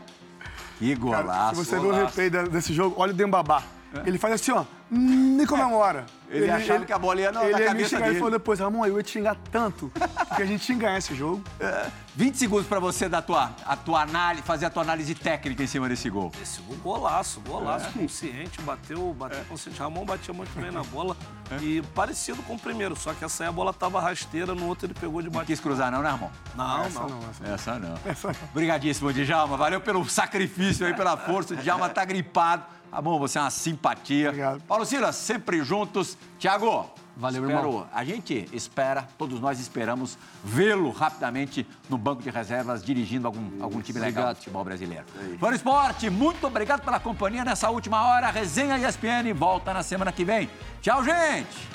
Que 0.78 0.94
Cara, 0.96 1.22
golaço. 1.22 1.56
se 1.56 1.64
você 1.64 1.72
ver 1.72 1.78
o 1.78 1.82
golaço. 1.90 2.20
replay 2.20 2.30
desse 2.48 2.72
jogo, 2.72 2.94
olha 2.98 3.12
o 3.12 3.16
Dembabá. 3.16 3.62
Ele 4.06 4.16
faz 4.18 4.34
assim, 4.34 4.52
ó, 4.52 4.64
hum, 4.92 5.38
e 5.40 5.46
comemora. 5.46 6.06
Ele 6.30 6.50
achava 6.50 6.84
que 6.84 6.92
a 6.92 6.98
bola 6.98 7.20
ia 7.20 7.32
na- 7.32 7.42
ele 7.44 7.52
na 7.52 7.58
ia 7.58 7.64
me 7.64 7.66
cabeça 7.68 7.88
xingar, 7.88 8.00
dele. 8.00 8.10
Ele 8.12 8.18
falou 8.18 8.30
depois, 8.32 8.60
Ramon, 8.60 8.86
eu 8.86 8.96
ia 8.98 9.02
te 9.02 9.10
xingar 9.12 9.36
tanto, 9.50 9.90
porque 10.28 10.42
a 10.42 10.46
gente 10.46 10.64
tinha 10.64 10.76
que 10.78 10.84
ganhar 10.84 10.98
esse 10.98 11.14
jogo. 11.14 11.42
20 12.14 12.34
segundos 12.36 12.66
pra 12.66 12.80
você 12.80 13.08
dar 13.08 13.18
a 13.18 13.22
tua, 13.22 13.52
a 13.64 13.76
tua 13.76 14.02
análise, 14.02 14.42
fazer 14.42 14.66
a 14.66 14.70
tua 14.70 14.82
análise 14.82 15.14
técnica 15.14 15.62
em 15.62 15.66
cima 15.68 15.88
desse 15.88 16.10
gol. 16.10 16.32
Esse 16.42 16.60
gol, 16.62 16.76
golaço, 16.78 17.40
golaço, 17.40 17.88
consciente, 17.92 18.60
bateu, 18.62 19.14
bateu 19.14 19.38
consciente. 19.48 19.78
Ramon 19.78 20.04
batia 20.04 20.34
muito 20.34 20.50
bem 20.60 20.70
na 20.72 20.82
bola 20.82 21.16
e 21.62 21.80
parecido 21.94 22.42
com 22.42 22.54
o 22.54 22.58
primeiro, 22.58 22.96
só 22.96 23.14
que 23.14 23.24
essa 23.24 23.44
aí 23.44 23.48
a 23.48 23.52
bola 23.52 23.72
tava 23.72 24.00
rasteira, 24.00 24.52
no 24.54 24.66
outro 24.66 24.86
ele 24.86 24.94
pegou 24.94 25.22
de 25.22 25.28
Não 25.28 25.34
bate. 25.34 25.46
quis 25.46 25.60
cruzar 25.60 25.92
não, 25.92 26.02
né, 26.02 26.10
irmão? 26.10 26.30
Não, 26.56 26.84
Essa 26.84 27.00
não. 27.00 27.08
não, 27.08 27.20
essa 27.54 27.78
não. 27.78 27.94
Essa 28.04 28.28
não. 28.28 28.34
Obrigadíssimo, 28.50 29.12
Djalma. 29.12 29.56
Valeu 29.56 29.80
pelo 29.80 30.04
sacrifício 30.08 30.84
aí, 30.86 30.94
pela 30.94 31.16
força. 31.16 31.54
O 31.54 31.56
Djalma 31.56 31.88
tá 31.88 32.04
gripado. 32.04 32.64
Tá 32.90 33.02
bom, 33.02 33.18
você 33.18 33.38
é 33.38 33.42
uma 33.42 33.50
simpatia. 33.50 34.28
Obrigado. 34.28 34.60
Paulo 34.62 34.84
Silas, 34.84 35.14
sempre 35.16 35.62
juntos. 35.62 36.16
Tiago. 36.38 36.88
Valeu, 37.16 37.42
espero- 37.44 37.66
irmão. 37.68 37.86
A 37.92 38.04
gente 38.04 38.48
espera, 38.52 39.02
todos 39.18 39.40
nós 39.40 39.58
esperamos 39.58 40.16
vê-lo 40.44 40.90
rapidamente 40.92 41.66
no 41.90 41.98
banco 41.98 42.22
de 42.22 42.30
reservas, 42.30 42.80
dirigindo 42.82 43.26
algum, 43.26 43.60
algum 43.62 43.80
time 43.82 43.98
legal 43.98 44.12
do 44.12 44.18
Obrigado. 44.26 44.36
futebol 44.36 44.64
brasileiro. 44.64 45.04
Do 45.38 45.52
Esporte, 45.52 46.08
muito 46.10 46.46
obrigado 46.46 46.82
pela 46.82 47.00
companhia 47.00 47.44
nessa 47.44 47.68
última 47.70 48.06
hora. 48.06 48.30
Resenha 48.30 48.78
ESPN 48.78 49.32
volta 49.34 49.74
na 49.74 49.82
semana 49.82 50.12
que 50.12 50.24
vem. 50.24 50.48
Tchau, 50.80 51.02
gente. 51.04 51.68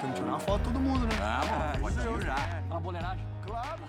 Tem 0.00 0.10
que 0.10 0.16
tirar 0.16 0.28
uma 0.28 0.40
foto 0.40 0.58
de 0.58 0.64
todo 0.64 0.80
mundo, 0.80 1.06
né? 1.06 1.14
Ah, 1.22 1.72
bom, 1.74 1.80
pode 1.80 1.96
ir 1.96 2.26
já. 2.26 2.36
Uma 2.68 2.80
boleiragem. 2.80 3.26
Claro. 3.46 3.80